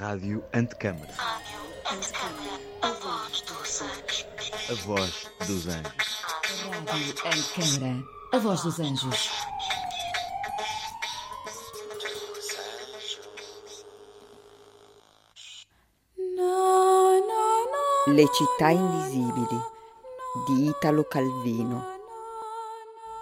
Rádio 0.00 0.42
Antecâmara. 0.54 1.12
A 2.80 2.88
voz 2.88 3.42
dos 3.42 3.82
anjos. 3.82 4.26
A 4.70 4.74
voz 4.86 5.30
dos 5.46 5.68
anjos. 5.68 6.22
Rádio 6.88 7.14
Antecâmara. 7.26 8.04
A 8.32 8.38
voz 8.38 8.62
dos 8.62 8.80
anjos. 8.80 9.30
Le 18.06 18.26
città 18.32 18.70
invisibili 18.70 19.60
di 20.46 20.68
Italo 20.70 21.04
Calvino. 21.04 21.84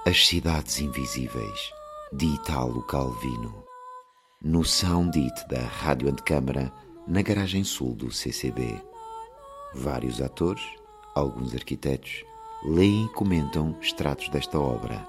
As 0.07 0.25
Cidades 0.25 0.79
Invisíveis, 0.79 1.73
de 2.13 2.27
Italo 2.27 2.87
Calvino. 2.87 3.68
No 4.41 4.65
Soundit 4.65 5.35
da 5.49 5.59
Rádio 5.59 6.09
Antecâmara, 6.09 6.73
na 7.09 7.23
garagem 7.23 7.65
sul 7.65 7.97
do 7.97 8.13
CCB. 8.13 8.81
Vários 9.75 10.23
atores, 10.23 10.63
alguns 11.17 11.53
arquitetos, 11.53 12.23
leem 12.65 13.07
e 13.07 13.09
comentam 13.15 13.75
extratos 13.83 14.29
desta 14.29 14.61
obra. 14.61 15.05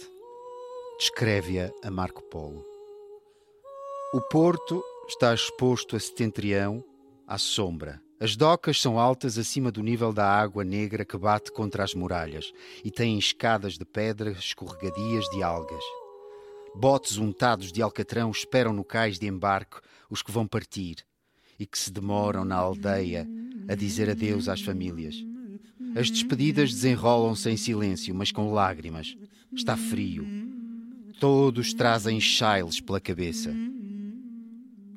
Descreve-a 1.00 1.72
a 1.84 1.90
Marco 1.90 2.22
Polo. 2.22 2.64
O 4.14 4.22
porto 4.30 4.84
está 5.08 5.34
exposto 5.34 5.96
a 5.96 6.00
setentrião, 6.00 6.86
à 7.26 7.40
sombra. 7.40 8.00
As 8.20 8.36
docas 8.36 8.80
são 8.80 9.00
altas 9.00 9.36
acima 9.40 9.72
do 9.72 9.82
nível 9.82 10.14
da 10.14 10.30
água 10.30 10.64
negra 10.64 11.04
que 11.04 11.18
bate 11.18 11.52
contra 11.52 11.84
as 11.84 11.96
muralhas 11.96 12.54
e 12.86 12.92
têm 12.92 13.18
escadas 13.18 13.80
de 13.80 13.84
pedra 13.84 14.30
escorregadias 14.30 15.26
de 15.32 15.42
algas. 15.42 15.84
Botes 16.76 17.18
untados 17.18 17.72
de 17.72 17.82
alcatrão 17.82 18.30
esperam 18.30 18.74
no 18.74 18.84
cais 18.84 19.18
de 19.18 19.26
embarque 19.26 19.78
os 20.08 20.22
que 20.22 20.32
vão 20.32 20.46
partir 20.46 20.98
e 21.58 21.66
que 21.66 21.80
se 21.80 21.92
demoram 21.92 22.46
na 22.46 22.58
aldeia 22.58 23.28
a 23.68 23.74
dizer 23.74 24.08
adeus 24.08 24.48
às 24.48 24.62
famílias. 24.62 25.31
As 25.96 26.10
despedidas 26.10 26.72
desenrolam-se 26.72 27.50
em 27.50 27.58
silêncio, 27.58 28.14
mas 28.16 28.32
com 28.32 28.52
lágrimas. 28.52 29.16
Está 29.54 29.76
frio. 29.76 30.26
Todos 31.20 31.74
trazem 31.74 32.20
chailes 32.20 32.80
pela 32.80 33.00
cabeça. 33.00 33.54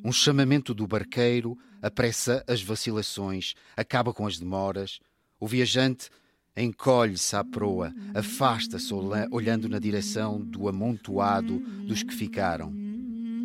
Um 0.04 0.12
chamamento 0.12 0.72
do 0.74 0.86
barqueiro 0.86 1.58
apressa 1.82 2.44
as 2.46 2.62
vacilações, 2.62 3.54
acaba 3.76 4.12
com 4.12 4.26
as 4.26 4.38
demoras. 4.38 5.00
O 5.40 5.46
viajante 5.46 6.08
encolhe-se 6.56 7.34
à 7.34 7.42
proa, 7.42 7.92
afasta-se 8.14 8.94
olha- 8.94 9.26
olhando 9.30 9.68
na 9.68 9.78
direção 9.78 10.40
do 10.40 10.68
amontoado 10.68 11.58
dos 11.86 12.02
que 12.02 12.14
ficaram. 12.14 12.72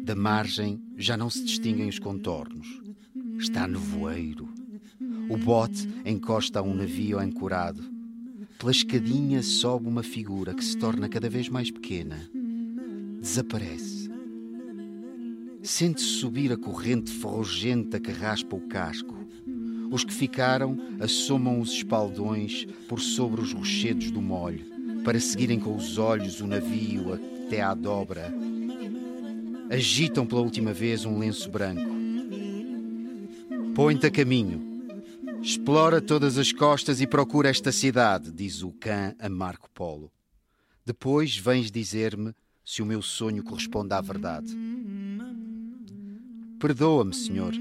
Da 0.03 0.15
margem 0.15 0.79
já 0.97 1.17
não 1.17 1.29
se 1.29 1.43
distinguem 1.43 1.89
os 1.89 1.97
contornos. 1.97 2.67
Está 3.39 3.67
nevoeiro. 3.67 4.47
O 5.29 5.37
bote 5.37 5.87
encosta 6.03 6.59
a 6.59 6.63
um 6.63 6.73
navio 6.73 7.19
ancorado. 7.19 7.83
Pela 8.57 8.71
escadinha 8.71 9.43
sobe 9.43 9.87
uma 9.87 10.01
figura 10.01 10.55
que 10.55 10.65
se 10.65 10.75
torna 10.75 11.07
cada 11.07 11.29
vez 11.29 11.47
mais 11.47 11.69
pequena. 11.69 12.19
Desaparece. 13.21 14.09
Sente-se 15.61 16.07
subir 16.07 16.51
a 16.51 16.57
corrente 16.57 17.11
ferrugenta 17.11 17.99
que 17.99 18.11
raspa 18.11 18.55
o 18.55 18.61
casco. 18.61 19.15
Os 19.91 20.03
que 20.03 20.13
ficaram 20.13 20.75
assomam 20.99 21.59
os 21.59 21.73
espaldões 21.73 22.65
por 22.87 22.99
sobre 22.99 23.41
os 23.41 23.53
rochedos 23.53 24.09
do 24.09 24.21
molho, 24.21 24.65
para 25.03 25.19
seguirem 25.19 25.59
com 25.59 25.75
os 25.75 25.99
olhos 25.99 26.41
o 26.41 26.47
navio 26.47 27.13
até 27.13 27.61
à 27.61 27.75
dobra. 27.75 28.33
Agitam 29.69 30.25
pela 30.25 30.41
última 30.41 30.73
vez 30.73 31.05
um 31.05 31.19
lenço 31.19 31.51
branco. 31.51 31.89
Põe-te 33.75 34.07
a 34.07 34.11
caminho. 34.11 34.68
Explora 35.41 36.01
todas 36.01 36.37
as 36.37 36.51
costas 36.51 36.99
e 36.99 37.07
procura 37.07 37.49
esta 37.49 37.71
cidade, 37.71 38.31
diz 38.31 38.61
o 38.61 38.71
cã 38.71 39.15
a 39.17 39.29
Marco 39.29 39.69
Polo. 39.69 40.11
Depois 40.85 41.37
vens 41.37 41.71
dizer-me 41.71 42.33
se 42.63 42.81
o 42.81 42.85
meu 42.85 43.01
sonho 43.01 43.43
corresponde 43.43 43.93
à 43.93 44.01
verdade. 44.01 44.53
Perdoa-me, 46.59 47.13
senhor. 47.13 47.53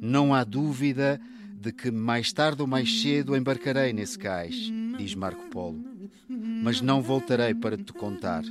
Não 0.00 0.34
há 0.34 0.42
dúvida 0.42 1.20
de 1.54 1.72
que 1.72 1.90
mais 1.90 2.32
tarde 2.32 2.60
ou 2.60 2.68
mais 2.68 3.00
cedo 3.00 3.36
embarcarei 3.36 3.92
nesse 3.92 4.18
cais, 4.18 4.72
diz 4.98 5.14
Marco 5.14 5.48
Polo. 5.50 5.84
Mas 6.28 6.80
não 6.80 7.00
voltarei 7.00 7.54
para 7.54 7.76
te 7.76 7.92
contar. 7.92 8.42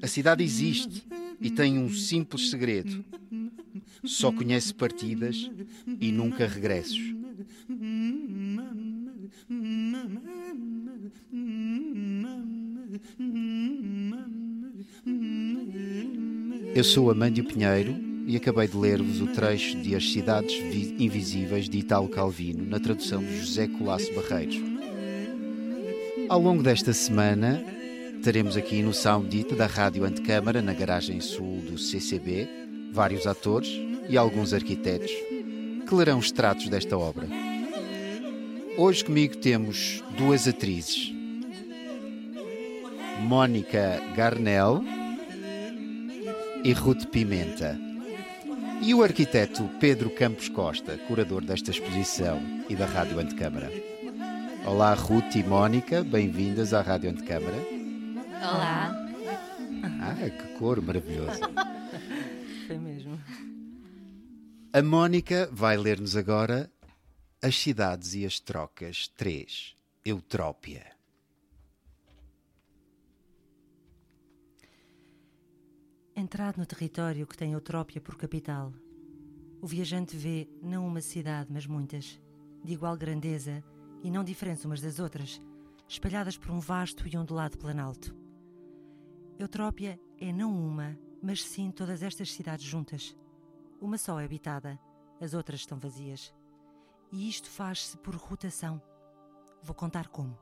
A 0.00 0.06
cidade 0.06 0.44
existe 0.44 1.04
e 1.40 1.50
tem 1.50 1.76
um 1.76 1.90
simples 1.90 2.50
segredo. 2.50 3.04
Só 4.04 4.30
conhece 4.30 4.72
partidas 4.72 5.50
e 6.00 6.12
nunca 6.12 6.46
regressos. 6.46 7.17
Eu 16.78 16.84
sou 16.84 17.10
Amândio 17.10 17.42
Pinheiro 17.42 17.96
e 18.24 18.36
acabei 18.36 18.68
de 18.68 18.76
ler-vos 18.76 19.20
o 19.20 19.26
trecho 19.26 19.76
de 19.80 19.96
As 19.96 20.12
Cidades 20.12 20.54
Vi- 20.60 20.94
Invisíveis 20.96 21.68
de 21.68 21.76
Italo 21.78 22.08
Calvino, 22.08 22.64
na 22.64 22.78
tradução 22.78 23.20
de 23.20 23.36
José 23.36 23.66
Colasso 23.66 24.14
Barreiros. 24.14 24.62
Ao 26.28 26.40
longo 26.40 26.62
desta 26.62 26.92
semana, 26.92 27.60
teremos 28.22 28.56
aqui 28.56 28.80
no 28.80 28.94
Soundit 28.94 29.56
da 29.56 29.66
Rádio 29.66 30.04
Antecâmara, 30.04 30.62
na 30.62 30.72
garagem 30.72 31.20
sul 31.20 31.62
do 31.62 31.76
CCB, 31.76 32.48
vários 32.92 33.26
atores 33.26 33.68
e 34.08 34.16
alguns 34.16 34.54
arquitetos 34.54 35.10
que 35.84 35.94
lerão 35.96 36.20
extratos 36.20 36.68
desta 36.68 36.96
obra. 36.96 37.26
Hoje 38.76 39.04
comigo 39.04 39.36
temos 39.38 40.00
duas 40.16 40.46
atrizes. 40.46 41.12
Mónica 43.26 44.00
Garnel 44.14 44.84
e 46.64 46.72
Ruth 46.72 47.06
Pimenta. 47.06 47.78
E 48.82 48.94
o 48.94 49.02
arquiteto 49.02 49.68
Pedro 49.80 50.10
Campos 50.10 50.48
Costa, 50.48 50.96
curador 50.98 51.44
desta 51.44 51.70
exposição 51.70 52.40
e 52.68 52.76
da 52.76 52.86
Rádio 52.86 53.18
Antecâmara. 53.18 53.70
Olá, 54.64 54.94
Ruth 54.94 55.34
e 55.36 55.42
Mónica, 55.42 56.02
bem-vindas 56.02 56.74
à 56.74 56.80
Rádio 56.80 57.10
Antecâmara. 57.10 57.56
Olá. 58.40 58.94
Ah, 60.00 60.30
que 60.30 60.58
cor 60.58 60.80
maravilhoso. 60.80 61.40
Foi 62.66 62.78
mesmo. 62.78 63.18
A 64.72 64.82
Mónica 64.82 65.48
vai 65.52 65.76
ler-nos 65.76 66.16
agora 66.16 66.70
As 67.42 67.56
Cidades 67.56 68.14
e 68.14 68.26
as 68.26 68.38
Trocas 68.38 69.08
3, 69.16 69.74
Eutrópia. 70.04 70.97
Entrado 76.18 76.58
no 76.58 76.66
território 76.66 77.28
que 77.28 77.36
tem 77.36 77.52
Eutrópia 77.52 78.00
por 78.00 78.16
capital, 78.16 78.72
o 79.62 79.68
viajante 79.68 80.16
vê 80.16 80.48
não 80.60 80.84
uma 80.84 81.00
cidade, 81.00 81.48
mas 81.48 81.64
muitas, 81.64 82.20
de 82.64 82.72
igual 82.72 82.96
grandeza 82.96 83.62
e 84.02 84.10
não 84.10 84.24
diferentes 84.24 84.64
umas 84.64 84.80
das 84.80 84.98
outras, 84.98 85.40
espalhadas 85.86 86.36
por 86.36 86.50
um 86.50 86.58
vasto 86.58 87.06
e 87.06 87.16
ondulado 87.16 87.56
planalto. 87.56 88.16
Eutrópia 89.38 89.96
é 90.18 90.32
não 90.32 90.50
uma, 90.50 90.98
mas 91.22 91.40
sim 91.44 91.70
todas 91.70 92.02
estas 92.02 92.32
cidades 92.32 92.66
juntas. 92.66 93.16
Uma 93.80 93.96
só 93.96 94.18
é 94.18 94.24
habitada, 94.24 94.76
as 95.20 95.34
outras 95.34 95.60
estão 95.60 95.78
vazias. 95.78 96.34
E 97.12 97.28
isto 97.28 97.48
faz-se 97.48 97.96
por 97.96 98.16
rotação. 98.16 98.82
Vou 99.62 99.72
contar 99.72 100.08
como. 100.08 100.36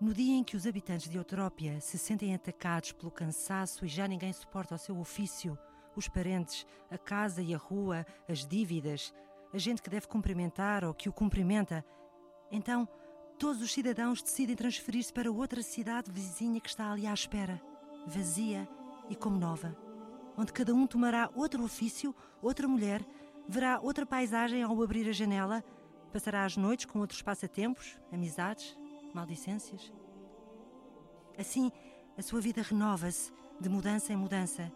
No 0.00 0.14
dia 0.14 0.34
em 0.34 0.42
que 0.42 0.56
os 0.56 0.66
habitantes 0.66 1.10
de 1.10 1.18
Eutrópia 1.18 1.78
se 1.78 1.98
sentem 1.98 2.34
atacados 2.34 2.90
pelo 2.90 3.10
cansaço 3.10 3.84
e 3.84 3.88
já 3.88 4.08
ninguém 4.08 4.32
suporta 4.32 4.74
o 4.74 4.78
seu 4.78 4.98
ofício, 4.98 5.58
os 5.94 6.08
parentes, 6.08 6.66
a 6.90 6.96
casa 6.96 7.42
e 7.42 7.54
a 7.54 7.58
rua, 7.58 8.06
as 8.26 8.46
dívidas, 8.46 9.12
a 9.52 9.58
gente 9.58 9.82
que 9.82 9.90
deve 9.90 10.06
cumprimentar 10.06 10.84
ou 10.84 10.94
que 10.94 11.10
o 11.10 11.12
cumprimenta, 11.12 11.84
então 12.50 12.88
todos 13.38 13.60
os 13.60 13.70
cidadãos 13.70 14.22
decidem 14.22 14.56
transferir-se 14.56 15.12
para 15.12 15.30
outra 15.30 15.62
cidade 15.62 16.10
vizinha 16.10 16.62
que 16.62 16.68
está 16.70 16.90
ali 16.90 17.06
à 17.06 17.12
espera, 17.12 17.60
vazia 18.06 18.66
e 19.10 19.14
como 19.14 19.38
nova, 19.38 19.76
onde 20.34 20.50
cada 20.50 20.72
um 20.72 20.86
tomará 20.86 21.28
outro 21.34 21.62
ofício, 21.62 22.16
outra 22.40 22.66
mulher, 22.66 23.04
verá 23.46 23.78
outra 23.78 24.06
paisagem 24.06 24.62
ao 24.62 24.82
abrir 24.82 25.06
a 25.10 25.12
janela, 25.12 25.62
passará 26.10 26.46
as 26.46 26.56
noites 26.56 26.86
com 26.86 27.00
outros 27.00 27.20
passatempos, 27.20 27.98
amizades, 28.10 28.79
maldicências. 29.14 29.92
Assim, 31.38 31.70
a 32.16 32.22
sua 32.22 32.40
vida 32.40 32.62
renova-se 32.62 33.32
de 33.60 33.68
mudança 33.68 34.12
em 34.12 34.16
mudança, 34.16 34.72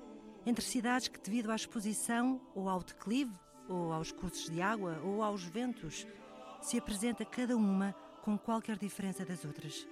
entre 0.47 0.65
cidades 0.65 1.09
que, 1.09 1.21
devido 1.21 1.51
à 1.51 1.57
exposição 1.57 2.41
ou 2.55 2.69
ao 2.69 2.83
declive, 2.83 3.33
ou 3.69 3.93
aos 3.93 4.13
cursos 4.13 4.51
de 4.51 4.61
água, 4.61 5.01
ou 5.03 5.23
aos 5.23 5.43
ventos, 5.45 6.07
se 6.61 6.79
apresenta 6.79 7.25
cada 7.25 7.57
uma 7.57 7.95
com 8.23 8.39
qualquer 8.39 8.77
diferença 8.79 9.25
das 9.25 9.45
outras. 9.45 9.87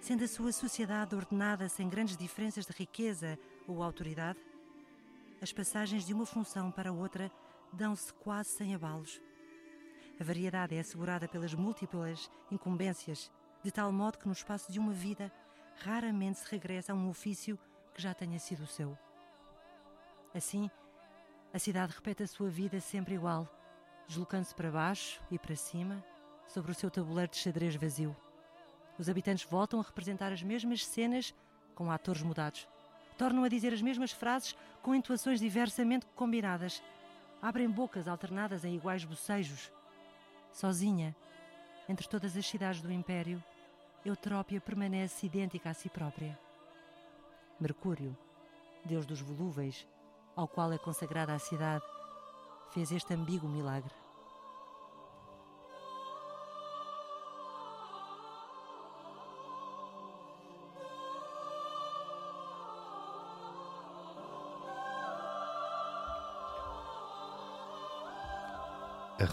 Sendo 0.00 0.24
a 0.24 0.28
sua 0.28 0.52
sociedade 0.52 1.14
ordenada 1.14 1.68
sem 1.68 1.88
grandes 1.88 2.16
diferenças 2.16 2.64
de 2.64 2.72
riqueza 2.72 3.38
ou 3.66 3.82
autoridade, 3.82 4.38
as 5.42 5.52
passagens 5.52 6.04
de 6.04 6.14
uma 6.14 6.26
função 6.26 6.70
para 6.70 6.92
outra 6.92 7.30
dão-se 7.72 8.12
quase 8.14 8.50
sem 8.50 8.74
abalos. 8.74 9.20
A 10.20 10.24
variedade 10.24 10.76
é 10.76 10.80
assegurada 10.80 11.26
pelas 11.26 11.54
múltiplas 11.54 12.30
incumbências, 12.52 13.30
de 13.64 13.70
tal 13.70 13.90
modo 13.90 14.18
que 14.18 14.26
no 14.26 14.34
espaço 14.34 14.70
de 14.70 14.78
uma 14.78 14.92
vida 14.92 15.32
raramente 15.82 16.40
se 16.40 16.50
regressa 16.50 16.92
a 16.92 16.94
um 16.94 17.08
ofício 17.08 17.58
que 17.94 18.02
já 18.02 18.12
tenha 18.12 18.38
sido 18.38 18.66
seu. 18.66 18.98
Assim, 20.34 20.70
a 21.54 21.58
cidade 21.58 21.94
repete 21.94 22.22
a 22.22 22.26
sua 22.26 22.50
vida 22.50 22.78
sempre 22.82 23.14
igual, 23.14 23.48
deslocando-se 24.06 24.54
para 24.54 24.70
baixo 24.70 25.22
e 25.30 25.38
para 25.38 25.56
cima, 25.56 26.04
sobre 26.46 26.70
o 26.70 26.74
seu 26.74 26.90
tabuleiro 26.90 27.32
de 27.32 27.38
xadrez 27.38 27.74
vazio. 27.74 28.14
Os 28.98 29.08
habitantes 29.08 29.48
voltam 29.48 29.80
a 29.80 29.82
representar 29.82 30.34
as 30.34 30.42
mesmas 30.42 30.84
cenas 30.84 31.34
com 31.74 31.90
atores 31.90 32.20
mudados. 32.20 32.68
Tornam 33.16 33.42
a 33.42 33.48
dizer 33.48 33.72
as 33.72 33.80
mesmas 33.80 34.12
frases 34.12 34.54
com 34.82 34.94
entoações 34.94 35.40
diversamente 35.40 36.04
combinadas. 36.14 36.82
Abrem 37.40 37.70
bocas 37.70 38.06
alternadas 38.06 38.66
em 38.66 38.76
iguais 38.76 39.02
bocejos. 39.02 39.72
Sozinha, 40.52 41.14
entre 41.88 42.08
todas 42.08 42.36
as 42.36 42.46
cidades 42.46 42.80
do 42.80 42.92
Império, 42.92 43.42
Eutrópia 44.04 44.60
permanece 44.60 45.26
idêntica 45.26 45.70
a 45.70 45.74
si 45.74 45.88
própria. 45.88 46.38
Mercúrio, 47.58 48.16
deus 48.84 49.04
dos 49.04 49.20
volúveis, 49.20 49.86
ao 50.34 50.48
qual 50.48 50.72
é 50.72 50.78
consagrada 50.78 51.34
a 51.34 51.38
cidade, 51.38 51.84
fez 52.72 52.90
este 52.92 53.12
ambíguo 53.12 53.48
milagre. 53.48 53.99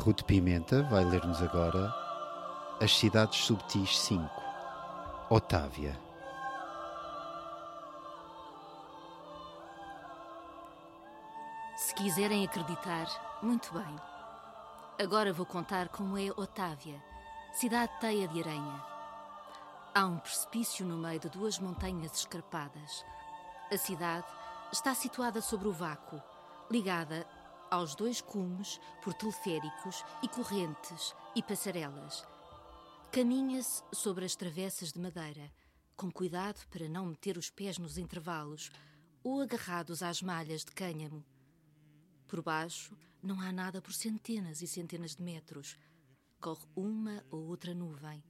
Ruth 0.07 0.23
Pimenta 0.23 0.83
vai 0.83 1.03
ler-nos 1.03 1.41
agora 1.41 1.93
As 2.81 2.97
Cidades 2.97 3.43
Subtis 3.43 3.99
5, 3.99 4.23
Otávia. 5.29 5.99
Se 11.75 11.93
quiserem 11.93 12.45
acreditar, 12.45 13.05
muito 13.43 13.73
bem. 13.73 13.95
Agora 14.97 15.33
vou 15.33 15.45
contar 15.45 15.89
como 15.89 16.17
é 16.17 16.31
Otávia, 16.37 17.03
cidade 17.51 17.91
teia 17.99 18.29
de 18.29 18.39
aranha. 18.39 18.81
Há 19.93 20.05
um 20.05 20.19
precipício 20.19 20.85
no 20.85 20.95
meio 20.95 21.19
de 21.19 21.27
duas 21.27 21.59
montanhas 21.59 22.19
escarpadas. 22.19 23.03
A 23.69 23.77
cidade 23.77 24.27
está 24.71 24.95
situada 24.95 25.41
sobre 25.41 25.67
o 25.67 25.73
vácuo, 25.73 26.23
ligada 26.71 27.27
aos 27.69 27.95
dois 27.95 28.21
cumes 28.21 28.79
por 29.03 29.13
teleféricos 29.13 30.03
e 30.23 30.27
correntes 30.27 31.13
e 31.35 31.43
passarelas. 31.43 32.25
Caminha-se 33.11 33.83
sobre 33.93 34.25
as 34.25 34.35
travessas 34.35 34.91
de 34.91 34.99
madeira, 34.99 35.51
com 35.95 36.11
cuidado 36.11 36.65
para 36.69 36.87
não 36.87 37.05
meter 37.05 37.37
os 37.37 37.49
pés 37.49 37.77
nos 37.77 37.97
intervalos 37.97 38.69
ou 39.23 39.41
agarrados 39.41 40.03
às 40.03 40.21
malhas 40.21 40.63
de 40.63 40.71
cânhamo. 40.71 41.25
Por 42.27 42.41
baixo 42.41 42.95
não 43.23 43.39
há 43.41 43.51
nada 43.51 43.81
por 43.81 43.93
centenas 43.93 44.61
e 44.61 44.67
centenas 44.67 45.15
de 45.15 45.23
metros. 45.23 45.77
Corre 46.39 46.65
uma 46.75 47.25
ou 47.31 47.47
outra 47.47 47.73
nuvem. 47.73 48.23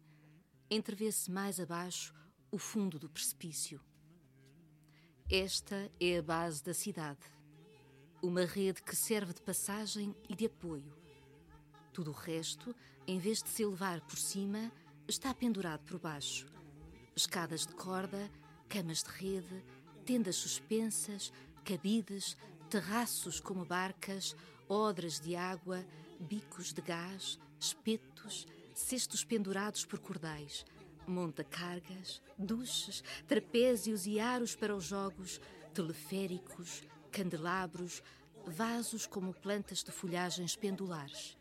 Entrevê-se 0.69 1.29
mais 1.29 1.59
abaixo 1.59 2.13
o 2.51 2.57
fundo 2.57 2.97
do 2.97 3.09
precipício. 3.09 3.81
Esta 5.29 5.91
é 5.99 6.17
a 6.17 6.21
base 6.21 6.63
da 6.63 6.73
cidade. 6.73 7.36
Uma 8.21 8.45
rede 8.45 8.81
que 8.81 8.95
serve 8.95 9.31
de 9.31 9.41
passagem 9.43 10.15
e 10.27 10.35
de 10.35 10.47
apoio. 10.47 10.91
Tudo 11.93 12.09
o 12.09 12.13
resto, 12.13 12.75
em 13.05 13.19
vez 13.19 13.43
de 13.43 13.49
se 13.49 13.61
elevar 13.61 14.01
por 14.01 14.17
cima, 14.17 14.71
está 15.07 15.35
pendurado 15.35 15.83
por 15.85 15.99
baixo. 15.99 16.47
Escadas 17.15 17.67
de 17.67 17.75
corda, 17.75 18.31
camas 18.67 19.03
de 19.03 19.11
rede, 19.11 19.63
tendas 20.03 20.35
suspensas, 20.35 21.31
cabides, 21.63 22.35
terraços 22.71 23.39
como 23.39 23.63
barcas, 23.63 24.35
odras 24.67 25.19
de 25.19 25.35
água, 25.35 25.85
bicos 26.19 26.73
de 26.73 26.81
gás, 26.81 27.37
espetos, 27.59 28.47
cestos 28.73 29.23
pendurados 29.23 29.85
por 29.85 29.99
cordéis, 29.99 30.65
monta-cargas, 31.05 32.19
duches, 32.35 33.03
trapézios 33.27 34.07
e 34.07 34.19
aros 34.19 34.55
para 34.55 34.75
os 34.75 34.85
jogos, 34.85 35.39
teleféricos, 35.71 36.81
candelabros, 37.17 38.03
vasos 38.45 39.07
como 39.07 39.33
plantas 39.33 39.83
de 39.83 39.91
folhagens 39.91 40.55
pendulares. 40.55 41.35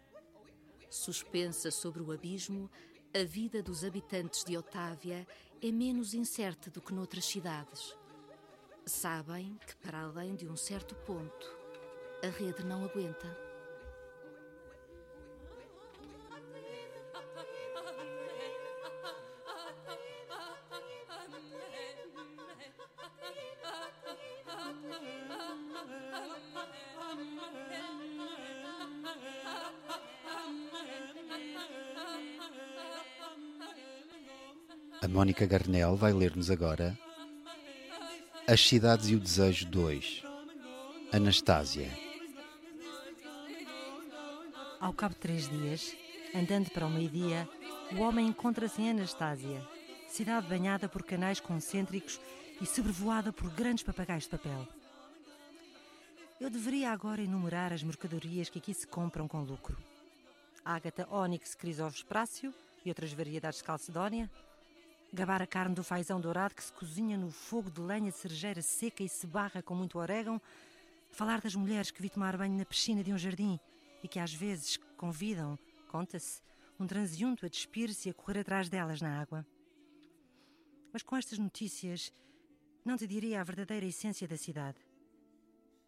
Suspensa 0.88 1.70
sobre 1.70 2.02
o 2.02 2.11
abismo, 2.11 2.70
a 3.14 3.23
vida 3.25 3.62
dos 3.62 3.84
habitantes 3.84 4.43
de 4.43 4.56
Otávia 4.56 5.26
é 5.62 5.70
menos 5.70 6.14
incerta 6.14 6.70
do 6.70 6.81
que 6.81 6.94
noutras 6.94 7.26
cidades. 7.26 7.94
Sabem 8.87 9.58
que, 9.67 9.76
para 9.76 10.00
além 10.00 10.34
de 10.34 10.49
um 10.49 10.56
certo 10.56 10.94
ponto, 10.94 11.46
a 12.25 12.28
rede 12.28 12.64
não 12.64 12.82
aguenta. 12.82 13.45
A 35.06 35.08
Mónica 35.08 35.46
Garnel 35.46 35.94
vai 35.94 36.12
ler-nos 36.12 36.50
agora 36.50 36.98
As 38.44 38.60
Cidades 38.60 39.08
e 39.08 39.14
o 39.14 39.20
Desejo 39.20 39.64
2, 39.66 40.25
Anastásia. 41.12 41.88
Ao 44.80 44.92
cabo 44.92 45.14
de 45.14 45.20
três 45.20 45.48
dias, 45.48 45.94
andando 46.34 46.70
para 46.70 46.84
o 46.84 46.90
meio-dia, 46.90 47.48
o 47.96 48.00
homem 48.00 48.26
encontra-se 48.26 48.82
em 48.82 48.90
Anastásia, 48.90 49.64
cidade 50.08 50.48
banhada 50.48 50.88
por 50.88 51.04
canais 51.04 51.38
concêntricos 51.38 52.20
e 52.60 52.66
sobrevoada 52.66 53.32
por 53.32 53.48
grandes 53.50 53.84
papagaios 53.84 54.25
de 54.25 54.30
papel. 54.30 54.66
Eu 56.40 56.50
deveria 56.50 56.90
agora 56.90 57.22
enumerar 57.22 57.72
as 57.72 57.84
mercadorias 57.84 58.50
que 58.50 58.58
aqui 58.58 58.75
se 58.75 58.88
compram 58.88 59.28
com 59.28 59.44
lucro. 59.44 59.78
Ágata, 60.64 61.06
ónix, 61.08 61.54
crisóvos 61.54 62.02
prácio 62.02 62.52
e 62.84 62.88
outras 62.88 63.12
variedades 63.12 63.60
de 63.60 63.64
calcedónia. 63.64 64.28
Gabar 65.16 65.40
a 65.40 65.46
carne 65.46 65.75
do 65.75 65.82
fazão 65.82 66.20
dourado 66.20 66.54
que 66.54 66.62
se 66.62 66.70
cozinha 66.70 67.16
no 67.16 67.30
fogo 67.30 67.70
de 67.70 67.80
lenha 67.80 68.11
de 68.11 68.18
cerejeira 68.18 68.61
seca 68.61 69.02
e 69.02 69.08
se 69.08 69.26
barra 69.26 69.62
com 69.62 69.75
muito 69.75 69.99
orégão. 69.99 70.38
Falar 71.11 71.40
das 71.40 71.54
mulheres 71.54 71.90
que 71.90 72.02
vi 72.02 72.11
tomar 72.11 72.37
banho 72.37 72.54
na 72.54 72.66
piscina 72.66 73.02
de 73.02 73.14
um 73.14 73.16
jardim 73.16 73.58
e 74.02 74.08
que 74.08 74.18
às 74.18 74.35
vezes 74.35 74.76
convidam, 74.94 75.58
conta-se, 75.88 76.42
um 76.78 76.87
transeunto 76.87 77.46
a 77.46 77.49
despir-se 77.49 78.08
e 78.08 78.11
a 78.11 78.14
correr 78.14 78.40
atrás 78.40 78.68
delas 78.68 79.00
na 79.00 79.18
água. 79.18 79.46
Mas 80.92 81.02
com 81.02 81.16
estas 81.16 81.38
notícias, 81.38 82.12
não 82.85 82.99
te 82.99 83.06
diria 83.06 83.40
a 83.40 83.44
verdadeira 83.44 83.87
essência 83.87 84.28
da 84.28 84.37
cidade. 84.37 84.76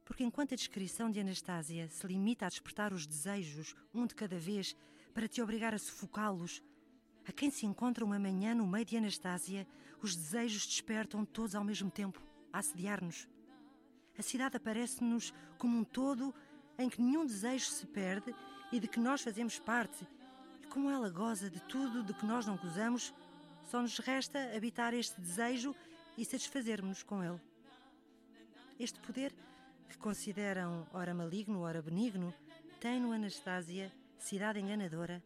Porque 0.06 0.24
enquanto 0.24 0.54
a 0.54 0.56
descrição 0.56 1.10
de 1.10 1.20
Anastásia 1.20 1.86
se 1.90 2.06
limita 2.06 2.46
a 2.46 2.48
despertar 2.48 2.94
os 2.94 3.06
desejos, 3.06 3.76
um 3.92 4.06
de 4.06 4.14
cada 4.14 4.38
vez, 4.38 4.74
para 5.12 5.28
te 5.28 5.42
obrigar 5.42 5.74
a 5.74 5.78
sufocá-los, 5.78 6.62
a 7.28 7.32
quem 7.32 7.50
se 7.50 7.66
encontra 7.66 8.04
uma 8.04 8.18
manhã 8.18 8.54
no 8.54 8.66
meio 8.66 8.86
de 8.86 8.96
Anastásia, 8.96 9.66
os 10.02 10.16
desejos 10.16 10.66
despertam 10.66 11.26
todos 11.26 11.54
ao 11.54 11.62
mesmo 11.62 11.90
tempo, 11.90 12.22
a 12.50 12.58
assediar-nos. 12.58 13.28
A 14.18 14.22
cidade 14.22 14.56
aparece-nos 14.56 15.34
como 15.58 15.76
um 15.76 15.84
todo 15.84 16.34
em 16.78 16.88
que 16.88 17.02
nenhum 17.02 17.26
desejo 17.26 17.66
se 17.66 17.86
perde 17.86 18.34
e 18.72 18.80
de 18.80 18.88
que 18.88 18.98
nós 18.98 19.20
fazemos 19.20 19.58
parte. 19.58 20.08
E 20.62 20.66
como 20.68 20.90
ela 20.90 21.10
goza 21.10 21.50
de 21.50 21.60
tudo 21.64 22.02
de 22.02 22.14
que 22.14 22.24
nós 22.24 22.46
não 22.46 22.56
gozamos, 22.56 23.12
só 23.64 23.82
nos 23.82 23.98
resta 23.98 24.38
habitar 24.56 24.94
este 24.94 25.20
desejo 25.20 25.76
e 26.16 26.24
satisfazermos-nos 26.24 27.02
com 27.02 27.22
ele. 27.22 27.40
Este 28.80 28.98
poder, 29.00 29.34
que 29.86 29.98
consideram 29.98 30.86
ora 30.94 31.12
maligno, 31.12 31.60
ora 31.60 31.82
benigno, 31.82 32.32
tem 32.80 32.98
no 32.98 33.12
Anastásia, 33.12 33.92
cidade 34.18 34.60
enganadora. 34.60 35.22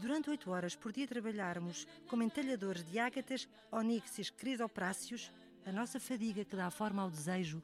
Durante 0.00 0.30
oito 0.30 0.50
horas 0.52 0.76
por 0.76 0.92
dia 0.92 1.08
trabalharmos 1.08 1.84
como 2.06 2.22
entalhadores 2.22 2.84
de 2.84 3.00
ágatas, 3.00 3.48
oníxes, 3.70 4.30
crisopráceos, 4.30 5.32
a 5.66 5.72
nossa 5.72 5.98
fadiga 5.98 6.44
que 6.44 6.54
dá 6.54 6.70
forma 6.70 7.02
ao 7.02 7.10
desejo 7.10 7.60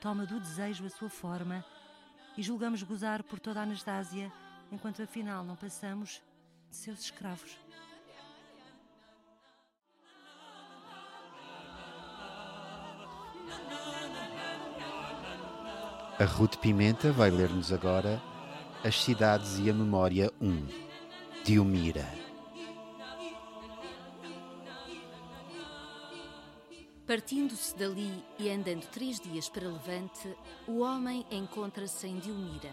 toma 0.00 0.24
do 0.24 0.38
desejo 0.38 0.86
a 0.86 0.90
sua 0.90 1.08
forma 1.08 1.64
e 2.36 2.42
julgamos 2.42 2.82
gozar 2.82 3.24
por 3.24 3.40
toda 3.40 3.60
a 3.60 3.62
Anastásia, 3.64 4.32
enquanto 4.70 5.02
afinal 5.02 5.44
não 5.44 5.56
passamos 5.56 6.22
de 6.70 6.76
seus 6.76 7.00
escravos. 7.00 7.58
A 16.20 16.24
Ruth 16.24 16.56
Pimenta 16.58 17.10
vai 17.10 17.30
ler-nos 17.30 17.72
agora 17.72 18.22
As 18.84 19.02
Cidades 19.02 19.58
e 19.58 19.68
a 19.68 19.74
Memória 19.74 20.32
1, 20.40 20.93
de 21.44 21.58
Umira. 21.58 22.10
Partindo-se 27.06 27.76
dali 27.76 28.24
e 28.38 28.48
andando 28.48 28.86
três 28.86 29.20
dias 29.20 29.50
para 29.50 29.68
Levante, 29.68 30.34
o 30.66 30.78
homem 30.78 31.26
encontra-se 31.30 32.06
em 32.06 32.18
Dilmira, 32.18 32.72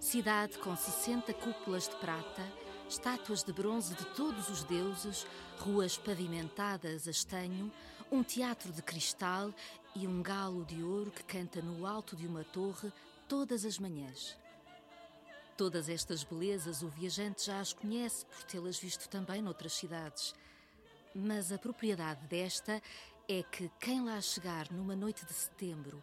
cidade 0.00 0.58
com 0.58 0.74
60 0.76 1.32
cúpulas 1.34 1.88
de 1.88 1.94
prata, 1.98 2.44
estátuas 2.88 3.44
de 3.44 3.52
bronze 3.52 3.94
de 3.94 4.04
todos 4.06 4.48
os 4.48 4.64
deuses, 4.64 5.24
ruas 5.60 5.96
pavimentadas 5.96 7.06
a 7.06 7.12
estanho, 7.12 7.70
um 8.10 8.24
teatro 8.24 8.72
de 8.72 8.82
cristal 8.82 9.54
e 9.94 10.08
um 10.08 10.20
galo 10.20 10.64
de 10.64 10.82
ouro 10.82 11.12
que 11.12 11.22
canta 11.22 11.62
no 11.62 11.86
alto 11.86 12.16
de 12.16 12.26
uma 12.26 12.42
torre 12.42 12.92
todas 13.28 13.64
as 13.64 13.78
manhãs. 13.78 14.36
Todas 15.60 15.90
estas 15.90 16.24
belezas 16.24 16.80
o 16.80 16.88
viajante 16.88 17.44
já 17.44 17.60
as 17.60 17.74
conhece 17.74 18.24
por 18.24 18.42
tê-las 18.44 18.78
visto 18.78 19.06
também 19.10 19.42
noutras 19.42 19.74
cidades. 19.74 20.34
Mas 21.14 21.52
a 21.52 21.58
propriedade 21.58 22.26
desta 22.28 22.80
é 23.28 23.42
que 23.42 23.70
quem 23.78 24.02
lá 24.02 24.18
chegar 24.22 24.72
numa 24.72 24.96
noite 24.96 25.26
de 25.26 25.34
setembro, 25.34 26.02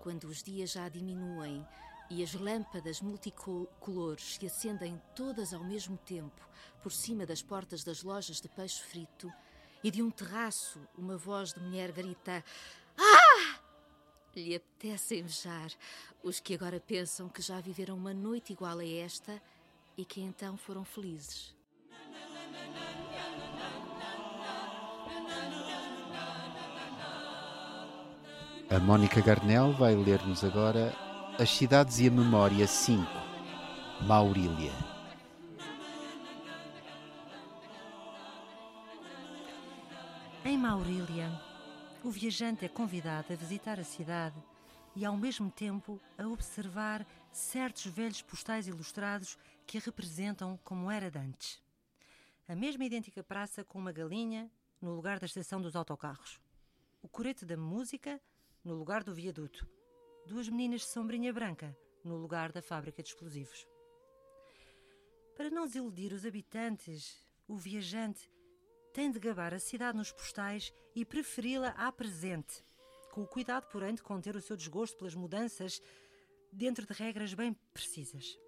quando 0.00 0.24
os 0.24 0.42
dias 0.42 0.72
já 0.72 0.86
diminuem 0.90 1.66
e 2.10 2.22
as 2.22 2.34
lâmpadas 2.34 3.00
multicolores 3.00 4.34
se 4.34 4.44
acendem 4.44 5.00
todas 5.16 5.54
ao 5.54 5.64
mesmo 5.64 5.96
tempo 5.96 6.46
por 6.82 6.92
cima 6.92 7.24
das 7.24 7.40
portas 7.40 7.82
das 7.82 8.02
lojas 8.02 8.38
de 8.38 8.50
peixe 8.50 8.82
frito, 8.82 9.32
e 9.82 9.90
de 9.90 10.02
um 10.02 10.10
terraço 10.10 10.78
uma 10.94 11.16
voz 11.16 11.54
de 11.54 11.60
mulher 11.60 11.90
grita! 11.90 12.44
Lhe 14.34 14.54
apetece 14.54 15.18
invejar 15.18 15.72
os 16.22 16.38
que 16.38 16.54
agora 16.54 16.78
pensam 16.78 17.28
que 17.28 17.42
já 17.42 17.60
viveram 17.60 17.96
uma 17.96 18.14
noite 18.14 18.52
igual 18.52 18.78
a 18.78 18.86
esta 18.86 19.40
e 19.96 20.04
que 20.04 20.20
então 20.20 20.56
foram 20.56 20.84
felizes. 20.84 21.54
A 28.70 28.78
Mónica 28.78 29.20
Garnel 29.20 29.72
vai 29.72 29.96
ler-nos 29.96 30.44
agora 30.44 30.94
As 31.38 31.50
Cidades 31.50 31.98
e 31.98 32.06
a 32.06 32.10
Memória 32.10 32.68
5, 32.68 33.04
Maurília. 34.02 34.72
Em 40.44 40.56
Maurília, 40.56 41.49
o 42.02 42.10
viajante 42.10 42.64
é 42.64 42.68
convidado 42.68 43.32
a 43.32 43.36
visitar 43.36 43.78
a 43.78 43.84
cidade 43.84 44.36
e, 44.96 45.04
ao 45.04 45.16
mesmo 45.16 45.50
tempo, 45.50 46.00
a 46.16 46.26
observar 46.26 47.06
certos 47.30 47.86
velhos 47.86 48.22
postais 48.22 48.66
ilustrados 48.66 49.38
que 49.66 49.76
a 49.76 49.80
representam 49.80 50.58
como 50.64 50.90
era 50.90 51.10
de 51.10 51.18
antes. 51.18 51.62
A 52.48 52.56
mesma 52.56 52.84
idêntica 52.84 53.22
praça 53.22 53.62
com 53.62 53.78
uma 53.78 53.92
galinha 53.92 54.50
no 54.80 54.94
lugar 54.94 55.18
da 55.18 55.26
estação 55.26 55.60
dos 55.60 55.76
autocarros. 55.76 56.40
O 57.02 57.08
corete 57.08 57.44
da 57.44 57.56
música 57.56 58.20
no 58.64 58.74
lugar 58.74 59.04
do 59.04 59.14
viaduto. 59.14 59.68
Duas 60.26 60.48
meninas 60.48 60.80
de 60.80 60.88
sombrinha 60.88 61.32
branca 61.32 61.76
no 62.02 62.16
lugar 62.16 62.50
da 62.50 62.62
fábrica 62.62 63.02
de 63.02 63.10
explosivos. 63.10 63.66
Para 65.36 65.50
não 65.50 65.66
desiludir 65.66 66.12
os 66.12 66.24
habitantes, 66.24 67.16
o 67.46 67.56
viajante 67.56 68.30
tem 68.92 69.10
de 69.10 69.18
gabar 69.18 69.54
a 69.54 69.58
cidade 69.58 69.96
nos 69.96 70.12
postais 70.12 70.72
e 70.94 71.04
preferi-la 71.04 71.68
à 71.70 71.92
presente, 71.92 72.64
com 73.12 73.22
o 73.22 73.26
cuidado, 73.26 73.66
porém, 73.68 73.94
de 73.94 74.02
conter 74.02 74.34
o 74.36 74.40
seu 74.40 74.56
desgosto 74.56 74.96
pelas 74.98 75.14
mudanças 75.14 75.80
dentro 76.52 76.86
de 76.86 76.92
regras 76.92 77.34
bem 77.34 77.52
precisas. 77.72 78.38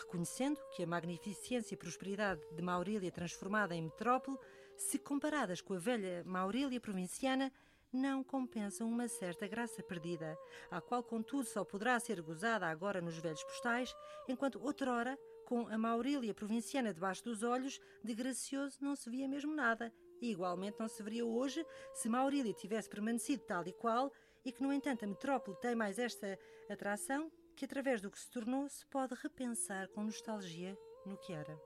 Reconhecendo 0.00 0.60
que 0.74 0.82
a 0.82 0.86
magnificência 0.86 1.74
e 1.74 1.78
prosperidade 1.78 2.40
de 2.54 2.62
Maurília 2.62 3.10
transformada 3.10 3.74
em 3.74 3.82
metrópole, 3.82 4.38
se 4.76 4.98
comparadas 4.98 5.60
com 5.60 5.74
a 5.74 5.78
velha 5.78 6.22
Maurília 6.24 6.80
provinciana, 6.80 7.52
não 7.92 8.22
compensam 8.22 8.88
uma 8.88 9.08
certa 9.08 9.46
graça 9.46 9.82
perdida, 9.82 10.36
a 10.70 10.80
qual, 10.80 11.02
contudo, 11.02 11.46
só 11.46 11.64
poderá 11.64 11.98
ser 11.98 12.20
gozada 12.20 12.66
agora 12.66 13.00
nos 13.00 13.16
velhos 13.18 13.42
postais, 13.44 13.94
enquanto 14.28 14.62
outrora 14.62 15.18
com 15.46 15.68
a 15.68 15.78
Maurília 15.78 16.34
provinciana 16.34 16.92
debaixo 16.92 17.24
dos 17.24 17.44
olhos, 17.44 17.80
de 18.02 18.14
gracioso 18.14 18.78
não 18.80 18.96
se 18.96 19.08
via 19.08 19.28
mesmo 19.28 19.54
nada, 19.54 19.94
e 20.20 20.30
igualmente 20.32 20.78
não 20.78 20.88
se 20.88 21.02
veria 21.02 21.24
hoje 21.24 21.64
se 21.94 22.08
Maurília 22.08 22.52
tivesse 22.52 22.88
permanecido 22.88 23.44
tal 23.44 23.64
e 23.66 23.72
qual, 23.72 24.12
e 24.44 24.50
que, 24.50 24.62
no 24.62 24.72
entanto, 24.72 25.04
a 25.04 25.08
metrópole 25.08 25.56
tem 25.60 25.74
mais 25.74 25.98
esta 25.98 26.38
atração, 26.68 27.30
que 27.56 27.64
através 27.64 28.00
do 28.00 28.10
que 28.10 28.18
se 28.18 28.28
tornou 28.28 28.68
se 28.68 28.84
pode 28.86 29.14
repensar 29.14 29.88
com 29.88 30.02
nostalgia 30.02 30.76
no 31.06 31.16
que 31.16 31.32
era. 31.32 31.58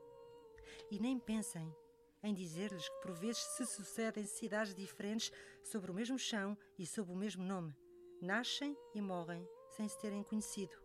E 0.91 1.01
nem 1.01 1.19
pensem 1.19 1.75
em 2.23 2.35
dizer-lhes 2.35 2.87
que 2.87 3.01
por 3.01 3.13
vezes 3.13 3.43
se 3.57 3.65
sucedem 3.65 4.25
cidades 4.25 4.75
diferentes 4.75 5.33
sobre 5.65 5.91
o 5.91 5.95
mesmo 5.95 6.19
chão 6.19 6.57
e 6.79 6.87
sob 6.87 7.11
o 7.11 7.17
mesmo 7.17 7.43
nome. 7.43 7.75
Nascem 8.21 8.77
e 8.95 9.01
morrem 9.01 9.49
sem 9.71 9.89
se 9.89 9.99
terem 9.99 10.23
conhecido, 10.23 10.77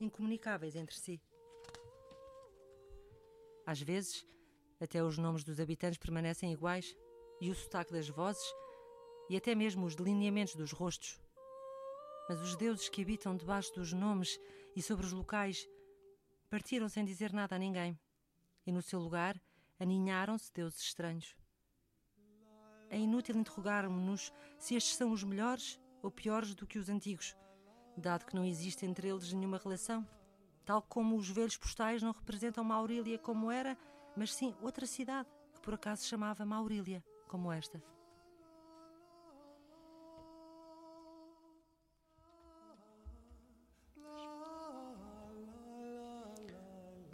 incomunicáveis 0.00 0.74
entre 0.74 0.96
si. 0.96 1.22
Às 3.66 3.80
vezes, 3.80 4.26
até 4.80 5.02
os 5.02 5.16
nomes 5.16 5.44
dos 5.44 5.60
habitantes 5.60 5.98
permanecem 5.98 6.52
iguais, 6.52 6.96
e 7.40 7.50
o 7.50 7.54
sotaque 7.54 7.92
das 7.92 8.08
vozes, 8.08 8.44
e 9.28 9.36
até 9.36 9.54
mesmo 9.54 9.86
os 9.86 9.94
delineamentos 9.94 10.54
dos 10.54 10.72
rostos. 10.72 11.20
Mas 12.28 12.40
os 12.40 12.56
deuses 12.56 12.88
que 12.88 13.02
habitam 13.02 13.36
debaixo 13.36 13.72
dos 13.74 13.92
nomes 13.92 14.38
e 14.76 14.82
sobre 14.82 15.04
os 15.06 15.12
locais 15.12 15.68
partiram 16.50 16.88
sem 16.88 17.04
dizer 17.04 17.32
nada 17.32 17.56
a 17.56 17.58
ninguém, 17.58 17.98
e 18.66 18.72
no 18.72 18.82
seu 18.82 19.00
lugar 19.00 19.40
aninharam-se 19.78 20.52
deuses 20.52 20.80
estranhos. 20.80 21.36
É 22.90 22.98
inútil 22.98 23.36
interrogarmos-nos 23.36 24.32
se 24.58 24.74
estes 24.74 24.96
são 24.96 25.12
os 25.12 25.24
melhores 25.24 25.80
ou 26.02 26.10
piores 26.10 26.54
do 26.54 26.66
que 26.66 26.78
os 26.78 26.88
antigos, 26.88 27.34
dado 27.96 28.26
que 28.26 28.34
não 28.34 28.44
existe 28.44 28.84
entre 28.84 29.08
eles 29.08 29.32
nenhuma 29.32 29.58
relação 29.58 30.06
tal 30.64 30.82
como 30.82 31.16
os 31.16 31.28
velhos 31.28 31.56
postais 31.56 32.02
não 32.02 32.12
representam 32.12 32.64
Maurília 32.64 33.18
como 33.18 33.50
era, 33.50 33.76
mas 34.16 34.34
sim 34.34 34.54
outra 34.60 34.86
cidade 34.86 35.28
que 35.54 35.60
por 35.60 35.74
acaso 35.74 36.02
se 36.02 36.08
chamava 36.08 36.44
Maurília, 36.44 37.04
como 37.28 37.52
esta. 37.52 37.82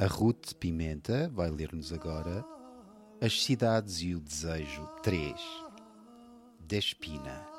A 0.00 0.06
Ruth 0.06 0.54
Pimenta 0.54 1.28
vai 1.28 1.50
ler-nos 1.50 1.92
agora 1.92 2.44
As 3.20 3.42
Cidades 3.42 4.00
e 4.00 4.14
o 4.14 4.20
Desejo 4.20 4.86
3, 5.02 5.34
Despina. 6.60 7.57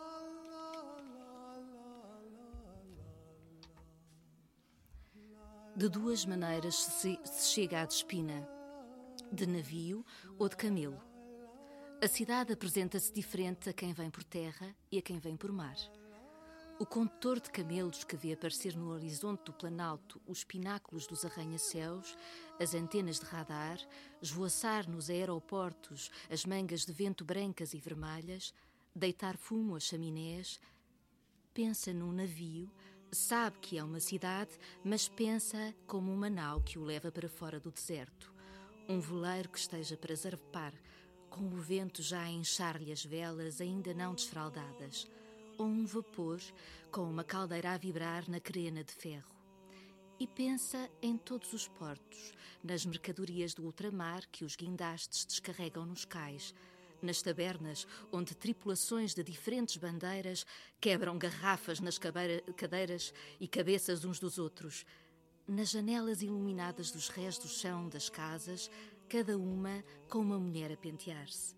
De 5.79 5.87
duas 5.87 6.25
maneiras 6.25 6.75
se, 6.75 7.17
chega 7.41 7.81
à 7.81 7.85
Despina: 7.85 8.45
de 9.31 9.47
navio 9.47 10.05
ou 10.37 10.49
de 10.49 10.57
camelo. 10.57 11.01
A 12.03 12.07
cidade 12.09 12.51
apresenta-se 12.51 13.13
diferente 13.13 13.69
a 13.69 13.71
quem 13.71 13.93
vem 13.93 14.09
por 14.09 14.21
terra 14.25 14.75
e 14.91 14.97
a 14.97 15.01
quem 15.01 15.19
vem 15.19 15.37
por 15.37 15.53
mar. 15.53 15.77
O 16.77 16.85
condutor 16.85 17.39
de 17.39 17.49
camelos 17.49 18.03
que 18.03 18.17
vê 18.17 18.33
aparecer 18.33 18.75
no 18.75 18.89
horizonte 18.89 19.45
do 19.45 19.53
planalto 19.53 20.21
os 20.27 20.43
pináculos 20.43 21.07
dos 21.07 21.23
arranha-céus, 21.23 22.13
as 22.59 22.73
antenas 22.73 23.17
de 23.17 23.25
radar, 23.27 23.79
esvoaçar 24.21 24.85
nos 24.89 25.09
aeroportos 25.09 26.11
as 26.29 26.43
mangas 26.43 26.85
de 26.85 26.91
vento 26.91 27.23
brancas 27.23 27.73
e 27.73 27.77
vermelhas, 27.77 28.53
deitar 28.93 29.37
fumo 29.37 29.77
às 29.77 29.83
chaminés, 29.83 30.59
pensa 31.53 31.93
num 31.93 32.11
navio 32.11 32.69
Sabe 33.11 33.57
que 33.59 33.77
é 33.77 33.83
uma 33.83 33.99
cidade, 33.99 34.51
mas 34.83 35.07
pensa 35.09 35.73
como 35.87 36.13
uma 36.13 36.29
nau 36.29 36.61
que 36.61 36.77
o 36.77 36.83
leva 36.83 37.11
para 37.11 37.27
fora 37.27 37.59
do 37.59 37.71
deserto. 37.71 38.31
Um 38.87 38.99
veleiro 38.99 39.49
que 39.49 39.57
esteja 39.57 39.97
para 39.97 40.15
zarpar, 40.15 40.73
com 41.29 41.45
o 41.45 41.57
vento 41.57 42.03
já 42.03 42.21
a 42.21 42.29
inchar-lhe 42.29 42.91
as 42.91 43.03
velas 43.03 43.61
ainda 43.61 43.93
não 43.93 44.13
desfraldadas. 44.13 45.07
ou 45.57 45.65
um 45.65 45.85
vapor 45.85 46.39
com 46.89 47.01
uma 47.01 47.23
caldeira 47.23 47.73
a 47.73 47.77
vibrar 47.77 48.29
na 48.29 48.39
crena 48.39 48.81
de 48.81 48.93
ferro. 48.93 49.35
E 50.17 50.25
pensa 50.25 50.89
em 51.01 51.17
todos 51.17 51.51
os 51.51 51.67
portos, 51.67 52.33
nas 52.63 52.85
mercadorias 52.85 53.53
do 53.53 53.63
ultramar 53.65 54.23
que 54.31 54.45
os 54.45 54.55
guindastes 54.55 55.25
descarregam 55.25 55.85
nos 55.85 56.05
cais, 56.05 56.53
nas 57.01 57.21
tabernas 57.21 57.87
onde 58.11 58.35
tripulações 58.35 59.13
de 59.13 59.23
diferentes 59.23 59.77
bandeiras 59.77 60.45
quebram 60.79 61.17
garrafas 61.17 61.79
nas 61.79 61.97
cadeiras 61.97 63.13
e 63.39 63.47
cabeças 63.47 64.03
uns 64.05 64.19
dos 64.19 64.37
outros, 64.37 64.85
nas 65.47 65.69
janelas 65.69 66.21
iluminadas 66.21 66.91
dos 66.91 67.09
rés 67.09 67.37
do 67.37 67.47
chão 67.47 67.89
das 67.89 68.09
casas, 68.09 68.69
cada 69.07 69.37
uma 69.37 69.83
com 70.07 70.19
uma 70.19 70.39
mulher 70.39 70.71
a 70.71 70.77
pentear-se. 70.77 71.55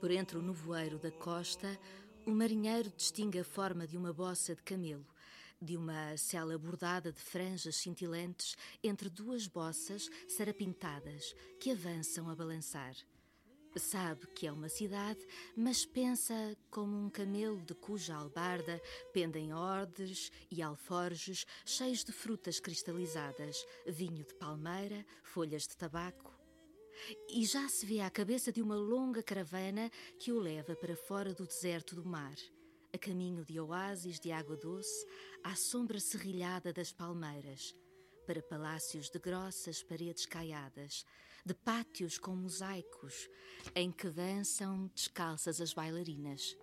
Por 0.00 0.10
entre 0.10 0.36
o 0.36 0.42
nevoeiro 0.42 0.98
da 0.98 1.12
costa, 1.12 1.78
o 2.26 2.30
marinheiro 2.32 2.92
distingue 2.96 3.38
a 3.38 3.44
forma 3.44 3.86
de 3.86 3.96
uma 3.96 4.12
bossa 4.12 4.54
de 4.54 4.62
camelo, 4.62 5.06
de 5.60 5.76
uma 5.76 6.16
cela 6.16 6.58
bordada 6.58 7.12
de 7.12 7.20
franjas 7.20 7.76
cintilantes 7.76 8.56
entre 8.82 9.08
duas 9.08 9.46
bossas 9.46 10.10
sarapintadas 10.28 11.36
que 11.60 11.70
avançam 11.70 12.28
a 12.28 12.34
balançar. 12.34 12.96
Sabe 13.74 14.26
que 14.28 14.46
é 14.46 14.52
uma 14.52 14.68
cidade, 14.68 15.26
mas 15.56 15.86
pensa 15.86 16.34
como 16.70 16.94
um 16.94 17.08
camelo 17.08 17.60
de 17.62 17.74
cuja 17.74 18.14
albarda 18.14 18.80
pendem 19.14 19.54
ordes 19.54 20.30
e 20.50 20.60
alforjes 20.60 21.46
cheios 21.64 22.04
de 22.04 22.12
frutas 22.12 22.60
cristalizadas, 22.60 23.64
vinho 23.86 24.24
de 24.24 24.34
palmeira, 24.34 25.06
folhas 25.22 25.62
de 25.62 25.74
tabaco. 25.74 26.38
E 27.30 27.46
já 27.46 27.66
se 27.66 27.86
vê 27.86 28.00
à 28.00 28.10
cabeça 28.10 28.52
de 28.52 28.60
uma 28.60 28.76
longa 28.76 29.22
caravana 29.22 29.90
que 30.18 30.30
o 30.30 30.38
leva 30.38 30.76
para 30.76 30.94
fora 30.94 31.32
do 31.32 31.46
deserto 31.46 31.94
do 31.94 32.04
mar, 32.04 32.36
a 32.92 32.98
caminho 32.98 33.42
de 33.42 33.58
oásis 33.58 34.20
de 34.20 34.30
água 34.30 34.56
doce, 34.56 35.06
à 35.42 35.56
sombra 35.56 35.98
serrilhada 35.98 36.74
das 36.74 36.92
palmeiras, 36.92 37.74
para 38.26 38.42
palácios 38.42 39.08
de 39.08 39.18
grossas 39.18 39.82
paredes 39.82 40.26
caiadas, 40.26 41.06
de 41.44 41.54
pátios 41.54 42.18
com 42.18 42.36
mosaicos, 42.36 43.28
em 43.74 43.90
que 43.90 44.08
dançam 44.08 44.86
descalças 44.94 45.60
as 45.60 45.74
bailarinas 45.74 46.56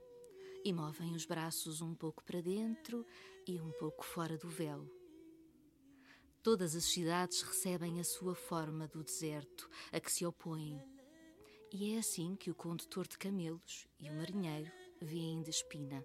e 0.64 0.72
movem 0.72 1.14
os 1.14 1.26
braços 1.26 1.82
um 1.82 1.94
pouco 1.94 2.24
para 2.24 2.42
dentro 2.42 3.06
e 3.46 3.60
um 3.60 3.72
pouco 3.74 4.06
fora 4.06 4.38
do 4.38 4.48
véu. 4.48 4.90
Todas 6.42 6.76
as 6.76 6.86
cidades 6.86 7.42
recebem 7.42 8.00
a 8.00 8.04
sua 8.04 8.34
forma 8.34 8.88
do 8.88 9.04
deserto 9.04 9.70
a 9.92 10.00
que 10.00 10.12
se 10.12 10.26
opõem. 10.26 10.82
E 11.72 11.94
é 11.94 12.00
assim 12.00 12.36
que 12.36 12.50
o 12.50 12.56
condutor 12.56 13.06
de 13.08 13.18
camelos 13.18 13.88
e 14.00 14.10
o 14.10 14.14
marinheiro 14.14 14.72
vêm 15.02 15.42
de 15.42 15.50
Espina, 15.50 16.04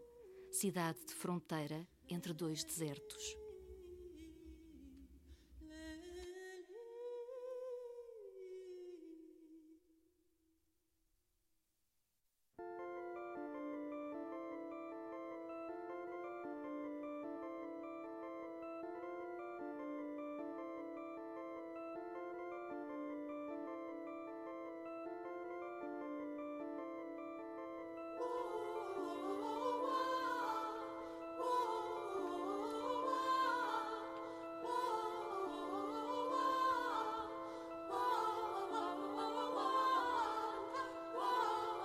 cidade 0.51 0.99
de 1.07 1.15
fronteira 1.15 1.87
entre 2.09 2.33
dois 2.33 2.65
desertos. 2.65 3.44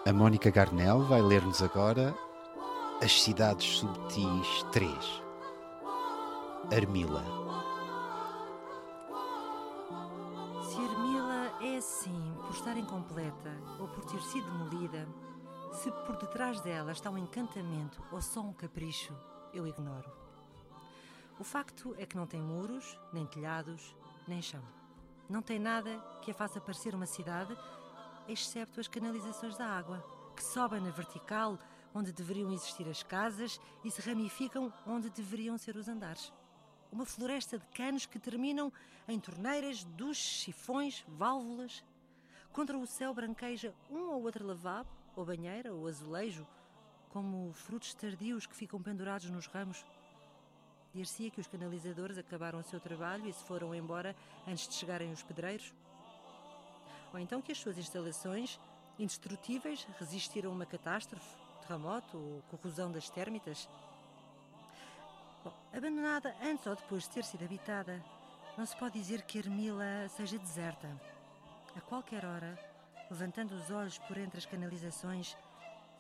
A 0.10 0.12
Mónica 0.12 0.50
Garnel 0.50 1.04
vai 1.04 1.22
ler-nos 1.22 1.62
agora 1.62 2.16
As 3.00 3.22
Cidades 3.22 3.78
Subtis 3.78 4.64
3. 4.72 4.92
Armila. 6.76 7.24
Se 10.64 10.78
Armila 10.78 11.52
é 11.62 11.78
assim 11.78 12.36
por 12.42 12.56
estar 12.56 12.76
incompleta 12.76 13.56
ou 13.80 13.88
por 13.88 14.04
ter 14.06 14.20
sido 14.24 14.50
demolida, 14.50 15.08
se 15.74 15.92
por 15.92 16.18
detrás 16.18 16.60
dela 16.62 16.92
está 16.92 17.12
um 17.12 17.18
encantamento 17.20 18.02
ou 18.12 18.20
só 18.20 18.42
um 18.42 18.52
capricho, 18.52 19.14
eu 19.54 19.68
ignoro. 19.68 20.12
O 21.40 21.44
facto 21.44 21.94
é 22.00 22.08
que 22.08 22.18
não 22.18 22.26
tem 22.26 22.42
muros, 22.42 23.00
nem 23.14 23.28
telhados, 23.28 23.96
nem 24.28 24.42
chão. 24.42 24.64
Não 25.30 25.44
tem 25.44 25.60
nada 25.60 26.00
que 26.24 26.32
a 26.32 26.34
faça 26.34 26.60
parecer 26.60 26.96
uma 26.96 27.06
cidade 27.06 27.56
excepto 28.30 28.80
as 28.80 28.88
canalizações 28.88 29.58
da 29.58 29.66
água, 29.66 30.06
que 30.36 30.44
sobem 30.44 30.80
na 30.80 30.92
vertical 30.92 31.58
onde 31.94 32.14
deveriam 32.14 32.52
existir 32.52 32.88
as 32.88 33.02
casas 33.02 33.60
e 33.84 33.90
se 33.90 34.02
ramificam 34.02 34.72
onde 34.86 35.10
deveriam 35.10 35.58
ser 35.58 35.76
os 35.76 35.88
andares. 35.88 36.32
Uma 36.92 37.06
floresta 37.06 37.58
de 37.58 37.66
canos 37.68 38.06
que 38.06 38.20
terminam 38.20 38.72
em 39.08 39.20
torneiras, 39.20 39.84
duches, 39.84 40.44
sifões, 40.44 41.04
válvulas. 41.08 41.84
Contra 42.52 42.78
o 42.78 42.86
céu 42.86 43.14
branqueja 43.14 43.74
um 43.90 44.10
ou 44.10 44.24
outro 44.24 44.46
lavabo, 44.46 44.90
ou 45.16 45.26
banheira, 45.26 45.74
ou 45.74 45.88
azulejo, 45.88 46.48
como 47.10 47.52
frutos 47.54 47.94
tardios 47.94 48.46
que 48.46 48.56
ficam 48.56 48.82
pendurados 48.82 49.30
nos 49.30 49.48
ramos. 49.48 49.86
Dir-se-ia 50.94 51.30
que 51.30 51.42
os 51.42 51.48
canalizadores 51.48 52.18
acabaram 52.18 52.60
o 52.60 52.64
seu 52.64 52.80
trabalho 52.80 53.28
e 53.28 53.34
se 53.34 53.44
foram 53.44 53.74
embora 53.76 54.16
antes 54.48 54.68
de 54.68 54.74
chegarem 54.76 55.12
os 55.12 55.22
pedreiros 55.22 55.74
ou 57.14 57.20
então 57.20 57.42
que 57.42 57.52
as 57.52 57.60
suas 57.60 57.78
instalações 57.78 58.60
indestrutíveis 58.98 59.88
resistiram 59.98 60.52
a 60.52 60.54
uma 60.54 60.66
catástrofe, 60.66 61.36
terremoto 61.62 62.18
ou 62.18 62.42
corrosão 62.50 62.92
das 62.92 63.10
térmitas. 63.10 63.70
Bom, 65.44 65.54
abandonada 65.74 66.36
antes 66.44 66.66
ou 66.68 66.76
depois 66.76 67.04
de 67.04 67.10
ter 67.10 67.24
sido 67.24 67.46
habitada, 67.46 68.04
não 68.58 68.66
se 68.66 68.76
pode 68.76 69.00
dizer 69.00 69.22
que 69.22 69.38
Ermila 69.38 70.08
seja 70.10 70.38
deserta. 70.38 70.90
A 71.76 71.82
qualquer 71.82 72.26
hora, 72.26 72.60
levantando 73.10 73.56
os 73.56 73.72
olhos 73.72 73.98
por 74.00 74.18
entre 74.18 74.38
as 74.38 74.46
canalizações, 74.46 75.38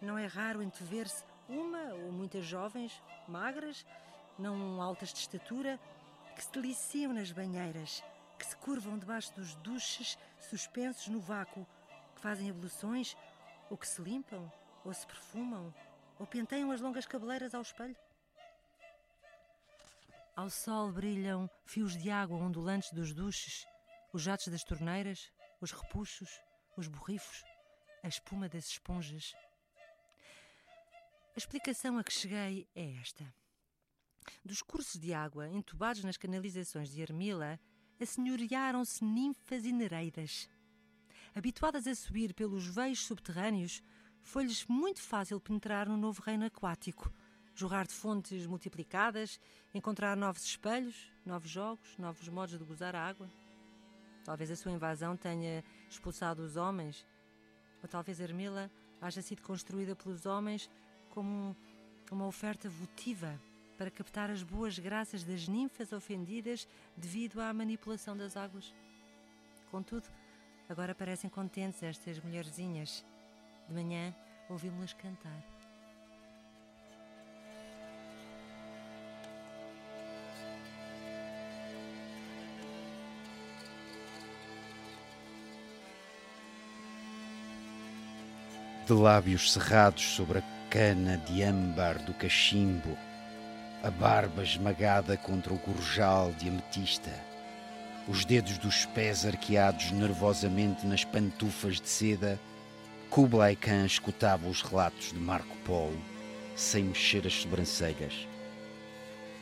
não 0.01 0.17
é 0.17 0.25
raro 0.25 0.61
entrever-se 0.61 1.23
uma 1.47 1.93
ou 2.05 2.11
muitas 2.11 2.45
jovens, 2.45 3.01
magras, 3.27 3.85
não 4.37 4.81
altas 4.81 5.13
de 5.13 5.19
estatura, 5.19 5.79
que 6.35 6.43
se 6.43 6.51
deliciam 6.51 7.13
nas 7.13 7.31
banheiras 7.31 8.03
que 8.39 8.45
se 8.45 8.55
curvam 8.55 8.97
debaixo 8.97 9.33
dos 9.35 9.53
duches 9.55 10.17
suspensos 10.45 11.07
no 11.07 11.19
vácuo, 11.19 11.65
que 12.15 12.21
fazem 12.21 12.47
evoluções, 12.49 13.15
ou 13.69 13.77
que 13.77 13.87
se 13.87 14.01
limpam, 14.01 14.51
ou 14.83 14.93
se 14.93 15.05
perfumam, 15.05 15.73
ou 16.17 16.25
penteiam 16.25 16.71
as 16.71 16.81
longas 16.81 17.05
cabeleiras 17.05 17.53
ao 17.53 17.61
espelho. 17.61 17.95
Ao 20.35 20.49
sol 20.49 20.91
brilham 20.91 21.49
fios 21.65 21.97
de 21.97 22.09
água 22.09 22.37
ondulantes 22.37 22.91
dos 22.93 23.13
duches, 23.13 23.67
os 24.13 24.21
jatos 24.21 24.47
das 24.47 24.63
torneiras, 24.63 25.31
os 25.61 25.71
repuxos, 25.71 26.39
os 26.77 26.87
borrifos, 26.87 27.43
a 28.01 28.07
espuma 28.07 28.47
das 28.47 28.65
esponjas. 28.65 29.33
A 31.35 31.37
explicação 31.37 31.97
a 31.97 32.03
que 32.03 32.13
cheguei 32.13 32.67
é 32.73 32.95
esta. 33.01 33.33
Dos 34.43 34.61
cursos 34.61 34.99
de 34.99 35.13
água 35.13 35.47
entubados 35.49 36.03
nas 36.03 36.17
canalizações 36.17 36.89
de 36.89 37.01
Armila, 37.01 37.59
assenhorearam-se 37.99 39.03
ninfas 39.03 39.65
e 39.65 39.71
nereidas. 39.71 40.49
Habituadas 41.35 41.85
a 41.85 41.93
subir 41.93 42.33
pelos 42.33 42.65
veios 42.65 43.05
subterrâneos, 43.05 43.83
foi-lhes 44.21 44.65
muito 44.67 45.01
fácil 45.01 45.39
penetrar 45.39 45.87
no 45.87 45.97
novo 45.97 46.21
reino 46.21 46.45
aquático, 46.45 47.11
jorrar 47.53 47.85
de 47.85 47.93
fontes 47.93 48.45
multiplicadas, 48.45 49.39
encontrar 49.73 50.15
novos 50.15 50.43
espelhos, 50.43 51.11
novos 51.25 51.49
jogos, 51.49 51.97
novos 51.97 52.27
modos 52.29 52.57
de 52.57 52.63
gozar 52.63 52.95
a 52.95 53.07
água. 53.07 53.29
Talvez 54.23 54.51
a 54.51 54.55
sua 54.55 54.71
invasão 54.71 55.15
tenha 55.17 55.63
expulsado 55.89 56.41
os 56.43 56.55
homens, 56.55 57.05
ou 57.81 57.89
talvez 57.89 58.19
Ermila 58.19 58.69
haja 59.01 59.21
sido 59.21 59.41
construída 59.41 59.95
pelos 59.95 60.25
homens 60.25 60.69
como 61.09 61.55
uma 62.11 62.27
oferta 62.27 62.69
votiva 62.69 63.39
para 63.79 63.89
captar 63.89 64.29
as 64.29 64.43
boas 64.43 64.77
graças 64.77 65.23
das 65.23 65.47
ninfas 65.47 65.93
ofendidas 65.93 66.67
devido 66.97 67.39
à 67.39 67.53
manipulação 67.53 68.15
das 68.15 68.35
águas. 68.35 68.73
Contudo, 69.71 70.03
agora 70.67 70.93
parecem 70.93 71.29
contentes 71.29 71.81
estas 71.81 72.19
mulherzinhas. 72.19 73.05
De 73.69 73.73
manhã 73.73 74.13
ouvimos-las 74.49 74.91
cantar. 74.91 75.41
De 88.85 88.93
lábios 88.93 89.53
cerrados 89.53 90.03
sobre 90.03 90.39
a 90.39 90.43
cana 90.69 91.15
de 91.19 91.43
âmbar 91.43 92.03
do 92.03 92.13
cachimbo, 92.15 92.97
a 93.81 93.89
barba 93.89 94.43
esmagada 94.43 95.15
contra 95.15 95.53
o 95.53 95.57
gorjal 95.57 96.31
de 96.33 96.49
ametista, 96.49 97.13
os 98.09 98.25
dedos 98.25 98.57
dos 98.57 98.85
pés 98.85 99.25
arqueados 99.25 99.91
nervosamente 99.91 100.85
nas 100.85 101.05
pantufas 101.05 101.79
de 101.79 101.87
seda, 101.87 102.39
Kublai 103.09 103.55
Khan 103.55 103.85
escutava 103.85 104.47
os 104.47 104.61
relatos 104.61 105.13
de 105.13 105.19
Marco 105.19 105.55
Polo 105.65 105.97
sem 106.55 106.83
mexer 106.83 107.25
as 107.25 107.33
sobrancelhas. 107.33 108.27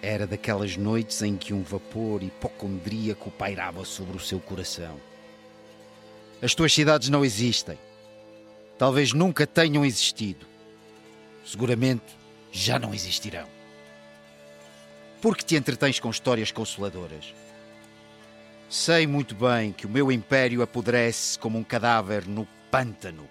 Era 0.04 0.28
daquelas 0.28 0.78
noites 0.78 1.24
em 1.24 1.36
que 1.36 1.54
um 1.54 1.64
vapor 1.64 2.22
hipocondríaco 2.22 3.32
pairava 3.32 3.84
sobre 3.84 4.16
o 4.16 4.20
seu 4.20 4.40
coração. 4.40 5.00
As 6.40 6.54
tuas 6.54 6.72
cidades 6.72 7.10
não 7.10 7.26
existem. 7.26 7.80
Talvez 8.78 9.14
nunca 9.14 9.48
tenham 9.48 9.84
existido. 9.84 10.46
Seguramente 11.44 12.16
já 12.52 12.78
não 12.78 12.94
existirão. 12.94 13.57
Por 15.22 15.36
que 15.36 15.44
te 15.44 15.56
entretens 15.56 16.00
com 16.00 16.10
histórias 16.10 16.52
consoladoras? 16.52 17.34
Sei 18.70 19.08
muito 19.08 19.34
bem 19.34 19.72
que 19.72 19.86
o 19.86 19.90
meu 19.90 20.12
império 20.12 20.62
apodrece 20.62 21.40
como 21.40 21.58
um 21.58 21.64
cadáver 21.64 22.28
no 22.28 22.48
pântano, 22.70 23.28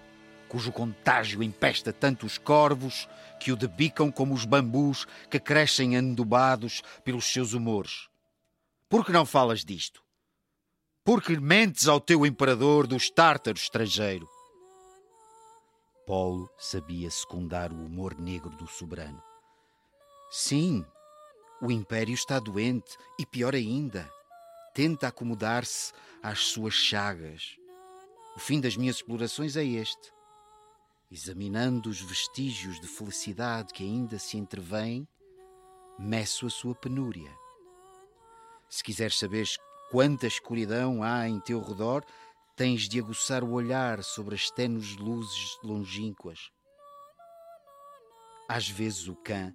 cujo 0.49 0.71
contágio 0.71 1.41
empesta 1.41 1.93
tanto 1.93 2.25
os 2.25 2.37
corvos 2.37 3.07
que 3.39 3.51
o 3.51 3.55
debicam 3.55 4.11
como 4.11 4.33
os 4.33 4.45
bambus 4.45 5.05
que 5.29 5.39
crescem 5.39 5.95
andobados 5.95 6.81
pelos 7.05 7.25
seus 7.25 7.53
humores. 7.53 8.09
Por 8.89 9.05
que 9.05 9.11
não 9.11 9.25
falas 9.25 9.63
disto? 9.63 10.01
Porque 11.05 11.39
mentes 11.39 11.87
ao 11.87 12.01
teu 12.01 12.25
imperador 12.25 12.85
dos 12.85 13.09
tártaros 13.09 13.61
estrangeiro? 13.61 14.27
Paulo 16.05 16.49
sabia 16.57 17.09
secundar 17.09 17.71
o 17.71 17.85
humor 17.85 18.19
negro 18.19 18.49
do 18.57 18.67
soberano. 18.67 19.21
Sim, 20.31 20.85
o 21.61 21.71
império 21.71 22.13
está 22.13 22.39
doente 22.39 22.97
e, 23.19 23.25
pior 23.25 23.55
ainda, 23.55 24.11
tenta 24.73 25.07
acomodar-se 25.07 25.91
às 26.21 26.39
suas 26.39 26.73
chagas. 26.73 27.57
O 28.35 28.39
fim 28.39 28.61
das 28.61 28.77
minhas 28.77 28.97
explorações 28.97 29.55
é 29.55 29.63
este. 29.63 30.13
Examinando 31.09 31.89
os 31.89 31.99
vestígios 31.99 32.79
de 32.79 32.87
felicidade 32.87 33.73
que 33.73 33.83
ainda 33.83 34.19
se 34.19 34.37
entrevêm, 34.37 35.07
meço 35.97 36.45
a 36.45 36.49
sua 36.49 36.75
penúria. 36.75 37.31
Se 38.69 38.83
quiseres 38.83 39.17
saber 39.17 39.47
quanta 39.89 40.27
escuridão 40.27 41.01
há 41.01 41.27
em 41.27 41.39
teu 41.39 41.61
redor, 41.61 42.05
tens 42.55 42.87
de 42.87 42.99
aguçar 42.99 43.43
o 43.43 43.53
olhar 43.53 44.03
sobre 44.03 44.35
as 44.35 44.51
tenues 44.51 44.95
luzes 44.97 45.57
longínquas. 45.63 46.51
Às 48.47 48.69
vezes 48.69 49.07
o 49.07 49.15
cã 49.15 49.53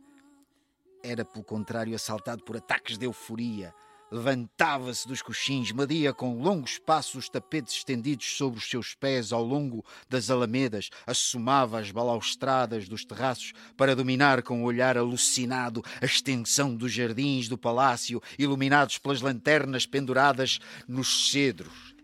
era, 1.02 1.24
pelo 1.24 1.44
contrário, 1.44 1.94
assaltado 1.94 2.42
por 2.44 2.56
ataques 2.56 2.96
de 2.96 3.06
euforia. 3.06 3.74
Levantava-se 4.10 5.08
dos 5.08 5.22
coxins, 5.22 5.72
media 5.72 6.12
com 6.12 6.42
longos 6.42 6.78
passos 6.78 7.14
os 7.24 7.28
tapetes 7.30 7.76
estendidos 7.76 8.36
sobre 8.36 8.58
os 8.58 8.68
seus 8.68 8.94
pés 8.94 9.32
ao 9.32 9.42
longo 9.42 9.82
das 10.06 10.28
alamedas, 10.28 10.90
assomava 11.06 11.80
as 11.80 11.90
balaustradas 11.90 12.86
dos 12.86 13.06
terraços 13.06 13.54
para 13.74 13.96
dominar 13.96 14.42
com 14.42 14.62
o 14.62 14.66
olhar 14.66 14.98
alucinado 14.98 15.82
a 15.98 16.04
extensão 16.04 16.76
dos 16.76 16.92
jardins 16.92 17.48
do 17.48 17.56
palácio, 17.56 18.20
iluminados 18.38 18.98
pelas 18.98 19.22
lanternas 19.22 19.86
penduradas 19.86 20.58
nos 20.86 21.30
cedros. 21.30 21.94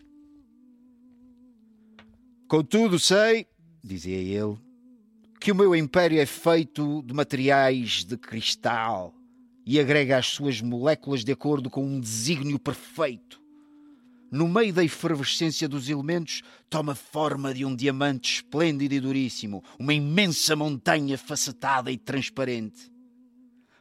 Contudo, 2.49 2.99
sei, 2.99 3.47
dizia 3.85 4.17
ele, 4.17 4.59
que 5.41 5.53
o 5.53 5.55
meu 5.55 5.75
império 5.75 6.21
é 6.21 6.27
feito 6.27 7.03
de 7.03 7.15
materiais 7.15 8.05
de 8.05 8.17
cristal 8.17 9.15
e 9.65 9.79
agrega 9.79 10.17
as 10.17 10.27
suas 10.27 10.61
moléculas 10.61 11.25
de 11.25 11.33
acordo 11.33 11.71
com 11.71 11.85
um 11.85 12.01
desígnio 12.01 12.59
perfeito. 12.59 13.41
No 14.31 14.49
meio 14.49 14.73
da 14.73 14.85
efervescência 14.85 15.69
dos 15.69 15.89
elementos, 15.89 16.43
toma 16.69 16.95
forma 16.95 17.55
de 17.55 17.65
um 17.65 17.75
diamante 17.75 18.35
esplêndido 18.35 18.95
e 18.95 19.01
duríssimo, 19.01 19.63
uma 19.79 19.95
imensa 19.95 20.55
montanha 20.55 21.17
facetada 21.17 21.91
e 21.91 21.97
transparente. 21.97 22.91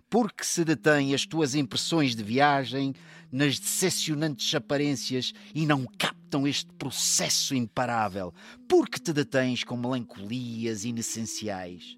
Porque 0.10 0.44
se 0.44 0.64
detém 0.64 1.14
as 1.14 1.26
tuas 1.26 1.54
impressões 1.54 2.16
de 2.16 2.24
viagem 2.24 2.94
nas 3.32 3.60
decepcionantes 3.60 4.56
aparências 4.56 5.34
e 5.54 5.66
não 5.66 5.86
captam 5.86 6.48
este 6.48 6.72
processo 6.74 7.54
imparável? 7.54 8.34
Porque 8.70 9.00
te 9.00 9.12
detens 9.12 9.64
com 9.64 9.76
melancolias 9.76 10.86
inessenciais? 10.86 11.98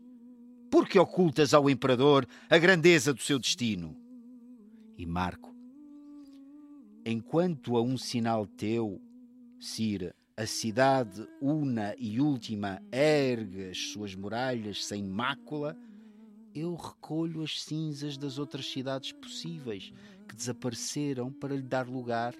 Porque 0.71 0.97
ocultas 0.97 1.53
ao 1.53 1.69
imperador 1.69 2.27
a 2.49 2.57
grandeza 2.57 3.13
do 3.13 3.21
seu 3.21 3.37
destino? 3.37 3.95
E 4.97 5.05
Marco, 5.05 5.55
enquanto 7.05 7.77
a 7.77 7.81
um 7.81 7.97
sinal 7.97 8.45
teu, 8.45 9.01
Cira, 9.59 10.15
a 10.35 10.45
cidade 10.45 11.27
una 11.41 11.93
e 11.97 12.21
última 12.21 12.81
ergue 12.91 13.69
as 13.69 13.77
suas 13.77 14.15
muralhas 14.15 14.85
sem 14.85 15.03
mácula, 15.03 15.77
eu 16.59 16.75
recolho 16.75 17.41
as 17.41 17.63
cinzas 17.63 18.17
das 18.17 18.37
outras 18.37 18.69
cidades 18.69 19.11
possíveis 19.11 19.91
que 20.27 20.35
desapareceram 20.35 21.31
para 21.31 21.55
lhe 21.55 21.61
dar 21.61 21.87
lugar 21.87 22.35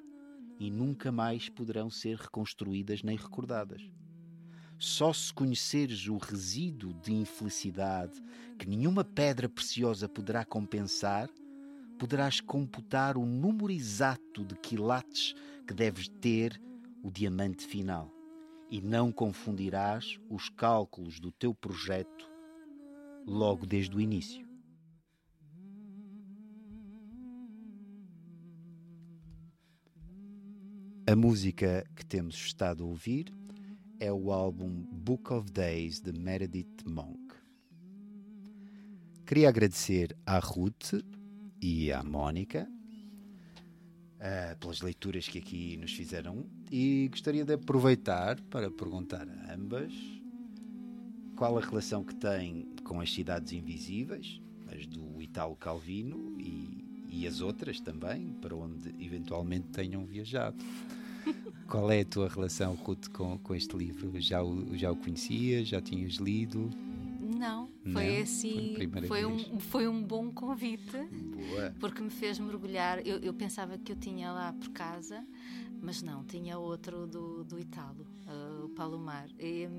e 0.60 0.70
nunca 0.70 1.12
mais 1.12 1.50
poderão 1.50 1.90
ser 1.90 2.18
reconstruídas 2.18 3.02
nem 3.02 3.16
recordadas. 3.16 3.82
Só 4.78 5.12
se 5.12 5.34
conheceres 5.34 6.08
o 6.08 6.18
resíduo 6.18 6.94
de 6.94 7.14
infelicidade 7.14 8.22
que 8.58 8.68
nenhuma 8.68 9.04
pedra 9.04 9.50
preciosa 9.50 10.08
poderá 10.08 10.46
compensar, 10.46 11.30
poderás 11.98 12.40
computar 12.40 13.18
o 13.18 13.26
número 13.26 13.72
exato 13.72 14.46
de 14.46 14.56
quilates 14.56 15.34
que 15.68 15.74
deves 15.74 16.08
ter 16.08 16.62
o 17.04 17.10
diamante 17.10 17.66
final. 17.66 18.14
E 18.70 18.80
não 18.82 19.12
confundirás 19.12 20.20
os 20.30 20.48
cálculos 20.50 21.20
do 21.20 21.32
teu 21.32 21.54
projeto 21.54 22.29
logo 23.26 23.66
desde 23.66 23.96
o 23.96 24.02
início. 24.02 24.48
A 31.08 31.16
música 31.16 31.84
que 31.96 32.06
temos 32.06 32.36
estado 32.36 32.84
a 32.84 32.88
ouvir 32.88 33.34
é 34.00 34.14
o 34.14 34.32
álbum 34.32 34.86
Book 34.92 35.34
of 35.34 35.52
Days 35.52 36.00
de 36.00 36.14
Meredith 36.14 36.84
Monk. 36.86 37.34
Queria 39.26 39.50
agradecer 39.50 40.16
à 40.26 40.40
Ruth 40.40 40.94
e 41.62 41.92
à 41.92 42.04
Mónica 42.04 42.70
uh, 44.20 44.58
pelas 44.60 44.82
leituras 44.82 45.28
que 45.28 45.40
aqui 45.40 45.78
nos 45.78 45.94
fizeram 45.94 46.46
e 46.72 47.08
gostaria 47.10 47.44
de 47.44 47.54
aproveitar 47.54 48.40
para 48.44 48.70
perguntar 48.70 49.28
a 49.28 49.54
ambas 49.54 49.92
qual 51.40 51.58
a 51.58 51.62
relação 51.62 52.04
que 52.04 52.14
tem 52.14 52.68
com 52.84 53.00
as 53.00 53.14
cidades 53.14 53.54
invisíveis, 53.54 54.42
as 54.70 54.86
do 54.86 55.22
Italo 55.22 55.56
Calvino 55.56 56.36
e, 56.38 56.84
e 57.08 57.26
as 57.26 57.40
outras 57.40 57.80
também, 57.80 58.34
para 58.42 58.54
onde 58.54 58.94
eventualmente 59.00 59.70
tenham 59.70 60.06
viajado. 60.06 60.58
Qual 61.66 61.90
é 61.90 62.02
a 62.02 62.06
tua 62.06 62.28
relação, 62.28 62.74
Ruth, 62.74 63.08
com, 63.14 63.38
com 63.38 63.56
este 63.56 63.78
livro? 63.78 64.20
Já 64.20 64.44
o, 64.44 64.76
já 64.76 64.92
o 64.92 64.98
conhecias? 64.98 65.70
Já 65.70 65.80
tinhas 65.80 66.16
lido? 66.16 66.70
Não, 67.22 67.70
foi 67.84 68.16
Não? 68.16 68.22
assim. 68.22 68.76
Foi, 68.76 69.08
foi 69.08 69.26
um, 69.26 69.60
foi 69.62 69.88
um 69.88 70.04
bom 70.04 70.30
convite. 70.32 70.92
Boa. 70.92 71.74
Porque 71.80 72.02
me 72.02 72.10
fez 72.10 72.38
mergulhar. 72.38 73.00
Eu, 73.08 73.18
eu, 73.20 73.34
pensava 73.34 73.78
que 73.78 73.94
eu 73.94 73.96
tinha 73.96 74.30
lá 74.30 74.52
por 74.52 74.70
casa, 74.72 75.26
mas 75.82 76.02
não, 76.02 76.26
tinha 76.26 76.58
outro 76.58 77.08
do, 77.08 77.46
do 77.46 77.58
Italo, 77.58 78.06
uh, 78.28 78.66
o 78.66 78.70
Palomar. 78.70 79.30
E, 79.40 79.70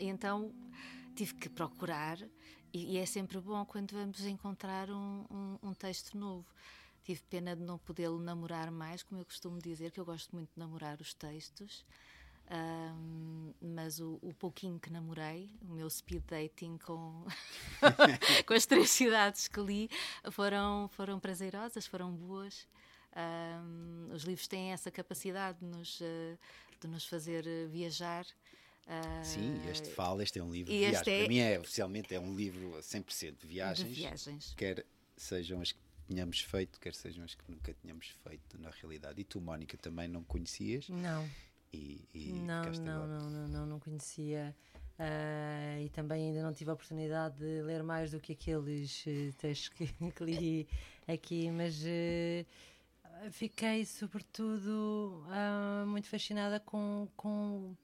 e, 0.00 0.06
então 0.06 0.52
tive 1.12 1.34
que 1.34 1.48
procurar, 1.48 2.18
e, 2.72 2.94
e, 2.94 2.98
é 2.98 3.06
sempre 3.06 3.38
bom 3.38 3.64
quando 3.66 3.92
vamos 3.92 4.24
encontrar 4.24 4.90
um, 4.90 5.24
um, 5.30 5.58
um 5.62 5.74
texto 5.74 6.16
novo. 6.16 6.46
Tive 7.04 7.20
pena 7.28 7.54
de 7.54 7.62
não 7.62 7.78
podê-lo 7.78 8.18
namorar 8.18 8.70
mais, 8.70 9.02
como 9.02 9.20
eu 9.20 9.24
costumo 9.24 9.58
dizer, 9.58 9.90
que 9.90 10.00
eu 10.00 10.04
gosto 10.04 10.34
muito 10.34 10.50
de 10.54 10.58
namorar 10.58 11.00
os 11.00 11.12
textos. 11.12 11.84
Um, 12.50 13.52
mas 13.60 13.98
o, 14.00 14.18
o, 14.22 14.34
pouquinho 14.34 14.78
que 14.78 14.90
namorei, 14.90 15.50
o 15.62 15.72
meu 15.72 15.88
speed 15.88 16.22
dating 16.26 16.76
com, 16.78 17.24
com 18.46 18.54
as 18.54 18.66
três 18.66 18.90
cidades 18.90 19.48
que 19.48 19.60
li, 19.60 19.90
foram, 20.30 20.88
foram 20.88 21.18
prazerosas, 21.18 21.86
foram 21.86 22.12
boas. 22.12 22.66
Um, 23.16 24.12
os 24.12 24.24
livros 24.24 24.48
têm 24.48 24.72
essa 24.72 24.90
capacidade 24.90 25.58
de 25.60 25.66
nos, 25.66 26.00
uh, 26.00 26.38
de 26.80 26.88
nos 26.88 27.06
fazer 27.06 27.44
viajar. 27.68 28.26
Uh, 28.86 29.24
Sim, 29.24 29.60
este 29.70 29.90
fala, 29.90 30.22
este 30.22 30.38
é 30.38 30.42
um 30.42 30.50
livro 30.50 30.72
de 30.72 30.78
viagens. 30.78 31.06
É... 31.06 31.18
Para 31.20 31.28
mim, 31.28 31.38
é, 31.38 31.58
oficialmente, 31.58 32.14
é 32.14 32.20
um 32.20 32.34
livro 32.34 32.72
100% 32.80 33.38
de 33.38 33.46
viagens. 33.46 33.88
De 33.88 33.94
viagens. 33.94 34.54
Quer 34.56 34.84
sejam 35.16 35.60
as 35.60 35.72
que 35.72 35.78
tínhamos 36.08 36.40
feito, 36.40 36.80
quer 36.80 36.94
sejam 36.94 37.24
as 37.24 37.34
que 37.34 37.44
nunca 37.48 37.72
tínhamos 37.74 38.08
feito 38.08 38.58
na 38.58 38.70
realidade. 38.70 39.20
E 39.20 39.24
tu, 39.24 39.40
Mónica, 39.40 39.76
também 39.76 40.08
não 40.08 40.22
conhecias? 40.24 40.88
Não. 40.88 41.28
E, 41.72 42.06
e 42.12 42.32
não, 42.32 42.64
não, 42.64 43.06
não, 43.06 43.30
não, 43.30 43.48
não, 43.48 43.66
não, 43.66 43.80
conhecia. 43.80 44.54
Ah, 44.98 45.80
e 45.80 45.88
também 45.88 46.28
ainda 46.28 46.42
não 46.42 46.52
tive 46.52 46.70
a 46.70 46.74
oportunidade 46.74 47.38
de 47.38 47.62
ler 47.62 47.82
mais 47.82 48.10
do 48.10 48.20
que 48.20 48.32
aqueles 48.32 49.04
eh, 49.06 49.32
textos 49.38 49.70
que, 49.70 49.86
que 50.12 50.24
li 50.24 50.68
aqui, 51.08 51.50
mas 51.50 51.82
eh, 51.84 52.44
fiquei 53.30 53.86
sobretudo 53.86 55.24
ah, 55.28 55.84
muito 55.86 56.08
fascinada 56.08 56.60
com, 56.60 57.08
com, 57.16 57.74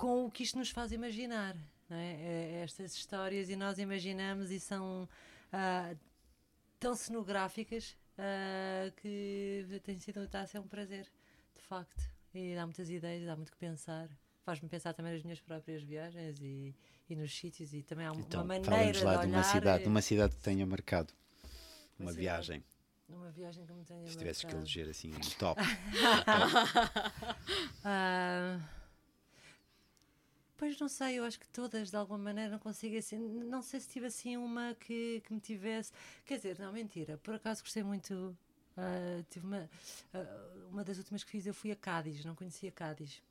com 0.00 0.24
o 0.24 0.30
que 0.30 0.42
isto 0.42 0.56
nos 0.58 0.70
faz 0.70 0.92
imaginar. 0.92 1.54
é? 1.90 2.56
Eh, 2.58 2.62
Estas 2.64 2.94
histórias 2.94 3.50
e 3.50 3.56
nós 3.56 3.78
imaginamos 3.78 4.50
e 4.50 4.58
são 4.58 5.06
ah, 5.52 5.94
tão 6.78 6.94
cenográficas 6.94 7.96
ah, 8.16 8.90
que 8.96 9.66
tem 9.84 9.98
sido 9.98 10.22
está 10.24 10.40
a 10.40 10.46
ser 10.46 10.58
um 10.58 10.66
prazer, 10.66 11.06
de 11.56 11.62
facto. 11.62 12.02
E 12.32 12.54
dá 12.54 12.64
muitas 12.64 12.88
ideias, 12.88 13.26
dá 13.26 13.36
muito 13.36 13.52
que 13.52 13.58
pensar. 13.58 14.08
Faz-me 14.42 14.68
pensar 14.70 14.94
também 14.94 15.12
nas 15.12 15.22
minhas 15.22 15.40
próprias 15.40 15.82
viagens 15.82 16.40
e, 16.40 16.74
e 17.08 17.14
nos 17.14 17.36
sítios 17.36 17.74
e 17.74 17.82
também 17.82 18.06
há 18.06 18.12
uma 18.12 18.22
Então, 18.22 18.44
maneira 18.46 18.70
fala-nos 18.70 19.02
lá 19.02 19.16
de 19.16 19.26
de 19.26 19.32
uma 19.34 19.42
cidade, 19.42 19.80
eh, 19.80 19.82
de 19.82 19.88
uma 19.88 20.00
cidade 20.02 20.34
que 20.36 20.40
tenha 20.42 20.64
marcado. 20.66 21.12
Uma 21.98 22.06
Uma 22.06 22.12
cidade. 22.12 22.20
viagem. 22.20 22.64
Uma 23.06 23.30
viagem 23.32 23.66
que 23.66 23.72
me 23.74 23.84
tenha 23.84 24.06
Se 24.06 24.16
tivesses 24.16 24.44
que 24.44 24.54
eleger 24.54 24.88
assim 24.88 25.12
um 25.14 25.20
top. 25.38 25.60
Ah, 27.84 28.58
pois 30.60 30.78
não 30.78 30.88
sei, 30.88 31.18
eu 31.18 31.24
acho 31.24 31.40
que 31.40 31.48
todas 31.48 31.88
de 31.90 31.96
alguma 31.96 32.18
maneira 32.18 32.50
não 32.50 32.58
consigo 32.58 32.94
assim. 32.98 33.16
Não 33.18 33.62
sei 33.62 33.80
se 33.80 33.88
tive 33.88 34.06
assim 34.06 34.36
uma 34.36 34.74
que, 34.74 35.22
que 35.24 35.32
me 35.32 35.40
tivesse. 35.40 35.90
Quer 36.26 36.36
dizer, 36.36 36.58
não, 36.58 36.70
mentira. 36.70 37.16
Por 37.16 37.34
acaso 37.34 37.62
gostei 37.62 37.82
muito. 37.82 38.36
ah, 38.76 39.24
tive 39.30 39.46
uma, 39.46 39.70
ah, 40.12 40.66
uma 40.70 40.84
das 40.84 40.98
últimas 40.98 41.24
que 41.24 41.30
fiz, 41.30 41.46
eu 41.46 41.54
fui 41.54 41.72
a 41.72 41.76
Cádiz, 41.76 42.22
não 42.26 42.34
conhecia 42.34 42.70
Cádiz. 42.70 43.22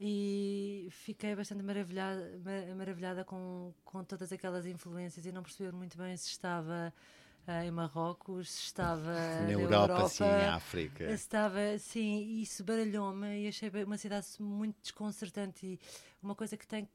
E 0.00 0.88
fiquei 0.92 1.34
bastante 1.36 1.62
maravilhada, 1.62 2.40
ma- 2.42 2.74
maravilhada 2.74 3.22
com, 3.24 3.74
com 3.84 4.02
todas 4.02 4.32
aquelas 4.32 4.64
influências 4.64 5.26
e 5.26 5.32
não 5.32 5.42
perceber 5.42 5.72
muito 5.72 5.98
bem 5.98 6.16
se 6.16 6.28
estava 6.28 6.94
em 7.64 7.70
Marrocos, 7.70 8.48
estava 8.66 9.00
Na 9.40 9.46
na 9.46 9.52
Europa, 9.52 10.08
sim, 10.08 10.24
em 10.24 10.44
África. 10.44 11.10
Estava, 11.10 11.78
sim, 11.78 12.18
e 12.22 12.42
isso 12.42 12.62
baralhou-me 12.64 13.44
e 13.44 13.48
achei 13.48 13.70
uma 13.84 13.96
cidade 13.98 14.26
muito 14.38 14.76
desconcertante 14.82 15.66
e 15.66 15.80
uma 16.22 16.34
coisa 16.34 16.56
que 16.56 16.66
tem 16.66 16.88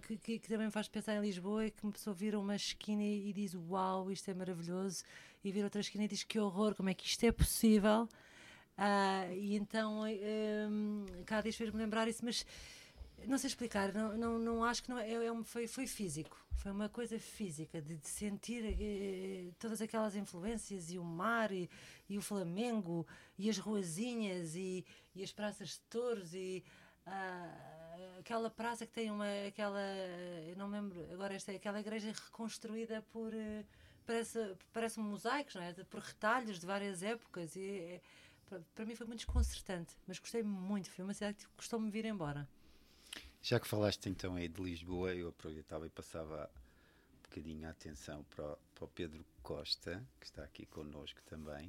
que, 0.00 0.18
que- 0.18 0.38
que- 0.40 0.48
também 0.48 0.66
me 0.66 0.72
faz 0.72 0.88
pensar 0.88 1.14
em 1.16 1.20
Lisboa 1.20 1.64
é 1.64 1.70
que 1.70 1.82
uma 1.84 1.92
pessoa 1.92 2.12
vira 2.12 2.38
uma 2.38 2.54
esquina 2.56 3.02
e, 3.02 3.30
e 3.30 3.32
diz 3.32 3.54
uau, 3.54 4.10
isto 4.10 4.30
é 4.30 4.34
maravilhoso. 4.34 5.04
E 5.42 5.50
vira 5.52 5.66
outra 5.66 5.80
esquina 5.80 6.04
e 6.04 6.08
diz 6.08 6.22
que 6.24 6.38
horror, 6.38 6.74
como 6.74 6.88
é 6.90 6.94
que 6.94 7.06
isto 7.06 7.24
é 7.24 7.32
possível? 7.32 8.08
Ah, 8.76 9.26
e 9.32 9.54
então 9.56 10.02
um, 10.68 11.06
Cádiz 11.24 11.54
fez-me 11.56 11.78
lembrar 11.78 12.08
isso, 12.08 12.24
mas 12.24 12.44
não 13.26 13.38
sei 13.38 13.48
explicar, 13.48 13.92
não, 13.92 14.16
não, 14.16 14.38
não 14.38 14.64
acho 14.64 14.82
que 14.82 14.90
não 14.90 14.98
é, 14.98 15.10
é 15.12 15.32
um- 15.32 15.44
foi, 15.44 15.66
foi 15.66 15.86
físico, 15.86 16.36
foi 16.56 16.70
uma 16.72 16.88
coisa 16.88 17.18
física, 17.18 17.80
de, 17.80 17.96
de 17.96 18.08
sentir 18.08 18.62
eh, 18.80 19.50
todas 19.58 19.80
aquelas 19.80 20.14
influências 20.16 20.90
e 20.90 20.98
o 20.98 21.04
mar 21.04 21.50
e, 21.52 21.68
e 22.08 22.18
o 22.18 22.22
Flamengo 22.22 23.06
e 23.38 23.48
as 23.48 23.58
ruazinhas 23.58 24.54
e, 24.56 24.84
e 25.14 25.22
as 25.22 25.32
praças 25.32 25.70
de 25.70 25.80
touros 25.90 26.34
e 26.34 26.62
ah, 27.06 28.16
aquela 28.18 28.50
praça 28.50 28.86
que 28.86 28.92
tem 28.92 29.10
uma, 29.10 29.26
aquela, 29.48 29.80
eu 30.46 30.56
não 30.56 30.68
me 30.68 30.74
lembro, 30.80 31.12
agora 31.12 31.34
esta 31.34 31.52
é 31.52 31.56
aquela 31.56 31.80
igreja 31.80 32.08
reconstruída 32.12 33.02
por, 33.12 33.32
eh, 33.34 33.64
parece, 34.06 34.38
parece 34.72 35.00
mosaicos, 35.00 35.54
não 35.54 35.62
é? 35.62 35.72
Por 35.72 36.00
retalhos 36.00 36.58
de 36.58 36.66
várias 36.66 37.02
épocas 37.02 37.56
e 37.56 37.62
é- 37.62 38.00
para, 38.46 38.60
para 38.74 38.84
mim 38.84 38.94
foi 38.94 39.06
muito 39.06 39.20
desconcertante, 39.20 39.96
mas 40.06 40.18
gostei 40.18 40.42
muito, 40.42 40.90
foi 40.90 41.04
uma 41.04 41.14
cidade 41.14 41.36
que 41.38 41.46
custou-me 41.56 41.90
vir 41.90 42.04
embora. 42.04 42.46
Já 43.46 43.60
que 43.60 43.68
falaste 43.68 44.08
então 44.08 44.36
aí 44.36 44.48
de 44.48 44.62
Lisboa, 44.62 45.14
eu 45.14 45.28
aproveitava 45.28 45.86
e 45.86 45.90
passava 45.90 46.50
um 47.12 47.22
bocadinho 47.28 47.66
a 47.68 47.72
atenção 47.72 48.24
para 48.34 48.52
o, 48.52 48.56
para 48.74 48.84
o 48.86 48.88
Pedro 48.88 49.22
Costa, 49.42 50.02
que 50.18 50.24
está 50.24 50.42
aqui 50.42 50.64
connosco 50.64 51.20
também, 51.26 51.66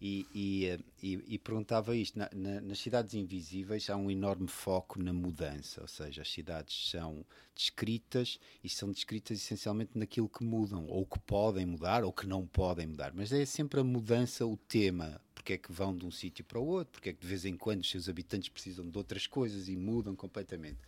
e, 0.00 0.26
e, 0.34 0.64
eh, 0.66 0.78
e- 1.02 1.34
e 1.34 1.38
perguntava 1.38 1.94
isto: 1.94 2.18
na- 2.18 2.30
na- 2.32 2.62
nas 2.62 2.78
cidades 2.78 3.12
invisíveis 3.12 3.90
há 3.90 3.96
um 3.96 4.10
enorme 4.10 4.48
foco 4.48 4.98
na 4.98 5.12
mudança, 5.12 5.82
ou 5.82 5.88
seja, 5.88 6.22
as 6.22 6.32
cidades 6.32 6.88
são 6.88 7.22
descritas 7.54 8.40
e 8.62 8.68
são 8.70 8.90
descritas 8.90 9.36
essencialmente 9.36 9.98
naquilo 9.98 10.28
que 10.28 10.42
mudam, 10.42 10.86
ou 10.86 11.04
que 11.04 11.18
podem 11.18 11.66
mudar, 11.66 12.02
ou 12.02 12.14
que 12.14 12.26
não 12.26 12.46
podem 12.46 12.86
mudar, 12.86 13.12
mas 13.14 13.30
é 13.30 13.44
sempre 13.44 13.78
a 13.78 13.84
mudança 13.84 14.46
o 14.46 14.56
tema. 14.56 15.20
Porque 15.44 15.52
é 15.52 15.58
que 15.58 15.70
vão 15.70 15.94
de 15.94 16.06
um 16.06 16.10
sítio 16.10 16.42
para 16.42 16.58
o 16.58 16.66
outro, 16.66 16.92
porque 16.92 17.10
é 17.10 17.12
que 17.12 17.20
de 17.20 17.26
vez 17.26 17.44
em 17.44 17.54
quando 17.54 17.82
os 17.82 17.90
seus 17.90 18.08
habitantes 18.08 18.48
precisam 18.48 18.88
de 18.88 18.96
outras 18.96 19.26
coisas 19.26 19.68
e 19.68 19.76
mudam 19.76 20.16
completamente. 20.16 20.78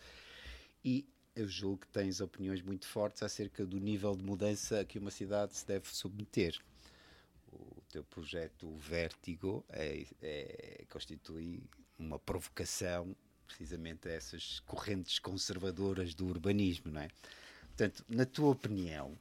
E 0.83 1.07
eu 1.35 1.47
julgo 1.47 1.83
que 1.83 1.89
tens 1.89 2.23
opiniões 2.23 2.63
muito 2.63 2.87
fortes 2.87 3.23
acerca 3.23 3.67
do 3.67 3.79
nível 3.79 4.17
de 4.17 4.25
mudança 4.25 4.81
a 4.81 4.85
que 4.87 4.99
uma 4.99 5.11
cidade 5.11 5.55
se 5.55 5.67
deve 5.67 5.95
submeter. 5.95 6.59
O 7.53 7.83
teu 7.91 8.03
projeto 8.03 8.67
o 8.67 8.79
Vértigo 8.79 9.63
é, 9.69 10.07
é- 10.23 10.85
constitui 10.89 11.63
uma 11.99 12.19
provocação 12.19 13.15
precisamente 13.47 14.09
a 14.09 14.13
essas 14.13 14.61
correntes 14.61 15.19
conservadoras 15.19 16.15
do 16.15 16.27
urbanismo, 16.27 16.91
não 16.93 17.03
é? 17.03 17.09
Portanto, 17.67 18.03
na 18.09 18.25
tua 18.25 18.53
opinião, 18.53 19.19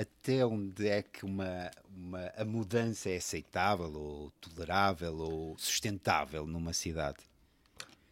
até 0.00 0.46
onde 0.46 0.88
é 0.88 1.02
que 1.02 1.26
uma, 1.26 1.70
uma, 1.94 2.32
a 2.34 2.44
mudança 2.44 3.10
é 3.10 3.16
aceitável 3.16 3.92
ou 3.92 4.30
tolerável 4.32 5.14
ou 5.18 5.58
sustentável 5.58 6.46
numa 6.46 6.72
cidade? 6.72 7.18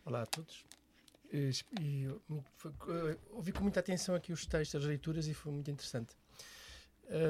Olá 0.05 0.23
a 0.23 0.27
todos. 0.27 0.65
Foi- 2.57 2.73
eh, 2.73 3.19
ouvi 3.31 3.53
com 3.53 3.63
muita 3.63 3.81
atenção 3.81 4.15
aqui 4.15 4.33
os 4.33 4.45
textos, 4.45 4.83
as 4.83 4.87
leituras 4.87 5.27
e 5.29 5.35
foi 5.35 5.53
muito 5.53 5.71
interessante. 5.71 6.15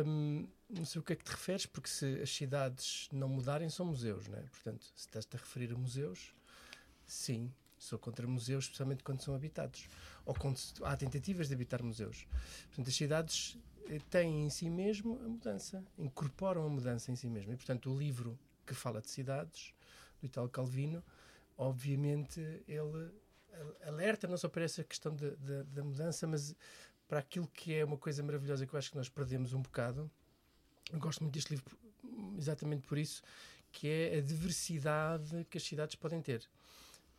Hum, 0.05 0.49
não 0.69 0.85
sei 0.85 1.01
o 1.01 1.05
que 1.05 1.13
é 1.13 1.17
que 1.17 1.25
te 1.25 1.31
referes, 1.31 1.65
porque 1.67 1.89
se 1.89 2.21
as 2.21 2.31
cidades 2.31 3.09
não 3.13 3.29
mudarem, 3.29 3.71
são 3.71 3.87
museus, 3.87 4.27
não 4.27 4.39
é? 4.39 4.43
Portanto, 4.43 4.85
se 4.97 5.07
estás-te 5.07 5.37
a 5.37 5.39
referir 5.39 5.73
a 5.73 5.77
museus, 5.77 6.35
sim, 7.07 7.53
sou 7.79 7.97
contra 7.99 8.27
museus, 8.27 8.65
especialmente 8.65 9.05
quando 9.05 9.23
são 9.23 9.35
habitados. 9.37 9.89
Ou 10.27 10.35
quando 10.35 10.59
há 10.83 10.97
tentativas 10.97 11.47
de 11.47 11.55
habitar 11.55 11.83
museus. 11.83 12.27
Portanto, 12.67 12.89
as 12.89 12.97
cidades 12.97 13.57
têm 14.11 14.45
em 14.45 14.51
si 14.51 14.69
mesmo 14.69 15.19
a 15.25 15.29
mudança, 15.29 15.85
incorporam 15.97 16.65
a 16.65 16.69
mudança 16.69 17.11
em 17.11 17.17
si 17.17 17.29
mesmo. 17.29 17.53
E, 17.53 17.57
portanto, 17.57 17.91
o 17.93 17.99
livro 17.99 18.39
que 18.67 18.75
fala 18.75 19.01
de 19.01 19.09
cidades, 19.09 19.73
do 20.21 20.27
Italo 20.27 20.49
Calvino, 20.49 21.03
obviamente 21.57 22.41
ele 22.67 23.11
alerta 23.85 24.29
não 24.29 24.37
só 24.37 24.49
para 24.49 24.65
essa 24.65 24.85
questão 24.85 25.15
da- 25.15 25.31
da- 25.31 25.63
da 25.63 25.85
mudança, 25.85 26.27
mas 26.27 26.55
para 27.09 27.21
aquilo 27.21 27.49
que 27.49 27.75
é 27.75 27.85
uma 27.85 27.97
coisa 27.97 28.23
maravilhosa 28.23 28.67
que 28.67 28.75
eu 28.75 28.79
acho 28.79 28.91
que 28.91 28.97
nós 28.97 29.09
perdemos 29.09 29.53
um 29.53 29.63
bocado. 29.63 30.11
Eu 30.93 30.99
gosto 30.99 31.23
muito 31.23 31.35
deste 31.35 31.51
livro 31.51 31.77
exatamente 32.37 32.87
por 32.87 32.99
isso, 32.99 33.23
que 33.73 33.89
é 33.89 34.19
a 34.19 34.21
diversidade 34.21 35.45
que 35.51 35.59
as 35.59 35.65
cidades 35.65 35.95
podem 35.95 36.21
ter. 36.23 36.49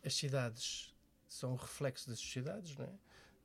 As 0.03 0.13
cidades 0.13 0.93
são 1.27 1.53
um 1.53 1.55
reflexo 1.55 2.09
das 2.09 2.19
sociedades, 2.19 2.75
não 2.75 2.85
é? 2.85 2.93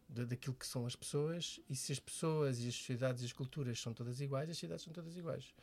Da- 0.09 0.25
daquilo 0.25 0.55
que 0.55 0.67
são 0.67 0.87
as 0.87 0.95
pessoas, 0.95 1.61
e 1.69 1.75
se 1.75 1.93
as 1.93 1.99
pessoas 1.99 2.61
e 2.63 2.69
as 2.69 2.75
sociedades 2.75 3.23
e 3.23 3.27
as 3.27 3.33
culturas 3.33 3.81
são 3.81 3.93
todas 3.95 4.21
iguais, 4.21 4.51
as 4.51 4.59
cidades 4.59 4.85
são 4.85 4.93
todas 4.93 5.17
iguais. 5.17 5.55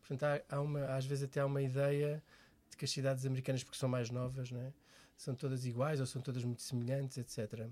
Portanto, 0.00 0.22
há, 0.24 0.56
há 0.56 0.60
uma, 0.60 0.84
às 0.86 1.04
vezes 1.06 1.24
até 1.24 1.40
há 1.40 1.46
uma 1.46 1.62
ideia 1.62 2.22
de 2.70 2.76
que 2.76 2.84
as 2.84 2.90
cidades 2.90 3.24
americanas, 3.26 3.64
porque 3.64 3.78
são 3.78 3.88
mais 3.88 4.10
novas, 4.10 4.50
não 4.50 4.60
é? 4.60 4.72
são 5.16 5.34
todas 5.34 5.64
iguais 5.64 5.98
ou 6.00 6.06
são 6.06 6.20
todas 6.20 6.44
muito 6.44 6.62
semelhantes, 6.62 7.16
etc. 7.18 7.70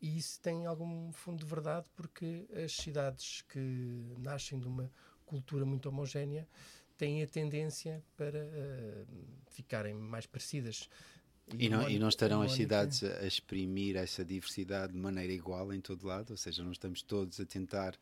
E 0.00 0.16
isso 0.16 0.40
tem 0.40 0.66
algum 0.66 1.12
fundo 1.12 1.40
de 1.44 1.46
verdade 1.50 1.88
porque 1.94 2.46
as 2.64 2.72
cidades 2.72 3.42
que 3.48 4.14
nascem 4.18 4.58
de 4.58 4.66
uma 4.66 4.90
cultura 5.24 5.64
muito 5.64 5.88
homogénea 5.88 6.48
têm 6.96 7.22
a 7.22 7.26
tendência 7.26 8.02
para 8.16 8.38
eh, 8.38 9.04
ficarem 9.50 9.94
mais 9.94 10.26
parecidas. 10.26 10.88
E 11.58 11.68
não, 11.68 11.88
e 11.88 11.98
não 11.98 12.08
estarão 12.08 12.42
as 12.42 12.52
cidades 12.52 13.04
a 13.04 13.20
a 13.20 13.26
exprimir 13.26 13.96
essa 13.96 14.24
diversidade 14.24 14.92
de 14.92 14.98
maneira 14.98 15.32
igual 15.32 15.72
em 15.72 15.80
todo 15.80 16.06
lado? 16.06 16.30
Ou 16.30 16.36
seja, 16.36 16.64
não 16.64 16.72
estamos 16.72 17.02
todos 17.02 17.38
a 17.40 17.46
tentar 17.46 17.94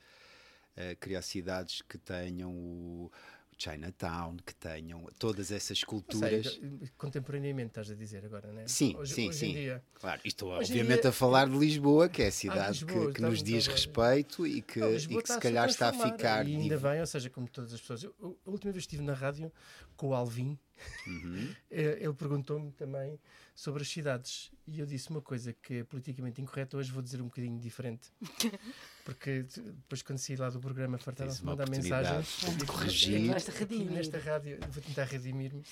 eh, 0.77 0.95
criar 0.95 1.23
cidades 1.23 1.83
que 1.83 1.99
tenham 1.99 2.51
o 2.51 3.13
Chinatown, 3.59 4.37
que 4.39 4.55
tenham 4.55 5.05
todas 5.19 5.51
essas 5.51 5.83
culturas. 5.85 6.61
contemporaneamente 6.97 7.69
estás 7.69 7.91
a 7.91 7.95
dizer 7.95 8.25
agora, 8.25 8.53
não 8.53 8.61
é? 8.61 8.69
Sim, 8.69 8.97
hoje, 8.97 9.15
sim, 9.15 9.29
hoje 9.29 9.39
sim. 9.39 9.51
Em 9.51 9.55
dia, 9.55 9.85
Claro, 9.95 10.21
estou 10.25 10.51
Hoje 10.53 10.71
obviamente 10.73 11.01
dia- 11.03 11.11
a 11.11 11.13
falar 11.13 11.49
de 11.49 11.57
Lisboa, 11.57 12.09
que 12.09 12.23
é 12.23 12.29
a 12.29 12.33
cidade 12.33 12.85
Lisboa, 12.85 13.09
que, 13.09 13.15
que 13.15 13.21
nos 13.23 13.39
estamos 13.39 13.43
diz 13.45 13.67
respeito 13.67 14.47
e 14.47 14.63
que, 14.63 14.81
Não, 14.81 14.95
e 14.97 15.23
que 15.23 15.27
se 15.29 15.33
a 15.33 15.41
calhar 15.41 15.69
está 15.69 15.89
a 15.89 15.93
ficar. 15.93 16.47
E 16.47 16.57
ainda 16.57 16.79
bem, 16.79 17.01
ou 17.01 17.07
seja, 17.07 17.31
como 17.31 17.49
todas 17.49 17.73
as 17.73 17.81
pessoas. 17.81 18.03
Eu, 18.05 18.15
eu- 18.21 18.39
a 18.45 18.51
última 18.51 18.73
vez 18.73 18.85
que 18.87 18.93
estive 18.95 19.03
na 19.03 19.15
rádio 19.15 19.53
com 19.97 20.09
o 20.09 20.15
Alvin, 20.15 20.59
Uhum. 21.07 21.55
eh, 21.71 21.99
ele 22.01 22.15
perguntou-me 22.15 22.73
também 22.73 23.19
sobre 23.55 23.83
as 23.83 23.89
cidades. 23.89 24.51
E 24.67 24.81
eu 24.81 24.87
disse 24.87 25.09
uma 25.11 25.23
coisa 25.23 25.53
que 25.53 25.75
é 25.79 25.85
politicamente 25.85 26.41
incorreta, 26.41 26.77
hoje 26.77 26.91
vou 26.91 27.03
dizer 27.03 27.21
um 27.21 27.27
bocadinho 27.27 27.59
diferente. 27.61 28.11
Porque 29.05 29.43
depois, 29.43 30.01
quando 30.01 30.19
saí 30.19 30.35
lá 30.35 30.49
do 30.49 30.59
programa, 30.59 30.97
fartaram-se 30.97 31.41
de 31.41 31.45
mandar 31.45 31.69
mensagens. 31.69 32.41
de 32.57 32.65
corrigir. 32.65 33.31
Redimir. 33.31 33.91
nesta 33.93 34.19
rádio, 34.19 34.59
vou 34.71 34.83
tentar 34.83 35.05
redimir-me. 35.05 35.63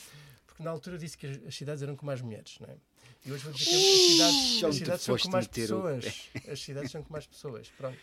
Porque 0.47 0.62
na 0.62 0.71
altura 0.71 0.97
eu 0.97 1.01
disse 1.01 1.16
que 1.16 1.27
as, 1.49 1.55
cidades 1.55 1.83
eram 1.83 1.97
como 1.97 2.11
as 2.11 2.21
mulheres, 2.21 2.59
não 2.61 2.68
é? 2.68 2.77
E 3.25 3.33
hoje 3.33 3.45
vou 3.45 3.53
dizer 3.55 3.71
que 3.71 4.23
as 4.23 4.35
cidades, 4.35 4.64
as 4.64 4.75
cidades 4.77 5.03
são 5.05 5.16
como 5.16 5.37
as 5.37 5.47
pessoas. 5.47 6.29
As 6.47 6.61
cidades 6.61 6.90
são 6.90 7.03
como 7.03 7.16
as 7.16 7.27
pessoas. 7.27 7.68
Pronto. 7.71 7.99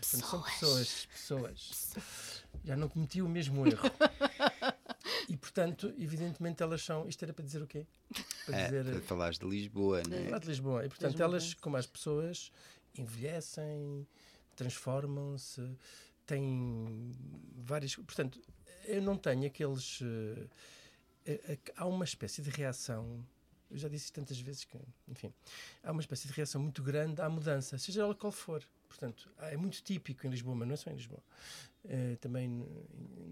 Portanto, 0.00 0.26
são 0.26 0.42
pessoas, 0.42 1.06
pessoas. 1.06 1.94
Já 2.64 2.76
não 2.76 2.88
cometi 2.88 3.22
o 3.22 3.28
mesmo 3.28 3.64
erro. 3.66 3.88
E 5.28 5.36
portanto, 5.36 5.94
evidentemente, 5.96 6.62
elas 6.62 6.82
são. 6.82 7.08
Isto 7.08 7.22
era 7.24 7.32
para 7.32 7.44
dizer 7.44 7.62
o 7.62 7.66
quê? 7.66 7.86
Para 8.46 8.56
É, 8.56 8.64
dizer. 8.64 8.84
para 8.84 9.00
falares 9.02 9.38
de 9.38 9.46
Lisboa, 9.46 10.02
né? 10.08 10.28
Lá 10.28 10.38
de 10.38 10.48
Lisboa. 10.48 10.84
E 10.84 10.88
portanto, 10.88 11.22
elas, 11.22 11.54
como 11.54 11.76
as 11.76 11.86
pessoas, 11.86 12.50
envelhecem, 12.98 14.06
transformam-se, 14.56 15.62
têm 16.26 17.12
várias. 17.56 17.94
Portanto, 17.96 18.40
eu 18.86 19.02
não 19.02 19.16
tenho 19.16 19.46
aqueles. 19.46 20.00
eh, 20.02 20.46
eh, 21.26 21.40
eh, 21.48 21.58
há 21.76 21.86
uma 21.86 22.04
espécie 22.04 22.42
de 22.42 22.50
reação. 22.50 23.24
Eu 23.70 23.78
já 23.78 23.88
disse 23.88 24.12
tantas 24.12 24.38
vezes 24.38 24.64
que, 24.64 24.78
enfim, 25.08 25.32
há 25.82 25.92
uma 25.92 26.00
espécie 26.02 26.28
de 26.28 26.34
reação 26.34 26.60
muito 26.60 26.82
grande 26.82 27.22
à 27.22 27.28
mudança, 27.30 27.78
seja 27.78 28.02
ela 28.02 28.14
qual 28.14 28.30
for. 28.32 28.62
Portanto, 28.86 29.30
é 29.38 29.56
muito 29.56 29.82
típico 29.82 30.26
em 30.26 30.30
Lisboa, 30.30 30.54
mas 30.54 30.68
não 30.68 30.74
é 30.74 30.76
só 30.76 30.90
em 30.90 30.94
Lisboa. 30.94 31.22
Eh, 31.84 32.16
também 32.20 32.66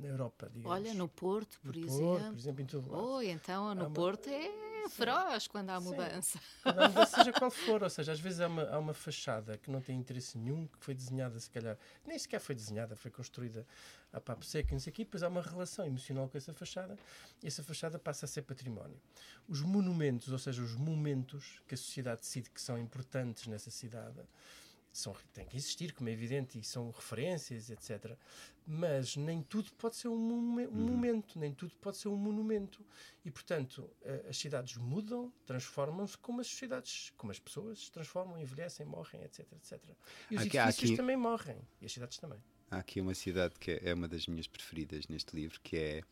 na 0.00 0.08
Europa, 0.08 0.50
digamos. 0.52 0.72
Olha, 0.78 0.94
no 0.94 1.06
Porto, 1.08 1.60
por 1.62 1.76
No 1.76 1.84
exemplo. 1.86 2.06
Porto, 2.06 2.30
por 2.30 2.38
exemplo, 2.38 2.62
em 2.62 2.66
todo 2.66 2.90
lado. 2.90 3.04
Oh, 3.04 3.20
então 3.22 3.74
no 3.74 3.82
uma- 3.82 3.90
Porto 3.90 4.28
é 4.30 4.48
feroz 4.88 5.46
quando 5.46 5.70
há 5.70 5.80
mudança. 5.80 6.40
Não, 6.64 6.92
mas 6.94 7.08
seja 7.10 7.32
qual 7.32 7.50
for, 7.50 7.82
ou 7.82 7.90
seja, 7.90 8.12
às 8.12 8.20
vezes 8.20 8.40
há 8.40 8.46
uma, 8.46 8.62
há 8.70 8.78
uma 8.78 8.94
fachada 8.94 9.58
que 9.58 9.70
não 9.70 9.80
tem 9.80 9.98
interesse 9.98 10.38
nenhum, 10.38 10.66
que 10.66 10.78
foi 10.78 10.94
desenhada, 10.94 11.38
se 11.38 11.50
calhar, 11.50 11.76
nem 12.06 12.18
sequer 12.18 12.40
foi 12.40 12.54
desenhada, 12.54 12.96
foi 12.96 13.10
construída 13.10 13.66
a 14.12 14.20
papo 14.20 14.44
seco, 14.44 14.72
não 14.72 14.80
sei 14.80 14.90
o 14.90 14.94
quê, 14.94 15.04
depois 15.04 15.22
há 15.22 15.28
uma 15.28 15.42
relação 15.42 15.84
emocional 15.86 16.28
com 16.28 16.38
essa 16.38 16.52
fachada, 16.52 16.98
e 17.42 17.46
essa 17.46 17.62
fachada 17.62 17.98
passa 17.98 18.24
a 18.24 18.28
ser 18.28 18.42
património. 18.42 19.00
Os 19.48 19.60
monumentos, 19.62 20.32
ou 20.32 20.38
seja, 20.38 20.62
os 20.62 20.74
momentos 20.74 21.60
que 21.66 21.74
a 21.74 21.78
sociedade 21.78 22.20
decide 22.20 22.50
que 22.50 22.60
são 22.60 22.78
importantes 22.78 23.46
nessa 23.46 23.70
cidade, 23.70 24.20
são, 25.00 25.14
têm 25.32 25.46
que 25.46 25.56
existir, 25.56 25.92
como 25.92 26.08
é 26.08 26.12
evidente, 26.12 26.58
e 26.58 26.62
são 26.62 26.90
referências, 26.90 27.70
etc. 27.70 28.16
Mas 28.66 29.16
nem 29.16 29.42
tudo 29.42 29.72
pode 29.72 29.96
ser 29.96 30.08
um, 30.08 30.14
um 30.14 30.70
momento, 30.70 31.38
nem 31.38 31.52
tudo 31.52 31.74
pode 31.80 31.96
ser 31.96 32.08
um 32.08 32.16
monumento. 32.16 32.84
E, 33.24 33.30
portanto, 33.30 33.90
as 34.28 34.36
cidades 34.36 34.76
mudam, 34.76 35.32
transformam-se 35.46 36.16
como 36.18 36.40
as 36.40 36.46
sociedades, 36.46 37.12
como 37.16 37.32
as 37.32 37.38
pessoas 37.40 37.80
se 37.86 37.90
transformam, 37.90 38.38
envelhecem, 38.38 38.86
morrem, 38.86 39.22
etc, 39.22 39.46
etc. 39.54 39.80
E 40.30 40.36
os 40.36 40.42
Aqui- 40.42 40.56
edifícios 40.58 40.90
aqui- 40.90 40.96
também 40.96 41.16
morrem, 41.16 41.58
e 41.80 41.86
as 41.86 41.92
cidades 41.92 42.18
também. 42.18 42.38
Há 42.70 42.78
aqui 42.78 43.00
uma 43.00 43.14
cidade 43.14 43.54
que 43.58 43.80
é 43.82 43.92
uma 43.92 44.06
das 44.06 44.26
minhas 44.28 44.46
preferidas 44.46 45.08
neste 45.08 45.34
livro, 45.34 45.60
que 45.60 45.76
é, 45.76 46.02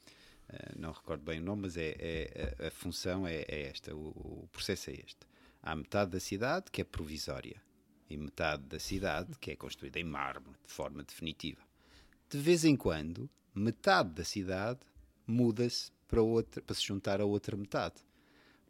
eh, 0.49 0.73
não 0.77 0.91
recordo 0.91 1.23
bem 1.23 1.39
o 1.39 1.43
nome, 1.43 1.63
mas 1.63 1.77
é, 1.77 1.95
é- 1.99 2.57
a, 2.59 2.67
a 2.67 2.71
função 2.73 3.25
é, 3.27 3.43
é 3.47 3.69
esta, 3.69 3.95
o, 3.95 4.09
o 4.09 4.49
processo 4.51 4.91
é 4.91 4.95
este. 4.95 5.21
Há 5.63 5.77
metade 5.77 6.11
da 6.11 6.19
cidade 6.21 6.71
que 6.73 6.81
é 6.81 6.85
provisória 6.85 7.63
e 8.09 8.17
metade 8.17 8.63
da 8.65 8.79
cidade 8.79 9.37
que 9.41 9.51
é 9.51 9.57
construída 9.57 9.99
em 9.99 10.05
mármore, 10.05 10.57
de 10.67 10.73
forma 10.73 11.03
definitiva. 11.03 11.61
De 12.31 12.39
vez 12.39 12.65
em 12.65 12.77
quando, 12.77 13.29
metade 13.55 14.11
da 14.11 14.25
cidade 14.25 14.81
muda-se 15.27 15.91
para, 16.07 16.21
para 16.63 16.75
se 16.75 16.85
juntar 16.85 17.21
a 17.21 17.25
outra 17.25 17.57
metade. 17.57 17.97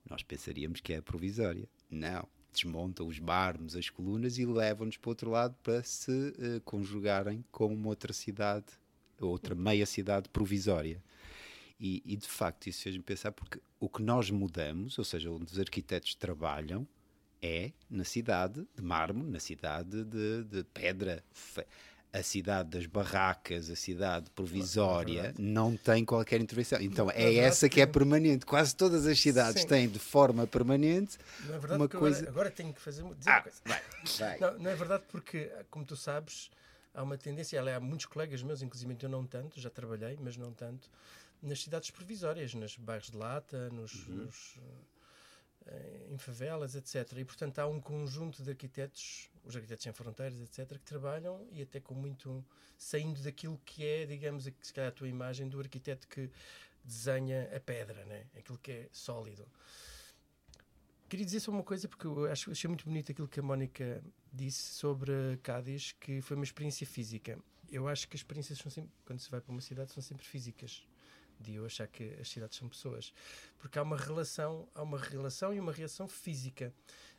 Nós 0.09 0.23
pensaríamos 0.23 0.81
que 0.81 0.93
é 0.93 1.01
provisória. 1.01 1.69
Não. 1.91 2.27
Desmontam 2.53 3.07
os 3.07 3.21
mármores, 3.21 3.77
as 3.77 3.91
colunas 3.91 4.39
e 4.39 4.47
levam-nos 4.47 4.97
para 4.97 5.09
o 5.09 5.11
outro 5.11 5.31
lado 5.31 5.55
para 5.63 5.83
se 5.83 6.35
eh, 6.39 6.61
conjugarem 6.65 7.45
com 7.53 7.73
uma 7.73 7.89
outra 7.89 8.13
cidade, 8.13 8.67
outra 9.21 9.55
meia 9.55 9.85
cidade 9.85 10.29
provisória. 10.31 11.03
E, 11.79 12.03
e, 12.05 12.17
de 12.17 12.27
facto 12.27 12.67
isso 12.67 12.83
fez-me 12.83 13.03
pensar 13.03 13.31
porque 13.31 13.61
o 13.79 13.89
que 13.89 14.03
nós 14.03 14.31
mudamos, 14.31 14.99
ou 14.99 15.05
seja, 15.05 15.31
onde 15.31 15.53
os 15.53 15.61
arquitetos 15.61 16.15
trabalham, 16.15 16.89
é 17.43 17.73
na 17.89 18.05
cidade 18.05 18.67
de 18.75 18.83
mármore, 18.83 19.31
na 19.31 19.41
cidade 19.41 20.05
de, 20.05 20.45
de 20.45 20.65
pedra. 20.65 21.23
A 22.11 22.23
cidade 22.23 22.71
das 22.71 22.87
barracas, 22.87 23.69
a 23.69 23.77
cidade 23.77 24.31
provisória, 24.31 25.35
não 25.39 25.77
tem 25.77 26.07
qualquer 26.07 26.41
intervenção. 26.41 26.81
Então 26.81 27.11
é 27.11 27.15
verdade 27.15 27.39
essa 27.39 27.69
que 27.69 27.83
é 27.83 27.87
permanente. 27.87 28.47
Quase 28.47 28.75
todas 28.75 29.07
as 29.07 29.21
cidades 29.21 29.61
Sim. 29.61 29.69
têm 29.69 29.89
de 29.89 29.99
forma 29.99 30.47
permanente 30.47 31.19
Não 31.41 31.55
é 31.55 31.59
verdade 31.59 31.83
uma 31.83 31.87
coisa. 31.89 32.17
agora, 32.21 32.31
agora 32.31 32.51
tenho 32.51 32.73
que 32.73 32.81
fazer, 32.81 33.03
dizer 33.15 33.31
Ah, 33.31 33.35
uma 33.37 33.43
coisa. 33.43 33.61
vai. 34.19 34.39
Não, 34.41 34.59
não 34.59 34.71
é 34.71 34.75
verdade 34.75 35.05
porque, 35.11 35.53
como 35.71 35.85
tu 35.85 35.97
sabes, 35.97 36.51
há 36.95 37.03
uma 37.03 37.19
tendência, 37.19 37.59
ela, 37.59 37.77
há 37.77 37.81
muitos 37.81 38.07
colegas 38.07 38.43
meus, 38.43 38.63
inclusive 38.63 38.97
eu 39.03 39.09
não 39.09 39.27
tanto, 39.27 39.61
já 39.61 39.69
trabalhei, 39.69 40.17
mas 40.19 40.35
não 40.39 40.51
tanto, 40.51 40.91
nas 41.43 41.63
cidades 41.63 41.91
provisórias, 41.91 42.55
nos 42.55 42.75
bairros 42.77 43.11
de 43.11 43.19
lata, 43.19 43.69
nos, 43.69 44.09
nos, 44.09 44.55
eh, 44.57 44.61
em 46.09 46.19
favelas, 46.19 46.75
etc. 46.75 47.19
E, 47.19 47.25
portanto, 47.25 47.59
há 47.59 47.67
um 47.67 47.81
conjunto 47.81 48.43
de 48.43 48.51
arquitetos, 48.51 49.31
os 49.45 49.55
arquitetos 49.55 49.83
sem 49.83 49.93
fronteiras, 49.93 50.41
etc., 50.41 50.79
que 50.79 50.85
trabalham 50.85 51.47
e 51.51 51.63
até 51.63 51.81
com 51.81 51.95
muito, 51.95 52.45
saindo 52.77 53.23
daquilo 53.23 53.61
que 53.65 53.85
é, 53.85 54.07
digamos, 54.07 54.45
se 54.45 54.73
calhar 54.73 54.91
a 54.91 54.93
tua 54.93 55.09
imagem 55.09 55.49
do 55.49 55.59
arquiteto 55.59 56.09
que 56.09 56.31
desenha 56.85 57.51
a 57.55 57.61
pedra, 57.61 58.05
né? 58.07 58.27
aquilo 58.37 58.59
que 58.59 58.73
é 58.73 58.89
sólido. 58.93 59.47
Queria 61.09 61.25
dizer 61.25 61.41
só 61.41 61.51
uma 61.51 61.63
coisa, 61.63 61.89
porque 61.89 62.07
eu 62.07 62.31
acho, 62.31 62.51
achei 62.51 62.69
muito 62.69 62.85
bonito 62.85 63.13
aquilo 63.13 63.29
que 63.29 63.41
a 63.41 63.43
Mónica 63.43 64.03
disse 64.33 64.75
sobre 64.75 65.39
Cádiz, 65.43 65.93
que 65.93 66.21
foi 66.21 66.37
uma 66.37 66.45
experiência 66.45 66.87
física. 66.87 67.39
Eu 67.71 67.89
acho 67.89 68.07
que 68.09 68.15
as 68.15 68.21
experiências 68.21 68.59
são 68.59 68.71
sempre, 68.71 68.91
quando 69.07 69.21
se 69.21 69.31
vai 69.31 69.41
para 69.41 69.51
uma 69.51 69.61
cidade, 69.61 69.93
são 69.93 70.03
sempre 70.03 70.27
físicas. 70.27 70.87
De 71.41 71.55
eu 71.55 71.67
achar 71.67 71.87
que 71.87 72.15
as 72.21 72.29
cidades 72.29 72.59
são 72.59 72.69
pessoas. 72.69 73.13
Porque 73.59 73.79
há 73.79 73.83
uma 73.83 73.97
relação, 73.97 74.69
há 74.75 74.83
uma 74.83 74.99
relação 74.99 75.55
e 75.55 75.61
uma 75.61 75.73
reação 75.73 76.09
física. 76.09 76.73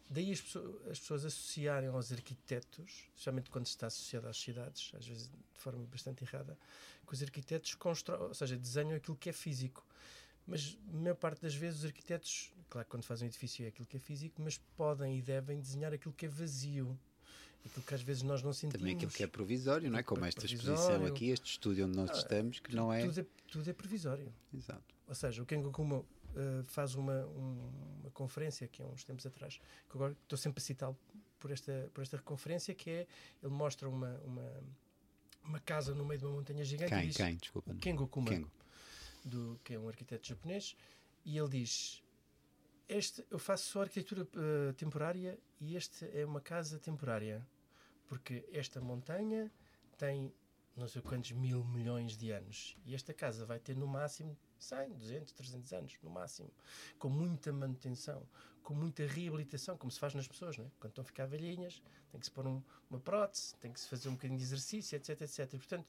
Daí 0.09 0.31
as 0.31 0.41
pessoas, 0.41 0.87
as 0.87 0.99
pessoas 0.99 1.25
associarem 1.25 1.89
aos 1.89 2.11
arquitetos, 2.11 3.09
especialmente 3.09 3.49
quando 3.51 3.67
está 3.67 3.87
associado 3.87 4.27
às 4.27 4.37
cidades, 4.37 4.91
às 4.95 5.05
vezes 5.05 5.27
de 5.27 5.61
forma 5.61 5.85
bastante 5.85 6.23
errada, 6.23 6.57
que 7.05 7.13
os 7.13 7.21
arquitetos 7.21 7.75
constroem, 7.75 8.21
ou 8.21 8.33
seja, 8.33 8.57
desenham 8.57 8.95
aquilo 8.95 9.15
que 9.15 9.29
é 9.29 9.33
físico. 9.33 9.85
Mas 10.47 10.77
a 10.91 10.97
maior 10.97 11.15
parte 11.15 11.41
das 11.41 11.53
vezes 11.53 11.79
os 11.79 11.85
arquitetos, 11.85 12.51
claro 12.69 12.85
que 12.85 12.91
quando 12.91 13.03
fazem 13.03 13.27
um 13.27 13.29
edifício 13.29 13.65
é 13.65 13.67
aquilo 13.67 13.85
que 13.85 13.97
é 13.97 13.99
físico, 13.99 14.41
mas 14.41 14.57
podem 14.75 15.19
e 15.19 15.21
devem 15.21 15.59
desenhar 15.59 15.93
aquilo 15.93 16.13
que 16.13 16.25
é 16.25 16.29
vazio. 16.29 16.99
Aquilo 17.65 17.85
que 17.85 17.93
às 17.93 18.01
vezes 18.01 18.23
nós 18.23 18.41
não 18.41 18.53
sentimos. 18.53 18.77
Também 18.79 18.95
aquilo 18.95 19.11
que 19.11 19.23
é 19.23 19.27
provisório, 19.27 19.89
não 19.91 19.99
é? 19.99 20.03
Como 20.03 20.23
esta 20.25 20.45
exposição 20.45 21.05
aqui, 21.05 21.29
este 21.29 21.51
estúdio 21.51 21.85
onde 21.85 21.95
nós 21.97 22.09
Ah, 22.09 22.13
estamos, 22.17 22.59
que 22.59 22.73
não 22.75 22.91
é. 22.91 23.05
Tudo 23.05 23.19
é, 23.19 23.25
tudo 23.49 23.69
é 23.69 23.73
provisório. 23.73 24.33
Exato. 24.53 24.83
Ou 25.07 25.13
seja, 25.15 25.43
o 25.43 25.45
Kengo 25.45 25.71
Kuma 25.71 26.03
eh, 26.35 26.63
faz 26.63 26.95
uma, 26.95 27.25
um- 27.25 27.69
uma 28.01 28.11
conferência 28.11 28.67
que 28.67 28.81
há 28.81 28.85
uns 28.85 29.03
tempos 29.03 29.25
atrás, 29.25 29.57
que 29.89 29.97
agora 29.97 30.15
estou 30.23 30.37
sempre 30.37 30.61
a 30.61 30.65
citá-lo 30.65 30.97
por 31.39 31.51
esta, 31.51 31.89
por 31.93 32.01
esta 32.01 32.17
conferência, 32.19 32.73
que 32.73 32.89
é, 32.89 33.07
ele 33.43 33.51
mostra 33.53 33.89
uma, 33.89 34.15
uma, 34.25 34.63
uma 35.43 35.59
casa 35.59 35.93
no 35.95 36.05
meio 36.05 36.19
de 36.19 36.25
uma 36.25 36.35
montanha 36.35 36.63
gigante 36.63 36.93
Quem? 36.93 37.07
diz, 37.07 37.17
Quem? 37.17 37.35
Desculpa. 37.35 37.71
o 37.71 37.75
Kengo 37.75 38.07
Kuma, 38.07 38.29
Kengo. 38.29 38.51
do, 39.25 39.59
que 39.63 39.73
é 39.73 39.79
um 39.79 39.87
arquiteto 39.87 40.27
japonês, 40.27 40.75
e 41.25 41.37
ele 41.37 41.49
diz, 41.49 42.01
este, 42.89 43.23
eu 43.29 43.39
faço 43.39 43.69
só 43.69 43.81
arquitetura 43.81 44.27
eh, 44.35 44.73
temporária 44.73 45.39
e 45.61 45.77
esta 45.77 46.05
é 46.07 46.25
uma 46.25 46.41
casa 46.41 46.79
temporária, 46.79 47.47
porque 48.07 48.43
esta 48.51 48.81
montanha 48.81 49.51
tem 49.97 50.33
não 50.75 50.87
sei 50.87 51.01
quantos 51.01 51.31
mil 51.33 51.63
milhões 51.65 52.17
de 52.17 52.31
anos. 52.31 52.77
E 52.85 52.95
esta 52.95 53.13
casa 53.13 53.45
vai 53.45 53.59
ter 53.59 53.75
no 53.75 53.85
máximo 53.85 54.37
100, 54.57 54.93
200, 54.93 55.33
300 55.33 55.73
anos, 55.73 55.97
no 56.01 56.09
máximo. 56.09 56.49
Com 56.97 57.09
muita 57.09 57.51
manutenção, 57.51 58.25
com 58.63 58.73
muita 58.73 59.05
reabilitação, 59.05 59.77
como 59.77 59.91
se 59.91 59.99
faz 59.99 60.13
nas 60.13 60.27
pessoas, 60.27 60.57
não 60.57 60.65
é? 60.65 60.69
Quando 60.79 60.91
estão 60.91 61.01
a 61.01 61.05
ficar 61.05 61.25
velhinhas, 61.25 61.81
tem 62.11 62.19
que 62.19 62.25
se 62.25 62.31
pôr 62.31 62.47
um- 62.47 62.61
uma 62.89 62.99
prótese, 62.99 63.55
tem 63.57 63.71
que 63.73 63.79
se 63.79 63.87
fazer 63.87 64.09
um 64.09 64.13
bocadinho 64.13 64.37
de 64.37 64.43
exercício, 64.45 64.95
etc, 64.95 65.21
etc. 65.21 65.49
Portanto, 65.51 65.85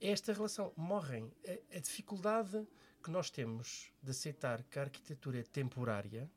esta 0.00 0.32
relação. 0.32 0.72
Morrem. 0.76 1.32
A, 1.46 1.76
a 1.76 1.80
dificuldade 1.80 2.66
que 3.02 3.10
nós 3.10 3.30
temos 3.30 3.92
de 4.02 4.10
aceitar 4.10 4.62
que 4.64 4.78
a 4.78 4.82
arquitetura 4.82 5.40
é 5.40 5.42
temporária, 5.42 6.30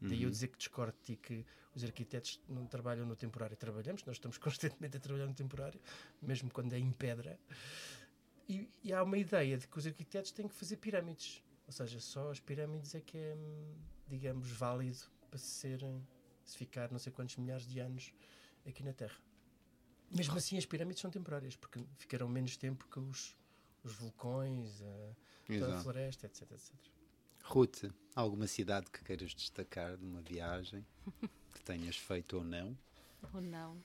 daí 0.00 0.24
eu 0.24 0.30
dizer 0.30 0.48
que 0.48 0.58
discordo 0.58 0.96
de 0.98 1.02
ti 1.02 1.16
que 1.16 1.46
os 1.74 1.84
arquitetos 1.84 2.40
não 2.48 2.66
trabalham 2.66 3.06
no 3.06 3.16
temporário. 3.16 3.56
Trabalhamos, 3.56 4.04
nós 4.04 4.16
estamos 4.16 4.36
constantemente 4.38 4.96
a 4.96 5.00
trabalhar 5.00 5.26
no 5.26 5.34
temporário, 5.34 5.80
mesmo 6.20 6.50
quando 6.50 6.72
é 6.72 6.78
em 6.78 6.90
pedra. 6.90 7.38
E, 8.48 8.68
e 8.82 8.92
há 8.92 9.02
uma 9.02 9.16
ideia 9.16 9.56
de 9.56 9.66
que 9.66 9.78
os 9.78 9.86
arquitetos 9.86 10.32
têm 10.32 10.48
que 10.48 10.54
fazer 10.54 10.76
pirâmides. 10.76 11.42
Ou 11.66 11.72
seja, 11.72 12.00
só 12.00 12.30
as 12.30 12.40
pirâmides 12.40 12.94
é 12.94 13.00
que 13.00 13.16
é, 13.16 13.34
hum, 13.34 13.74
digamos, 14.08 14.50
válido 14.50 14.98
para 15.30 15.38
se 15.38 15.46
ser, 15.46 15.80
se 16.44 16.58
ficar 16.58 16.90
não 16.90 16.98
sei 16.98 17.12
quantos 17.12 17.36
milhares 17.36 17.66
de 17.66 17.78
anos 17.78 18.12
aqui 18.66 18.82
na 18.82 18.92
Terra. 18.92 19.16
Mesmo 20.10 20.36
assim, 20.36 20.58
as 20.58 20.66
pirâmides 20.66 21.00
são 21.00 21.10
temporárias, 21.10 21.56
porque 21.56 21.82
ficarão 21.96 22.28
menos 22.28 22.56
tempo 22.56 22.86
que 22.88 22.98
os, 22.98 23.34
os 23.84 23.94
vulcões, 23.94 24.80
a, 24.82 25.14
toda 25.58 25.76
a 25.76 25.80
floresta, 25.80 26.26
etc, 26.26 26.42
etc. 26.52 26.72
Ruth, 27.44 27.84
alguma 28.14 28.46
cidade 28.46 28.90
que 28.90 29.02
queiras 29.04 29.34
destacar 29.34 29.96
de 29.96 30.04
uma 30.04 30.20
viagem 30.20 30.86
que 31.52 31.60
tenhas 31.62 31.96
feito 31.96 32.38
ou 32.38 32.44
não? 32.44 32.76
Ou 33.34 33.40
não? 33.40 33.76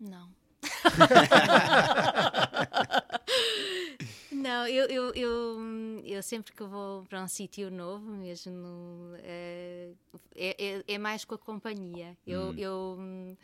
Não. 0.00 0.30
não, 4.32 4.66
eu, 4.66 4.86
eu, 4.86 5.12
eu, 5.14 5.58
eu 6.04 6.22
sempre 6.22 6.52
que 6.52 6.64
vou 6.64 7.04
para 7.04 7.22
um 7.22 7.28
sítio 7.28 7.70
novo, 7.70 8.10
mesmo 8.10 9.12
é, 9.18 9.92
é, 10.34 10.84
é 10.86 10.98
mais 10.98 11.24
com 11.24 11.34
a 11.34 11.38
companhia. 11.38 12.16
Eu, 12.26 12.50
Hum. 12.50 12.54
eu 12.56 13.36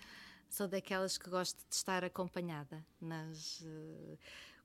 sou 0.50 0.68
daquelas 0.68 1.16
que 1.16 1.30
gosto 1.30 1.58
de 1.68 1.74
estar 1.74 2.04
acompanhada, 2.04 2.84
mas 3.00 3.62
eh, 3.64 4.18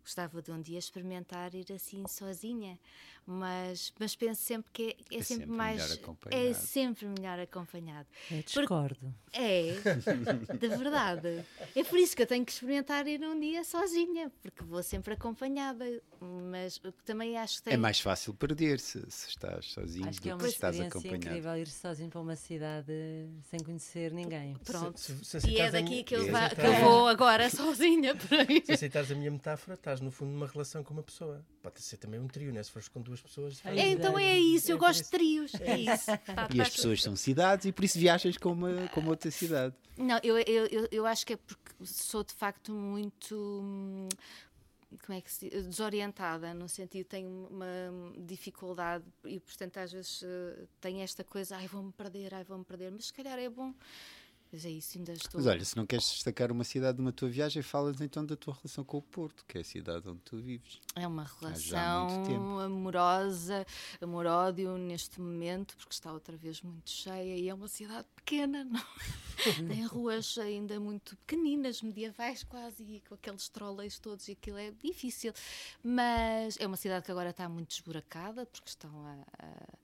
gostava 0.06 0.41
de 0.41 0.51
um 0.51 0.62
dia 0.62 0.78
experimentar 0.80 1.53
ir 1.56 1.66
assim 1.74 2.03
sozinha, 2.08 2.80
mas, 3.26 3.91
mas 3.99 4.16
penso 4.16 4.41
sempre 4.43 4.72
que 4.72 4.84
é, 4.84 5.16
é 5.16 5.20
É 5.20 5.24
sempre, 5.24 5.26
sempre 5.26 5.45
mais 5.47 5.78
melhor 5.82 5.89
é 5.91 5.93
acompanhado. 6.03 6.53
sempre 6.56 7.06
melhor 7.08 7.39
acompanhado. 7.39 8.08
Eu 8.32 8.43
discordo. 8.43 9.14
É, 9.34 9.74
de 10.60 10.68
verdade. 10.70 11.43
É 11.76 11.84
por 11.84 11.97
isso 11.99 12.16
que 12.16 12.22
eu 12.22 12.28
tenho 12.28 12.45
que 12.45 12.51
experimentar 12.51 13.08
ir 13.08 13.20
um 13.22 13.38
dia 13.39 13.64
sozinha, 13.64 14.32
porque 14.41 14.64
vou 14.64 14.82
sempre 14.84 15.14
acompanhada. 15.16 15.86
Mas 16.22 16.78
o 16.78 16.91
que 16.91 17.03
também 17.03 17.38
acho 17.38 17.58
que 17.58 17.64
tem. 17.64 17.74
É 17.74 17.78
mais 17.78 17.99
fácil 17.99 18.34
perder-se 18.34 19.03
se 19.10 19.30
estás 19.30 19.66
sozinho 19.66 20.08
Acho 20.08 20.22
que 20.22 20.30
é 20.30 20.32
do 20.32 20.36
uma 20.38 20.43
que 20.43 20.49
se 20.49 20.56
estás 20.56 20.76
experiência 20.76 20.97
acompanhado. 20.99 21.28
incrível 21.38 21.58
ir 21.58 21.68
sozinho 21.68 22.10
para 22.10 22.22
uma 22.22 22.36
cidade 22.36 22.93
sem 23.49 23.60
conhecer 23.60 24.12
ninguém. 24.14 24.56
Pronto. 24.64 24.97
Se- 24.99 25.24
se- 25.24 25.41
se 25.41 25.49
e 25.49 25.60
é 25.60 25.70
daqui 25.70 25.89
minha- 25.89 26.03
que 26.03 26.16
eu, 26.16 26.32
vá- 26.32 26.49
que 26.49 26.62
eu 26.62 26.74
vou 26.80 27.08
agora 27.08 27.49
sozinha 27.51 28.16
por 28.16 28.34
aí. 28.39 28.64
Se 28.66 28.72
aceitares 28.72 29.12
a 29.12 29.16
minha 29.16 29.30
metáfora, 29.32 29.76
estás 29.76 29.95
no 30.00 30.12
fundo 30.12 30.32
numa 30.32 30.48
relação 30.48 30.84
com 30.84 30.93
uma 30.93 31.04
pessoa. 31.04 31.46
Pode 31.62 31.82
ser 31.82 31.98
também 31.98 32.20
um 32.20 32.28
trio, 32.28 32.52
né? 32.54 32.62
Se 32.64 32.72
fores 32.72 32.88
com 32.88 33.02
duas 33.02 33.22
pessoas. 33.22 33.62
É, 33.66 33.88
então 33.89 34.18
é 34.18 34.38
isso, 34.39 34.72
eu 34.72 34.78
É 34.78 34.80
gosto 34.80 35.04
de 35.04 35.10
trios. 35.10 35.54
É 35.62 35.78
isso. 35.80 36.12
E 36.54 36.62
as 36.62 36.70
pessoas 36.70 37.02
são 37.02 37.16
cidades 37.16 37.66
e 37.66 37.72
por 37.72 37.84
isso 37.86 37.98
viajas 38.00 38.38
com 38.38 38.52
uma, 38.52 38.88
com 38.89 39.00
uma 39.02 39.10
outra 39.12 39.30
cidade. 39.32 39.76
Não, 39.98 40.20
eu, 40.24 40.38
eu, 40.39 40.66
eu, 40.68 40.88
eu 40.91 41.06
acho 41.06 41.26
que 41.26 41.34
é 41.34 41.38
porque 41.38 41.72
sou 41.84 42.24
de 42.24 42.34
facto 42.34 42.72
muito. 42.74 43.36
hum, 43.64 44.10
Como 45.06 45.18
é 45.18 45.22
que 45.22 45.32
se 45.32 45.50
diz? 45.50 45.66
Desorientada, 45.68 46.54
no 46.54 46.68
sentido, 46.70 47.06
tenho 47.08 47.48
uma 47.50 47.66
dificuldade 48.18 49.04
e, 49.26 49.39
portanto, 49.39 49.78
às 49.78 49.91
vezes 49.91 50.24
eh, 50.24 50.66
tenho 50.80 51.02
esta 51.02 51.24
coisa, 51.24 51.58
ai, 51.58 51.68
vou-me 51.68 51.91
perder, 51.91 52.34
ai, 52.34 52.43
vou-me 52.43 52.64
perder, 52.64 52.91
mas 52.91 53.08
se 53.08 53.14
calhar 53.14 53.38
é 53.38 53.50
bom. 53.50 53.74
Mas 54.52 54.66
é 54.66 54.70
isso, 54.70 54.98
ainda 54.98 55.12
estou. 55.12 55.39
Mas 55.39 55.48
olha, 55.48 55.66
se 55.66 55.76
não 55.76 55.86
queres 55.86 56.06
destacar 56.06 56.52
uma 56.52 56.64
cidade 56.64 56.98
numa 56.98 57.12
tua 57.12 57.30
viagem, 57.30 57.62
falas 57.62 58.00
então 58.00 58.26
da 58.26 58.36
tua 58.36 58.54
relação 58.54 58.84
com 58.84 58.98
o 58.98 59.02
Porto, 59.02 59.43
que 59.46 59.58
é 59.58 59.62
a 59.62 59.64
cidade 59.64 60.08
onde 60.08 60.22
tu 60.22 60.38
vives. 60.38 60.80
É 60.96 61.06
uma 61.06 61.24
relação 61.24 62.60
amorosa, 62.60 63.66
amor-ódio 64.00 64.78
neste 64.78 65.20
momento, 65.20 65.76
porque 65.78 65.93
está 65.93 66.12
outra 66.12 66.38
vez 66.38 66.62
muito 66.62 66.89
cheia 66.89 67.38
e 67.38 67.50
é 67.50 67.54
uma 67.54 67.68
cidade 67.68 68.08
pequena, 68.16 68.64
não? 68.64 68.82
tem 69.68 69.86
ruas 69.86 70.38
ainda 70.38 70.80
muito 70.80 71.18
pequeninas, 71.18 71.82
medievais 71.82 72.43
quase, 72.43 72.84
e 72.84 73.02
com 73.02 73.16
aqueles 73.16 73.50
trolleys 73.50 74.00
todos, 74.00 74.28
e 74.28 74.32
aquilo 74.34 74.58
é 74.58 74.72
difícil. 74.72 75.34
Mas 75.84 76.58
é 76.60 76.66
uma 76.66 76.78
cidade 76.78 77.06
que 77.06 77.12
agora 77.12 77.32
está 77.32 77.50
muito 77.50 77.72
esburacada, 77.72 78.46
porque 78.46 78.70
estão 78.70 79.06
a, 79.06 79.46
a, 79.46 79.78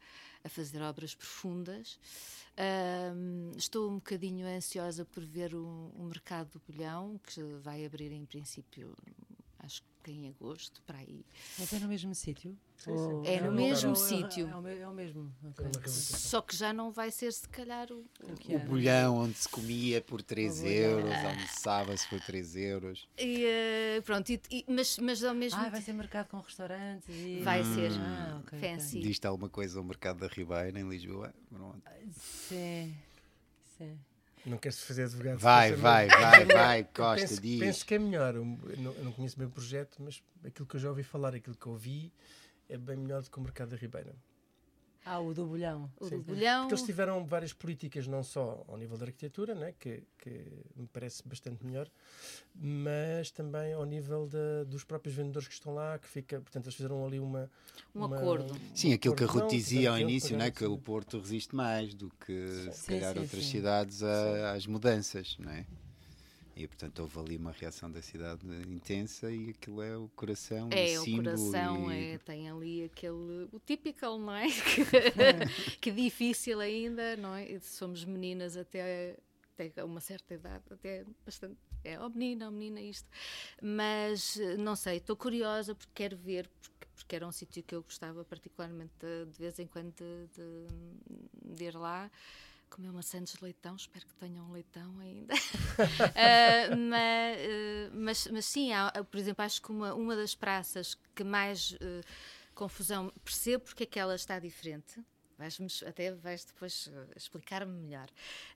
a 0.43 0.49
fazer 0.49 0.81
obras 0.81 1.15
profundas. 1.15 1.99
Ahm, 2.57 3.51
estou 3.57 3.89
um 3.89 3.95
bocadinho 3.95 4.45
ansiosa 4.45 5.05
por 5.05 5.23
ver 5.25 5.55
o, 5.55 5.91
o 5.97 6.03
mercado 6.03 6.49
do 6.51 6.61
bolhão, 6.67 7.19
que 7.25 7.41
vai 7.63 7.85
abrir 7.85 8.11
em 8.11 8.25
princípio, 8.25 8.93
acho 9.63 9.81
que 10.03 10.11
em 10.11 10.29
agosto, 10.29 10.81
para 10.83 10.97
aí. 10.99 11.23
Mas 11.59 11.71
é 11.73 11.79
no 11.79 11.87
mesmo 11.87 12.13
sítio? 12.15 12.57
Ou- 12.87 13.23
sim. 13.23 13.29
É 13.31 13.39
no 13.39 13.51
mesmo 13.51 13.95
sítio. 13.95 14.47
É, 14.47 14.55
o 14.55 14.67
é 14.67 14.87
o 14.87 14.93
mesmo. 14.93 15.31
reabilitação. 15.55 16.19
Só 16.19 16.41
que 16.41 16.55
já 16.55 16.73
não 16.73 16.91
vai 16.91 17.11
ser, 17.11 17.31
se 17.31 17.47
calhar, 17.49 17.91
o. 17.91 18.03
O 18.23 18.55
O 18.55 18.59
bolhão 18.59 19.17
onde 19.17 19.37
se 19.37 19.47
comia 19.47 20.01
por 20.01 20.21
3 20.23 20.59
O 20.59 20.61
bolhão. 20.63 20.99
euros, 20.99 21.23
almoçava-se 21.25 22.07
por 22.07 22.19
3 22.21 22.55
euros. 22.55 23.07
E, 23.17 23.45
eh, 23.45 24.01
pronto, 24.03 24.29
e- 24.31 24.41
e- 24.49 24.65
mas, 24.67 24.97
mas 24.97 25.23
ao 25.23 25.35
mesmo 25.35 25.59
Ah, 25.59 25.69
vai 25.69 25.81
ser 25.81 25.93
mercado 25.93 26.27
com 26.29 26.39
restaurantes 26.39 27.07
e... 27.09 27.41
Vai 27.43 27.63
ser. 27.63 27.91
Ah, 27.99 28.39
ok, 28.43 28.57
ok. 28.57 28.69
Fancy. 28.69 28.99
Diz-te 29.01 29.27
alguma 29.27 29.49
coisa 29.49 29.77
ao 29.77 29.85
mercado 29.85 30.19
da 30.19 30.27
Ribeira 30.27 30.79
em 30.79 30.89
Lisboa? 30.89 31.33
Pronto. 31.49 31.83
Sim, 32.17 32.95
sim. 33.77 33.99
Não 34.45 34.57
queres 34.57 34.81
fazer 34.81 35.03
advogado? 35.03 35.37
Vai, 35.37 35.73
vai, 35.73 36.07
vai, 36.07 36.45
vai, 36.45 36.83
Costa, 36.83 37.27
penso, 37.27 37.41
diz. 37.41 37.59
penso 37.59 37.85
que 37.85 37.93
é 37.93 37.99
melhor. 37.99 38.35
Eu 38.35 38.45
não, 38.45 38.91
eu 38.93 39.03
não 39.03 39.11
conheço 39.11 39.37
bem 39.37 39.47
o 39.47 39.51
projeto, 39.51 39.97
mas 39.99 40.21
aquilo 40.43 40.67
que 40.67 40.75
eu 40.75 40.79
já 40.79 40.89
ouvi 40.89 41.03
falar, 41.03 41.35
aquilo 41.35 41.55
que 41.55 41.67
eu 41.67 41.75
vi, 41.75 42.11
é 42.67 42.77
bem 42.77 42.97
melhor 42.97 43.21
do 43.21 43.29
que 43.29 43.37
o 43.37 43.41
Mercado 43.41 43.69
da 43.69 43.77
Ribeira. 43.77 44.15
Ah, 45.03 45.19
o 45.19 45.33
do 45.33 45.45
bolhão. 45.47 45.91
O 45.99 46.05
Sim. 46.05 46.17
do 46.17 46.23
bolhão. 46.23 46.61
Porque 46.63 46.75
eles 46.75 46.85
tiveram 46.85 47.25
várias 47.25 47.53
políticas, 47.53 48.05
não 48.07 48.21
só 48.23 48.63
ao 48.67 48.77
nível 48.77 48.97
da 48.97 49.05
arquitetura, 49.05 49.55
né, 49.55 49.73
que, 49.79 50.03
que 50.19 50.29
me 50.75 50.87
parece 50.93 51.27
bastante 51.27 51.65
melhor, 51.65 51.89
mas 52.55 53.31
também 53.31 53.73
ao 53.73 53.85
nível 53.85 54.27
da- 54.27 54.63
dos 54.65 54.83
próprios 54.83 55.15
vendedores 55.15 55.47
que 55.47 55.53
estão 55.53 55.73
lá, 55.73 55.97
que 55.97 56.07
fica, 56.07 56.39
portanto, 56.39 56.65
eles 56.65 56.75
fizeram 56.75 57.05
ali 57.05 57.19
uma... 57.19 57.49
Um 57.95 58.05
uma- 58.05 58.15
acordo. 58.15 58.55
Sim, 58.75 58.93
aquilo 58.93 59.15
que 59.15 59.23
a 59.23 59.27
Ruth 59.27 59.49
dizia 59.49 59.89
ao 59.89 59.99
início, 59.99 60.29
pagar 60.29 60.39
não 60.39 60.45
é? 60.45 60.51
que 60.51 60.65
o 60.65 60.77
Porto 60.77 61.19
resiste 61.19 61.55
mais 61.55 61.93
do 61.93 62.09
que 62.25 62.47
se 62.71 62.71
Sim, 62.71 62.91
calhar 62.93 63.13
sim, 63.13 63.19
outras 63.21 63.43
sim. 63.43 63.49
cidades 63.51 64.03
a- 64.03 64.51
às 64.53 64.67
mudanças, 64.67 65.35
não 65.39 65.51
é? 65.51 65.65
E 66.63 66.67
portanto 66.67 66.99
houve 66.99 67.19
ali 67.19 67.37
uma 67.37 67.51
reação 67.51 67.89
da 67.91 68.01
cidade 68.01 68.45
intensa 68.69 69.31
e 69.31 69.49
aquilo 69.49 69.81
é 69.81 69.97
o 69.97 70.07
coração, 70.09 70.69
É, 70.71 70.99
o 70.99 71.03
o 71.03 71.15
coração 71.15 71.91
e- 71.91 72.13
é, 72.13 72.17
tem 72.19 72.49
ali 72.49 72.83
aquele. 72.83 73.47
O 73.51 73.59
típico, 73.65 74.05
não 74.17 74.33
é? 74.35 74.45
que, 74.51 75.77
que 75.81 75.91
difícil 75.91 76.59
ainda, 76.59 77.15
não 77.17 77.33
é? 77.35 77.59
Somos 77.59 78.05
meninas 78.05 78.55
até, 78.55 79.17
até 79.57 79.83
uma 79.83 79.99
certa 79.99 80.33
idade, 80.35 80.63
até 80.69 81.03
bastante. 81.25 81.57
É, 81.83 81.99
oh 81.99 82.09
menina, 82.09 82.47
oh 82.47 82.51
menina, 82.51 82.79
isto. 82.79 83.09
Mas 83.61 84.37
não 84.59 84.75
sei, 84.75 84.97
estou 84.97 85.15
curiosa 85.15 85.73
porque 85.73 85.91
quero 85.95 86.15
ver, 86.15 86.47
porque, 86.61 86.87
porque 86.95 87.15
era 87.15 87.27
um 87.27 87.31
sítio 87.31 87.63
que 87.63 87.73
eu 87.73 87.81
gostava 87.81 88.23
particularmente 88.23 88.91
de, 88.99 89.31
de 89.31 89.39
vez 89.39 89.57
em 89.57 89.65
quando 89.65 89.91
de, 89.95 90.27
de- 90.35 91.55
de 91.55 91.63
ir 91.65 91.75
lá. 91.75 92.09
Comer 92.71 92.89
uma 92.89 93.01
Santos 93.03 93.33
de 93.33 93.43
leitão, 93.43 93.75
espero 93.75 94.07
que 94.07 94.15
tenham 94.15 94.47
um 94.47 94.51
leitão 94.51 94.97
ainda. 94.99 95.33
Ah, 96.15 96.75
mas, 96.75 97.37
eh, 97.39 97.89
mas, 97.93 98.27
mas 98.27 98.45
sim, 98.45 98.71
há, 98.71 98.91
por 99.03 99.17
exemplo, 99.17 99.43
acho 99.43 99.61
que 99.61 99.71
uma, 99.71 99.93
uma 99.93 100.15
das 100.15 100.33
praças 100.35 100.95
que 101.15 101.23
mais 101.23 101.75
eh, 101.81 102.01
confusão 102.55 103.11
percebo 103.23 103.65
porque 103.65 103.83
é 103.83 103.85
que 103.85 103.99
ela 103.99 104.15
está 104.15 104.39
diferente. 104.39 105.03
Vais-me, 105.37 105.67
até 105.87 106.13
vais 106.13 106.45
depois 106.45 106.89
explicar-me 107.15 107.73
melhor. 107.73 108.07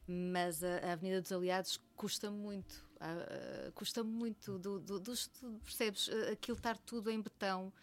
Mas 0.07 0.63
a, 0.63 0.77
a 0.77 0.91
Avenida 0.93 1.21
dos 1.21 1.31
Aliados 1.31 1.81
custa 1.95 2.29
muito. 2.31 2.87
ah, 2.99 3.67
ah, 3.67 3.71
custa 3.73 4.03
muito. 4.03 4.59
Do, 4.59 4.79
do, 4.79 4.99
tu 4.99 5.59
percebes? 5.63 6.09
Aquilo 6.31 6.57
estar 6.57 6.77
tudo 6.77 7.09
em 7.09 7.19
betão. 7.19 7.73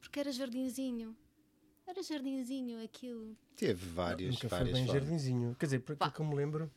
Porque 0.00 0.20
era 0.20 0.30
jardinzinho. 0.30 1.16
Era 1.86 2.02
jardinzinho 2.02 2.82
aquilo. 2.82 3.36
Teve 3.56 3.86
várias, 3.90 4.34
Nunca 4.34 4.48
foi 4.48 4.58
várias 4.58 4.74
bem 4.76 4.86
formas. 4.86 5.02
jardinzinho. 5.02 5.56
Quer 5.58 5.66
dizer, 5.66 5.78
por 5.80 5.92
aquilo 5.92 5.98
Pá. 6.10 6.14
que 6.14 6.20
eu 6.20 6.26
me 6.26 6.34
lembro, 6.34 6.70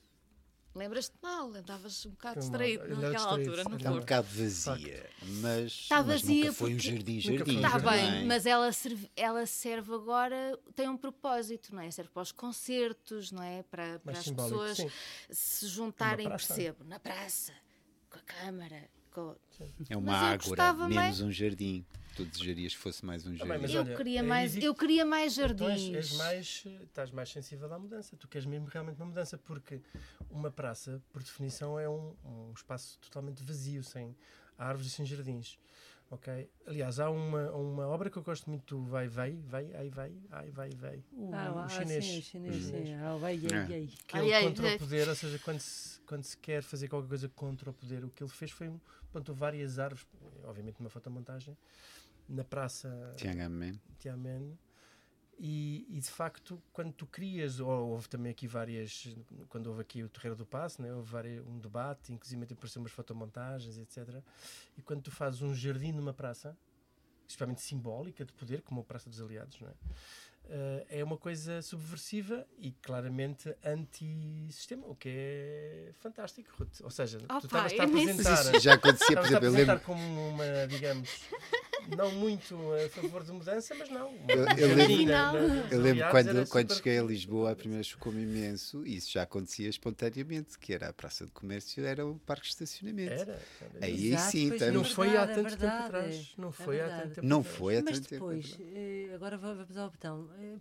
Lembras-te 0.75 1.15
mal, 1.23 1.51
andavas 1.55 2.05
um 2.05 2.11
bocado 2.11 2.33
Foi 2.39 2.41
mal. 2.43 2.51
distraído 2.51 2.83
Andava 2.83 3.01
naquela 3.01 3.15
distraído, 3.39 3.49
altura, 3.49 3.63
não. 3.63 3.77
Está 3.77 3.89
um 3.89 3.93
foi? 3.93 3.99
bocado 4.01 4.27
vazia, 4.27 5.09
mas, 5.41 5.71
Está 5.71 6.03
mas 6.03 6.21
vazia 6.21 6.41
nunca 6.43 6.53
foi 6.53 6.69
um 6.69 6.75
porque- 6.77 6.91
jardim, 6.91 7.15
Nunca 7.15 7.23
jardim. 7.23 7.43
foi 7.45 7.53
um 7.53 7.65
Está 7.65 7.79
jardim. 7.79 8.11
bem, 8.11 8.25
mas 8.27 8.45
ela 8.45 8.71
serve, 8.71 9.11
ela 9.15 9.45
serve 9.47 9.93
agora, 9.95 10.59
tem 10.75 10.87
um 10.87 10.95
propósito, 10.97 11.73
não 11.73 11.81
é? 11.81 11.89
Serve 11.89 12.11
para 12.11 12.21
os 12.21 12.31
concertos, 12.31 13.31
não 13.31 13.41
é? 13.41 13.63
Para, 13.63 13.97
para 13.97 14.01
mais 14.13 14.19
as 14.19 14.25
simbólico. 14.25 14.59
pessoas 14.59 14.77
Sim. 14.77 14.89
se 15.31 15.67
juntarem, 15.67 16.27
praça. 16.27 16.53
percebo, 16.53 16.83
na 16.83 16.99
praça, 16.99 17.53
com 18.11 18.19
a 18.19 18.21
câmara. 18.21 18.87
É 19.89 19.97
uma 19.97 20.11
Mas 20.11 20.45
eu 20.47 20.53
ágora, 20.53 20.87
menos 20.87 21.21
um 21.21 21.31
jardim. 21.31 21.85
Tu 22.15 22.25
desejarias 22.25 22.73
que 22.73 22.79
fosse 22.79 23.05
mais 23.05 23.25
um 23.27 23.29
bem, 23.29 23.37
jardim. 23.37 23.61
mas 23.61 23.73
Eu, 23.73 23.81
olha, 23.81 23.95
queria 23.95 24.19
é 24.19 24.23
mais, 24.23 24.57
eu 24.57 24.73
queria 24.75 25.05
mais 25.05 25.35
Tu 25.35 25.41
és, 25.41 25.47
jardins. 25.47 25.95
és 25.95 26.11
mais, 26.13 26.63
estás 26.83 27.11
mais 27.11 27.29
sensível 27.29 27.71
à 27.71 27.77
mudança. 27.77 28.15
Tu 28.17 28.27
queres 28.27 28.47
mesmo 28.47 28.65
realmente 28.67 28.97
uma 28.97 29.05
mudança, 29.05 29.37
porque 29.37 29.81
uma 30.31 30.49
praça, 30.49 31.01
por 31.11 31.21
definição, 31.21 31.79
é 31.79 31.87
um, 31.87 32.15
um 32.25 32.53
espaço 32.55 32.97
totalmente 32.99 33.43
vazio, 33.43 33.83
sem 33.83 34.15
árvores 34.57 34.91
e 34.91 34.95
sem 34.95 35.05
jardins. 35.05 35.59
Ok? 36.09 36.49
Aliás, 36.65 36.99
há 37.01 37.09
uma, 37.09 37.51
uma 37.51 37.85
obra 37.87 38.09
que 38.09 38.15
eu 38.17 38.23
gosto 38.23 38.49
muito 38.49 38.77
do 38.77 38.85
Vai 38.85 39.09
Vai, 39.09 39.33
Vai, 39.45 39.69
Ai 39.75 39.89
Vai, 39.89 40.13
Ai 40.31 40.49
Vai, 40.51 40.69
Vai. 40.69 41.03
O, 41.11 41.33
Ah, 41.33 41.65
o 41.65 41.69
chinês. 41.69 42.05
sim, 42.05 42.19
o 42.19 42.21
chinês, 42.21 42.55
o 42.55 42.69
sim. 42.69 42.93
Ah, 42.95 43.15
o 43.15 43.19
vai, 43.19 43.35
É. 43.35 43.65
que 44.07 44.17
ele 44.17 44.33
ai, 44.33 44.43
contra 44.45 44.67
ai. 44.69 44.75
o 44.75 44.79
poder, 44.79 45.09
ou 45.09 45.15
seja, 45.15 45.37
quando 45.39 45.59
se, 45.59 45.99
quando 46.01 46.23
se 46.23 46.37
quer 46.37 46.63
fazer 46.63 46.87
qualquer 46.87 47.09
coisa 47.09 47.29
contra 47.29 47.69
o 47.69 47.73
poder, 47.73 48.05
o 48.05 48.09
que 48.09 48.23
ele 48.23 48.31
fez 48.31 48.51
foi 48.51 48.69
um, 48.69 48.79
plantou 49.11 49.35
várias 49.35 49.79
árvores, 49.79 50.07
obviamente 50.45 50.79
numa 50.79 50.89
fotomontagem, 50.89 51.57
na 52.29 52.43
praça 52.45 53.13
Tiananmen. 53.17 53.77
Tiamen. 53.99 54.57
E, 55.39 55.85
e, 55.89 55.99
de 55.99 56.09
facto, 56.09 56.59
quando 56.73 56.91
tu 56.93 57.05
crias, 57.05 57.59
ou 57.59 57.69
houve 57.89 58.09
também 58.09 58.31
aqui 58.31 58.47
várias, 58.47 59.15
quando 59.49 59.67
houve 59.67 59.81
aqui 59.81 60.03
o 60.03 60.09
Terreiro 60.09 60.35
do 60.35 60.45
Passo, 60.47 60.81
né, 60.81 60.91
houve 60.91 61.07
várias, 61.11 61.45
um 61.45 61.59
debate, 61.59 62.11
inclusive 62.11 62.43
apareceram 62.51 62.81
umas 62.83 62.91
fotomontagens, 62.91 63.77
etc. 63.77 64.21
E 64.75 64.81
quando 64.81 65.03
tu 65.03 65.11
fazes 65.11 65.41
um 65.43 65.53
jardim 65.53 65.91
numa 65.91 66.11
praça, 66.13 66.57
especialmente 67.27 67.61
simbólica 67.61 68.25
de 68.25 68.33
poder, 68.33 68.61
como 68.63 68.81
a 68.81 68.83
Praça 68.83 69.09
dos 69.09 69.21
Aliados, 69.21 69.59
não 69.59 69.67
é? 69.69 69.73
Eh, 70.49 70.85
é 70.99 71.03
uma 71.03 71.17
coisa 71.17 71.61
subversiva 71.61 72.47
e 72.57 72.71
claramente 72.71 73.53
anti-sistema, 73.63 74.87
o 74.87 74.95
que 74.95 75.09
é 75.09 75.91
fantástico, 75.99 76.49
Ruth. 76.57 76.79
Ou 76.81 76.89
seja, 76.89 77.19
Oh, 77.29 77.39
tu 77.39 77.45
estavas 77.47 77.73
a 77.79 77.83
apresentar. 77.83 78.33
isso 78.41 78.59
já 78.61 78.73
acontecia, 78.73 79.17
por 79.17 79.25
exemplo, 79.25 79.45
eu 79.45 79.49
apresentar 79.49 79.73
lembro. 79.73 79.85
como 79.85 80.29
uma, 80.29 80.45
digamos, 80.67 81.09
não 81.95 82.11
muito 82.11 82.55
a 82.73 82.89
favor 82.89 83.23
de 83.23 83.31
mudança, 83.31 83.75
mas 83.75 83.89
não. 83.89 84.11
Eu, 84.29 84.69
eu 84.69 84.75
lembro, 84.75 85.05
na- 85.05 85.33
eu 85.71 85.81
lembro 85.81 86.09
quando, 86.09 86.47
quando 86.47 86.69
super- 86.71 86.75
cheguei 86.75 86.99
a 86.99 87.03
Lisboa, 87.03 87.51
a 87.51 87.55
primeira 87.55 87.83
chocou-me 87.83 88.21
imenso, 88.23 88.85
e 88.85 88.95
isso 88.97 89.11
já 89.11 89.23
acontecia 89.23 89.69
espontaneamente, 89.69 90.57
que 90.59 90.73
era 90.73 90.89
a 90.89 90.93
Praça 90.93 91.25
de 91.25 91.31
Comércio, 91.31 91.85
era 91.85 92.05
o 92.05 92.19
parque 92.19 92.43
de 92.43 92.49
estacionamento. 92.49 93.11
Era. 93.13 93.39
era. 93.61 93.85
Aí 93.85 94.07
Exato, 94.13 94.31
sim, 94.31 94.47
pois 94.49 94.61
estamos- 94.61 94.87
Não 94.89 94.95
foi 94.95 95.07
há 95.17 95.25
verdade, 95.25 95.31
é 95.31 95.35
tanto 95.35 95.49
tempo 95.51 95.59
verdade, 95.61 95.85
atrás. 95.85 96.33
Não 96.37 96.49
é 96.49 96.51
foi 96.51 96.81
há 96.81 96.89
tanto 96.89 97.13
tempo 97.15 97.27
Não 97.27 97.39
atrás. 97.39 97.57
foi 97.57 97.77
há 97.77 97.81
Mas 97.83 97.99
tanto 97.99 98.09
tempo. 98.09 98.31
é 98.31 98.35
depois, 98.35 98.57
eh, 98.59 99.11
agora 99.15 99.37
va- 99.37 99.53
vamos 99.53 99.77
ao 99.77 99.89
botão, 99.89 100.29
eh, 100.39 100.55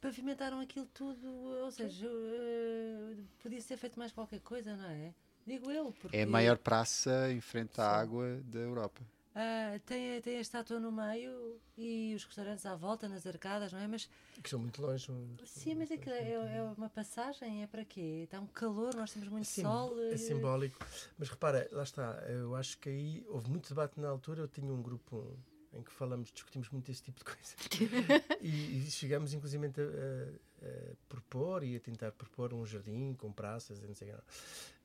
pavimentaram 0.00 0.60
aquilo 0.60 0.86
tudo, 0.94 1.26
ou 1.62 1.70
seja, 1.70 2.06
eh, 2.06 3.14
podia 3.42 3.60
ser 3.60 3.76
feito 3.76 3.98
mais 3.98 4.12
qualquer 4.12 4.40
coisa, 4.40 4.76
não 4.76 4.88
é? 4.90 5.12
Digo 5.46 5.70
eu, 5.72 5.92
porque 6.00 6.16
É 6.16 6.22
a 6.22 6.26
maior 6.26 6.56
praça 6.56 7.30
em 7.32 7.40
frente 7.40 7.80
à 7.80 7.86
água 7.88 8.40
da 8.44 8.60
Europa. 8.60 9.00
Ah, 9.34 9.78
tem, 9.86 10.20
tem 10.20 10.36
a 10.36 10.40
estátua 10.40 10.78
no 10.78 10.92
meio 10.92 11.58
e 11.76 12.14
os 12.14 12.24
restaurantes 12.24 12.66
à 12.66 12.74
volta, 12.76 13.08
nas 13.08 13.26
arcadas, 13.26 13.72
não 13.72 13.78
é? 13.80 13.86
Mas 13.86 14.08
Que 14.42 14.50
são 14.50 14.58
muito 14.58 14.80
longe. 14.82 15.06
sim, 15.46 15.74
mas 15.74 15.90
aquilo 15.90 16.14
é, 16.14 16.56
é 16.58 16.62
uma 16.76 16.90
passagem, 16.90 17.62
é 17.62 17.66
para 17.66 17.84
quê? 17.84 18.22
Está 18.24 18.40
um 18.40 18.46
calor, 18.46 18.94
nós 18.94 19.12
temos 19.12 19.28
muito 19.28 19.46
Sim, 19.46 19.62
sol. 19.62 19.98
é 20.02 20.12
eh, 20.12 20.16
simbólico. 20.16 20.78
Mas 21.18 21.28
repara, 21.30 21.68
lá 21.72 21.82
está, 21.82 22.12
eu 22.28 22.54
acho 22.54 22.78
que 22.78 22.88
aí 22.90 23.24
houve 23.28 23.50
muito 23.50 23.68
debate 23.68 23.98
na 24.00 24.08
altura. 24.08 24.42
Eu 24.42 24.48
tinha 24.48 24.72
um 24.72 24.82
grupo 24.82 25.38
em 25.72 25.82
que 25.82 25.90
falamos, 25.92 26.30
discutimos 26.30 26.68
muito 26.68 26.90
esse 26.90 27.02
tipo 27.02 27.18
de 27.18 27.24
coisa. 27.24 27.56
e, 28.42 28.78
e 28.86 28.90
chegamos, 28.90 29.32
inclusive, 29.32 29.66
a, 29.66 29.70
a- 29.70 30.92
a 30.92 30.94
propor 31.08 31.64
e 31.64 31.74
a 31.76 31.80
tentar 31.80 32.12
propor 32.12 32.52
um 32.52 32.64
jardim 32.66 33.14
com 33.14 33.32
praças 33.32 33.78
e 33.78 33.86
não 33.86 33.94
sei 33.94 34.12
o 34.12 34.16
que. 34.16 34.22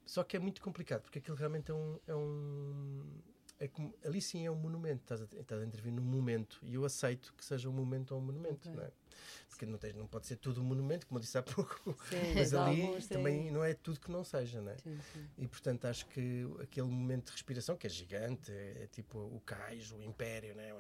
Só 0.06 0.24
que 0.24 0.38
é 0.38 0.40
muito 0.40 0.62
complicado, 0.62 1.02
porque 1.02 1.20
aquilo 1.20 1.36
realmente 1.36 1.70
é 1.70 1.74
um. 1.74 2.00
É 2.08 2.16
um 2.16 3.04
é 3.60 3.68
como- 3.68 3.94
ali 4.06 4.22
sim 4.22 4.46
é 4.46 4.52
um 4.52 4.56
monumento, 4.56 5.02
estás 5.04 5.22
a, 5.22 5.40
estás 5.42 5.62
a 5.62 5.66
intervir 5.66 5.92
num 5.92 6.04
momento 6.04 6.60
e 6.64 6.76
eu 6.76 6.86
aceito 6.86 7.34
que 7.36 7.44
seja 7.44 7.68
um 7.70 7.74
momento 7.74 8.12
ou 8.14 8.20
um 8.22 8.24
monumento, 8.24 8.68
Ok. 8.70 8.74
não 8.74 8.84
é? 8.84 8.92
Porque 9.50 9.66
não, 9.66 9.78
tens, 9.80 9.96
não 9.96 10.06
pode 10.06 10.28
ser 10.28 10.36
tudo 10.36 10.62
um 10.62 10.64
monumento, 10.64 11.08
como 11.08 11.18
eu 11.18 11.22
disse 11.22 11.38
há 11.38 11.42
pouco, 11.44 11.98
Sim, 12.10 12.36
mas 12.36 12.54
ali 12.54 12.82
alguns 12.84 13.08
também 13.08 13.52
não 13.52 13.64
é 13.64 13.74
tudo 13.74 14.00
que 14.00 14.12
não 14.12 14.24
seja, 14.24 14.62
não 14.62 14.72
é? 14.72 14.78
Sim. 14.78 15.00
E 15.40 15.48
portanto 15.48 15.86
acho 15.86 16.06
que 16.08 16.44
aquele 16.62 16.88
momento 16.88 17.26
de 17.28 17.32
respiração, 17.32 17.76
que 17.76 17.88
é 17.88 17.90
gigante, 17.90 18.52
é, 18.52 18.84
é 18.84 18.88
tipo 18.88 19.18
o 19.18 19.42
cais, 19.42 19.92
o 19.92 20.02
império, 20.04 20.54
né? 20.56 20.72
o, 20.74 20.78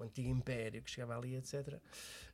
o 0.00 0.04
antigo 0.04 0.28
império 0.28 0.82
que 0.82 0.90
chegava 0.90 1.16
ali, 1.16 1.36
etc. 1.36 1.78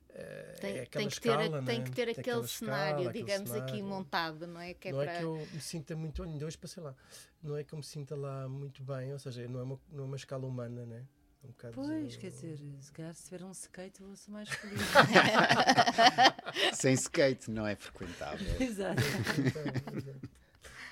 eh, 0.09 0.57
Tem, 0.59 0.77
é 0.79 0.85
tem 0.85 1.07
que 1.09 1.19
ter, 1.19 1.29
escala, 1.29 1.63
tem 1.63 1.79
né? 1.79 1.85
que 1.85 1.91
ter 1.91 2.05
Tem 2.13 2.21
aquele 2.21 2.47
cenário, 2.47 2.47
escala, 2.47 3.09
aquele 3.09 3.23
digamos 3.25 3.51
aqui, 3.51 3.59
cenário. 3.67 3.85
montado, 3.85 4.47
não 4.47 4.59
é? 4.61 4.73
Que 4.73 4.87
é 4.87 4.91
não 4.91 4.99
para... 4.99 5.11
é 5.13 5.17
que 5.19 5.23
eu 5.23 5.47
me 5.53 5.61
sinta 5.61 5.95
muito, 5.95 6.23
ainda 6.23 6.45
hoje 6.45 6.57
passei 6.57 6.81
lá, 6.81 6.95
não 7.43 7.55
é 7.57 7.63
que 7.63 7.73
eu 7.73 7.77
me 7.77 7.83
sinta 7.83 8.15
lá 8.15 8.47
muito 8.47 8.83
bem, 8.83 9.11
ou 9.13 9.19
seja, 9.19 9.47
não 9.47 9.59
é 9.59 9.63
uma, 9.63 9.79
não 9.91 10.03
é 10.03 10.07
uma 10.07 10.15
escala 10.15 10.45
humana, 10.47 10.85
né? 10.85 11.05
É 11.43 11.67
um 11.67 11.71
Pois, 11.71 12.15
uh, 12.15 12.19
quer 12.19 12.31
dizer, 12.31 12.59
se 12.81 12.91
calhar 12.91 13.13
se 13.13 13.23
tiver 13.25 13.43
um 13.43 13.51
skate 13.51 14.01
eu 14.01 14.15
sou 14.15 14.33
mais 14.33 14.49
feliz. 14.49 14.81
Sem 16.73 16.93
skate 16.93 17.51
não 17.51 17.67
é 17.67 17.75
frequentável. 17.75 18.47
Exato. 18.59 19.01
Então, 19.45 19.61
exato. 19.95 20.29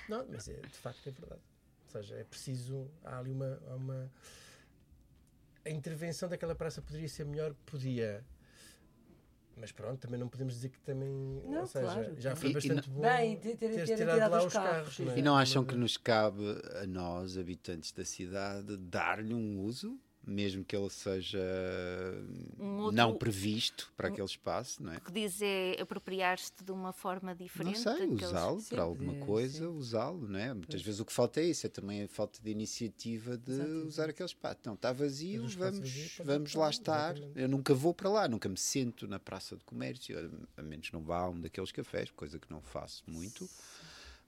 Não, 0.08 0.24
mas 0.30 0.48
é, 0.48 0.54
de 0.60 0.78
facto 0.78 1.08
é 1.08 1.10
verdade. 1.10 1.40
Ou 1.84 1.90
seja, 1.90 2.14
é 2.14 2.24
preciso. 2.24 2.88
Há 3.04 3.18
ali 3.18 3.32
uma, 3.32 3.60
há 3.68 3.74
uma. 3.74 4.10
A 5.66 5.70
intervenção 5.70 6.28
daquela 6.28 6.54
praça 6.54 6.80
poderia 6.80 7.08
ser 7.08 7.24
melhor? 7.26 7.52
Podia. 7.66 8.24
Mas 9.58 9.72
pronto, 9.72 9.98
também 9.98 10.20
não 10.20 10.28
podemos 10.28 10.54
dizer 10.54 10.68
que 10.68 10.78
também. 10.80 11.08
Não, 11.44 11.60
ou 11.62 11.66
seja, 11.66 11.84
claro. 11.86 12.14
já 12.20 12.36
foi 12.36 12.48
E- 12.48 12.52
e 12.52 12.54
bastante 12.54 12.90
bom 12.90 13.00
Bem, 13.00 13.36
ter- 13.38 13.56
ter- 13.56 13.70
teres 13.70 13.88
ter 13.88 13.96
tirado 13.96 14.14
tirado 14.16 14.30
lá 14.32 14.38
os 14.38 14.44
os 14.46 14.52
carros, 14.52 14.70
carros. 14.78 14.98
não 15.00 15.12
é? 15.12 15.18
E 15.18 15.22
não 15.22 15.36
acham 15.36 15.64
que 15.64 15.74
nos 15.74 15.96
cabe 15.96 16.42
a 16.82 16.86
nós, 16.86 17.36
habitantes 17.38 17.90
da 17.90 18.04
cidade, 18.04 18.76
dar-lhe 18.76 19.32
um 19.34 19.60
uso, 19.60 19.98
mesmo 20.26 20.64
que 20.64 20.74
ele 20.74 20.90
seja 20.90 21.38
Um 22.58 22.78
outro- 22.78 22.96
não 22.96 23.16
previsto 23.16 23.92
para 23.96 24.08
aquele 24.08 24.26
espaço, 24.26 24.82
não 24.82 24.92
é? 24.92 24.96
O 24.96 25.00
que 25.00 25.12
diz 25.12 25.40
é 25.40 25.76
apropriar-te 25.80 26.64
de 26.64 26.72
uma 26.72 26.92
forma 26.92 27.30
Não 27.30 27.36
diferente. 27.36 27.78
sei, 27.78 27.92
daqueles- 27.92 28.22
usá-lo 28.24 28.60
Sim, 28.60 28.74
para 28.74 28.82
alguma 28.82 29.14
coisa, 29.24 29.58
sim. 29.58 29.66
usá-lo, 29.66 30.28
não 30.28 30.38
é? 30.38 30.52
Muitas 30.52 30.82
vezes 30.82 31.00
o 31.00 31.04
que 31.04 31.12
falta 31.12 31.40
é 31.40 31.44
isso, 31.44 31.66
é 31.66 31.70
também 31.70 32.02
a 32.02 32.08
falta 32.08 32.40
de 32.42 32.50
iniciativa 32.50 33.36
de 33.38 33.52
Exato, 33.52 33.70
usar 33.86 34.10
aquele 34.10 34.28
espaço. 34.28 34.58
Não, 34.64 34.74
está 34.74 34.92
vazio, 34.92 35.40
vamos, 35.48 35.54
vazio 35.54 36.10
pode 36.16 36.26
vamos 36.28 36.54
lá 36.54 36.70
estar. 36.70 37.16
exatamente. 37.16 37.40
Eu 37.40 37.48
nunca 37.48 37.72
vou 37.74 37.94
para 37.94 38.08
lá, 38.10 38.28
nunca 38.28 38.48
me 38.48 38.56
sento 38.58 39.06
na 39.06 39.18
praça 39.20 39.56
de 39.56 39.64
comércio, 39.64 40.18
a- 40.18 40.60
a 40.60 40.62
menos 40.62 40.90
não 40.90 41.02
vá 41.02 41.18
a 41.20 41.28
um 41.28 41.40
daqueles 41.40 41.70
cafés, 41.70 42.10
coisa 42.10 42.38
que 42.38 42.50
não 42.50 42.60
faço 42.60 43.02
muito. 43.06 43.48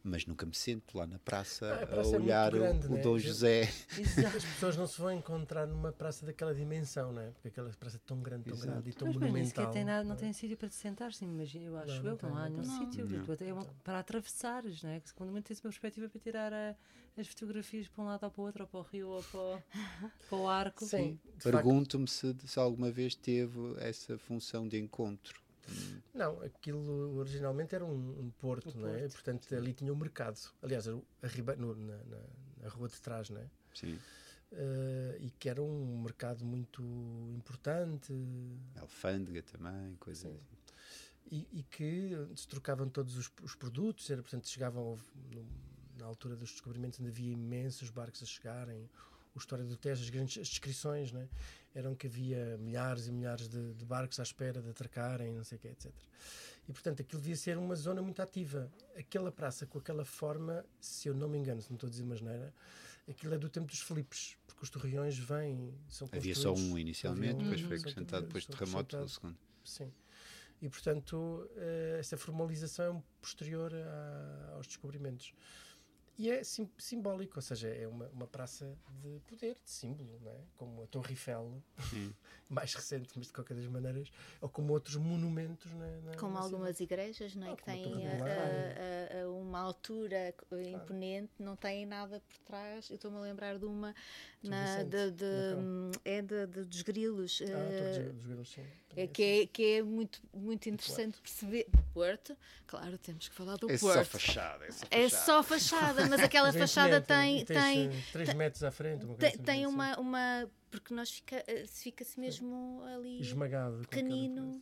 Mas 0.03 0.25
nunca 0.25 0.47
me 0.47 0.55
sento 0.55 0.97
lá 0.97 1.07
na 1.07 1.19
praça 1.19 1.67
Ah, 1.67 1.75
a 1.75 1.83
a, 1.83 1.87
praça 1.87 2.09
é 2.11 2.13
muito 2.13 2.23
olhar 2.23 2.55
o- 2.55 2.57
grande, 2.59 2.87
o, 2.87 2.91
né? 2.91 3.01
Dom 3.03 3.19
Já- 3.19 3.29
José. 3.29 3.63
Exato. 3.99 4.37
As 4.39 4.45
pessoas 4.45 4.77
não 4.77 4.87
se 4.87 4.99
vão 5.01 5.13
encontrar 5.13 5.67
numa 5.67 5.93
praça 5.93 6.25
daquela 6.25 6.55
dimensão, 6.55 7.13
não 7.13 7.21
é? 7.21 7.31
Porque 7.33 7.49
aquela 7.49 7.69
praça 7.71 7.97
é 7.97 8.01
tão 8.07 8.23
grande, 8.23 8.45
tão 8.45 8.55
Exato. 8.55 8.71
grande 8.71 8.91
e 8.91 8.93
tão 8.95 9.09
Mas, 9.09 9.17
mas 9.17 9.33
nem 9.33 9.45
sequer 9.45 9.61
monumental. 9.63 9.73
tem, 9.73 9.85
nada, 9.85 10.05
não 10.05 10.15
é? 10.15 10.17
tem 10.17 10.33
sítio 10.33 10.57
para 10.57 10.69
te 10.69 10.77
sentar, 10.77 11.13
sim, 11.13 11.27
imagina, 11.27 11.65
eu 11.67 11.77
acho 11.77 11.89
Não, 11.89 11.97
eu, 11.97 12.05
não 12.05 12.17
que 12.17 12.23
não 12.27 12.35
tem, 12.35 12.39
há 12.45 12.49
nenhum 12.49 12.63
tem. 12.63 12.79
sítio. 12.79 13.49
É 13.49 13.53
uma- 13.53 13.65
para 13.83 13.99
atravessares, 13.99 14.83
não 14.83 14.91
é? 14.91 15.01
Que 15.01 15.13
Quando 15.15 15.31
muito 15.33 15.47
tens 15.47 15.59
uma 15.59 15.63
perspectiva 15.71 16.09
para 16.09 16.21
tirar 16.21 16.53
a- 16.53 16.77
as 17.17 17.27
fotografias 17.27 17.89
para 17.89 18.03
um 18.05 18.07
lado 18.07 18.23
ou 18.25 18.31
para 18.31 18.41
o 18.41 18.45
outro, 18.47 18.63
ou 18.63 18.69
para 18.69 18.79
o 18.81 18.83
rio 18.85 19.09
ou 19.09 19.23
para 19.25 19.41
o, 19.41 19.63
para 20.31 20.39
o 20.39 20.49
arco. 20.49 20.85
Sim, 20.87 21.19
Pergunto-me 21.43 22.07
se, 22.07 22.35
se 22.47 22.59
alguma 22.59 22.91
vez 22.91 23.15
teve 23.17 23.59
essa 23.79 24.17
função 24.17 24.67
de 24.69 24.79
encontro. 24.79 25.41
Não, 26.15 26.41
aquilo 26.43 27.17
originalmente 27.19 27.75
era 27.75 27.85
um, 27.85 28.21
um 28.27 28.31
porto, 28.31 28.77
Um 28.77 28.81
não 28.83 28.89
é? 28.89 29.01
porto, 29.01 29.13
Portanto, 29.13 29.55
ali 29.55 29.73
tinha 29.73 29.93
um 29.93 29.97
mercado. 29.97 30.39
Aliás, 30.63 30.89
a 30.89 31.01
riba, 31.25 31.55
no- 31.57 31.75
na, 31.75 31.97
na- 32.05 32.27
na 32.63 32.69
rua 32.69 32.89
de 32.89 33.01
trás, 33.01 33.31
não 33.31 33.41
é? 33.41 33.51
Sim. 33.75 33.99
Eh, 34.51 35.19
e 35.21 35.31
que 35.31 35.49
era 35.49 35.63
um 35.63 36.01
mercado 36.03 36.43
muito 36.45 36.83
importante 37.37 38.13
Alfândega 38.77 39.43
também, 39.43 39.95
coisas 39.97 40.23
Sim. 40.23 40.29
assim. 40.31 40.41
e, 41.31 41.59
e 41.61 41.63
que 41.65 42.13
se 42.35 42.49
trocavam 42.49 42.89
todos 42.89 43.17
os, 43.17 43.31
os 43.43 43.55
produtos. 43.55 44.09
Era, 44.11 44.23
portanto, 44.23 44.49
chegavam 44.49 44.99
no- 45.33 45.47
na 45.99 46.07
altura 46.07 46.35
dos 46.35 46.51
descobrimentos, 46.53 46.99
onde 47.01 47.11
havia 47.11 47.33
imensos 47.33 47.91
barcos 47.91 48.23
a 48.23 48.27
chegarem. 48.27 48.89
O 49.35 49.39
História 49.39 49.65
do 49.65 49.77
Tejo, 49.77 50.03
as 50.03 50.11
grandes 50.11 50.39
as 50.41 50.49
descrições, 50.49 51.13
não 51.13 51.21
é? 51.21 51.29
eram 51.75 51.95
que 51.95 52.07
havia 52.09 52.57
milhares 52.59 53.07
e 53.07 53.13
milhares 53.13 53.49
de, 53.49 53.73
de 53.75 53.85
barcos 53.85 54.19
à 54.19 54.23
espera 54.23 54.61
de 54.61 54.71
atracarem, 54.71 55.33
não 55.35 55.45
sei 55.45 55.57
o 55.59 55.61
que, 55.61 55.69
etc. 55.69 55.93
E, 56.69 56.73
portanto, 56.73 57.01
aquilo 57.03 57.21
devia 57.21 57.37
ser 57.37 57.57
uma 57.57 57.75
zona 57.77 58.03
muito 58.03 58.21
ativa. 58.21 58.71
Aquela 58.97 59.31
praça, 59.31 59.65
com 59.67 59.79
aquela 59.79 60.05
forma, 60.05 60.65
se 60.81 61.09
eu 61.09 61.15
não 61.15 61.29
me 61.29 61.39
engano, 61.39 61.63
se 61.63 61.71
não 61.71 61.77
estou 61.77 61.87
a 61.87 61.91
dizer 61.91 62.05
mais 62.05 62.21
neira, 62.21 62.53
aquilo 63.09 63.33
é 63.35 63.39
do 63.39 63.49
tempo 63.49 63.67
dos 63.69 63.81
Filipes, 63.81 64.37
porque 64.47 64.65
os 64.65 64.71
torreões 64.71 65.17
vêm, 65.19 65.73
são 65.89 66.09
Havia 66.13 66.35
só 66.35 66.53
um 66.53 66.77
inicialmente, 66.79 67.37
um, 67.37 67.39
depois 67.45 67.61
foi 67.61 67.77
acrescentado 67.77 68.27
depois 68.27 68.45
terremoto 68.45 68.97
no 68.99 69.09
segundo. 69.09 69.39
Sim. 69.65 69.93
E, 70.61 70.69
portanto, 70.69 71.49
eh, 71.57 71.97
essa 72.01 72.17
formalização 72.17 72.85
é 72.85 72.91
um 72.91 73.03
posterior 73.23 73.73
a- 73.73 74.55
aos 74.57 74.67
descobrimentos. 74.67 75.33
E 76.19 76.31
é 76.33 76.43
sim- 76.43 76.69
simbólico, 76.77 77.35
ou 77.37 77.43
seja, 77.43 77.69
é 77.69 77.87
uma, 77.87 78.09
uma 78.09 78.27
praça 78.27 78.77
de 79.01 79.21
poder, 79.29 79.55
de 79.55 79.71
símbolo, 79.71 80.19
não 80.21 80.33
é? 80.33 80.41
como 80.57 80.83
a 80.83 80.87
Torre 80.89 81.11
Eiffel, 81.13 81.63
Sim. 81.91 82.13
mais 82.51 82.75
recente, 82.75 83.11
mas 83.17 83.29
de 83.29 83.33
qualquer 83.33 83.55
das 83.55 83.67
maneiras, 83.69 84.11
ou 84.41 84.49
como 84.49 84.73
outros 84.73 84.97
monumentos. 84.97 85.71
Na, 85.75 85.87
na, 86.01 86.17
Como 86.17 86.33
na 86.35 86.41
algumas 86.41 86.77
cidade. 86.77 86.83
igrejas, 86.83 87.37
não 87.37 87.47
é? 87.47 87.53
Ah, 87.53 87.57
que 87.57 87.63
têm 87.63 88.07
a- 88.09 88.11
a- 88.11 89.19
a- 89.21 89.23
a 89.23 89.31
uma 89.31 89.61
altura 89.61 90.35
imponente, 90.73 91.31
não 91.39 91.55
têm 91.55 91.87
nada 91.87 92.21
por 92.29 92.39
trás. 92.39 92.91
Eu 92.91 92.97
estou-me 92.97 93.19
a 93.19 93.21
lembrar 93.21 93.57
de 93.57 93.65
uma 93.65 93.95
na, 94.43 94.65
Vicente, 94.65 94.91
de, 94.91 95.11
de- 95.13 95.25
na 95.57 95.91
é 96.05 96.23
de, 96.23 96.47
de- 96.47 96.65
dos 96.65 96.83
grilos. 96.83 97.43
Ah, 97.43 97.47
eh, 97.49 98.13
dos 98.13 98.25
Grilos, 98.25 98.49
sim. 98.51 98.61
é, 98.97 99.03
é 99.03 99.07
que, 99.07 99.23
assim. 99.23 99.43
é, 99.43 99.47
que 99.47 99.65
é 99.75 99.83
muito, 99.83 100.21
muito 100.33 100.69
interessante 100.69 101.21
perceber. 101.21 101.67
Porto, 101.93 102.37
claro, 102.67 102.97
temos 102.99 103.29
que 103.29 103.35
falar 103.35 103.57
do 103.57 103.71
É 103.71 103.77
só 103.77 103.87
Porto. 103.95 104.05
fachada, 104.09 104.65
é 104.67 104.71
só 104.73 104.87
É 104.91 105.09
fachada. 105.09 105.25
só 105.25 105.43
fachada, 105.43 106.07
mas 106.07 106.21
aquela 106.23 106.49
é 106.49 106.53
fachada 106.53 107.01
tem, 107.01 107.45
tem, 107.45 107.57
tens, 107.57 107.95
eh, 107.95 108.03
três 108.13 108.35
metros 108.35 108.63
à 108.63 108.71
frente, 108.71 109.05
uma 109.05 109.17
coisa 109.17 109.21
tem, 109.21 109.35
assim, 109.35 109.43
tem 109.43 109.65
assim, 109.65 109.75
uma, 109.75 109.99
uma. 109.99 110.51
Porque 110.71 110.93
nós 110.95 111.11
fica, 111.11 111.43
eh, 111.47 111.65
fica-se 111.67 112.21
mesmo 112.21 112.83
ali 112.95 113.21
esmagado. 113.21 113.79
pequenino. 113.89 114.61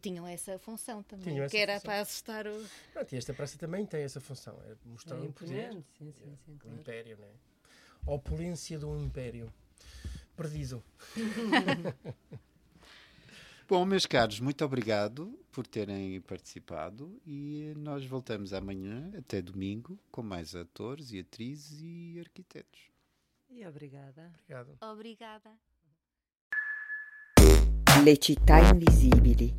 Tinham 0.00 0.26
essa 0.26 0.58
função 0.58 1.02
também, 1.04 1.34
Tinham 1.34 1.48
que 1.48 1.56
era 1.56 1.74
função. 1.74 1.86
para 1.90 2.00
assustar 2.00 2.46
o. 2.48 2.66
Pronto, 2.92 3.12
e 3.12 3.16
esta 3.16 3.32
praça 3.32 3.56
também 3.56 3.86
tem 3.86 4.02
essa 4.02 4.20
função, 4.20 4.60
é 4.64 4.74
mostrar 4.84 5.16
É 5.16 5.20
o 5.20 5.32
poder 5.32 5.72
sim, 5.72 5.84
sim, 6.12 6.36
sim, 6.44 6.56
claro. 6.58 6.78
império, 6.80 7.16
né? 7.16 7.28
A 7.28 7.53
opulência 8.06 8.78
do 8.78 8.96
império. 8.98 9.52
Perdido. 10.36 10.82
Bom, 13.66 13.84
meus 13.86 14.04
caros, 14.04 14.40
muito 14.40 14.62
obrigado 14.64 15.38
por 15.50 15.66
terem 15.66 16.20
participado 16.20 17.18
e 17.26 17.72
nós 17.76 18.04
voltamos 18.04 18.52
amanhã, 18.52 19.10
até 19.16 19.40
domingo, 19.40 19.98
com 20.10 20.22
mais 20.22 20.54
atores 20.54 21.12
e 21.12 21.20
atrizes 21.20 21.80
e 21.80 22.20
arquitetos. 22.20 22.90
E 23.48 23.66
obrigada. 23.66 24.30
Obrigado. 24.34 24.76
Obrigada. 24.82 25.50
Le 28.04 28.16
città 28.18 28.58
invisibili 28.58 29.56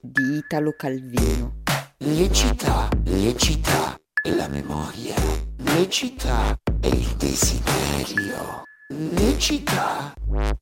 di 0.00 0.38
Italo 0.38 0.72
Calvino. 0.74 1.62
Le 1.98 2.32
città, 2.32 2.88
le 3.04 3.36
città, 3.36 3.98
la 4.36 4.48
memoria. 4.48 5.16
Le 5.58 5.90
città 5.90 6.58
e 6.84 6.88
il 6.88 7.14
desiderio. 7.16 8.62
le 8.88 9.38
città 9.38 10.12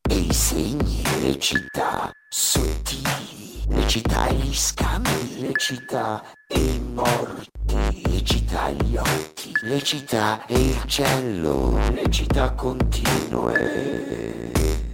e 0.08 0.14
i 0.14 0.32
segni, 0.32 1.02
le 1.20 1.36
città 1.40 2.12
sottili, 2.28 3.64
le 3.66 3.88
città 3.88 4.28
e 4.28 4.34
gli 4.34 4.54
scambi, 4.54 5.40
le 5.40 5.52
città 5.56 6.22
e 6.46 6.58
i 6.60 6.80
morti, 6.94 8.08
le 8.08 8.22
città 8.22 8.68
e 8.68 8.74
gli 8.84 8.96
occhi, 8.96 9.52
le 9.62 9.82
città 9.82 10.46
e 10.46 10.54
il 10.54 10.82
cielo, 10.86 11.76
le 11.90 12.08
città 12.08 12.52
continue, 12.52 13.52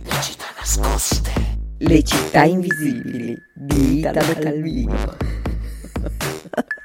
le 0.02 0.22
città 0.22 0.46
nascoste. 0.56 1.56
Le 1.80 2.02
città 2.02 2.44
invisibili 2.44 3.36
di 3.54 3.98
Italo 3.98 4.32
Calvino. 4.32 5.16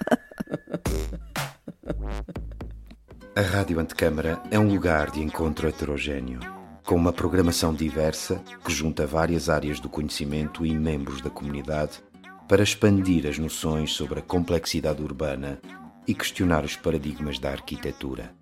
A 3.36 3.42
Rádio 3.42 3.80
Antecâmara 3.80 4.40
é 4.52 4.60
um 4.60 4.68
lugar 4.68 5.10
de 5.10 5.20
encontro 5.20 5.68
heterogêneo, 5.68 6.40
com 6.86 6.94
uma 6.94 7.12
programação 7.12 7.74
diversa 7.74 8.40
que 8.64 8.72
junta 8.72 9.08
várias 9.08 9.50
áreas 9.50 9.80
do 9.80 9.90
conhecimento 9.90 10.64
e 10.64 10.72
membros 10.72 11.20
da 11.20 11.32
comunidade 11.32 12.00
para 12.48 12.62
expandir 12.62 13.26
as 13.26 13.40
noções 13.40 13.92
sobre 13.92 14.20
a 14.20 14.22
complexidade 14.22 15.02
urbana 15.02 15.60
e 16.08 16.14
questionar 16.14 16.64
os 16.64 16.76
paradigmas 16.76 17.40
da 17.40 17.50
arquitetura. 17.50 18.36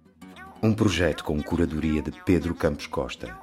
Um 0.62 0.74
projeto 0.74 1.24
com 1.24 1.42
curadoria 1.42 2.02
de 2.02 2.12
Pedro 2.26 2.54
Campos 2.54 2.86
Costa 2.86 3.34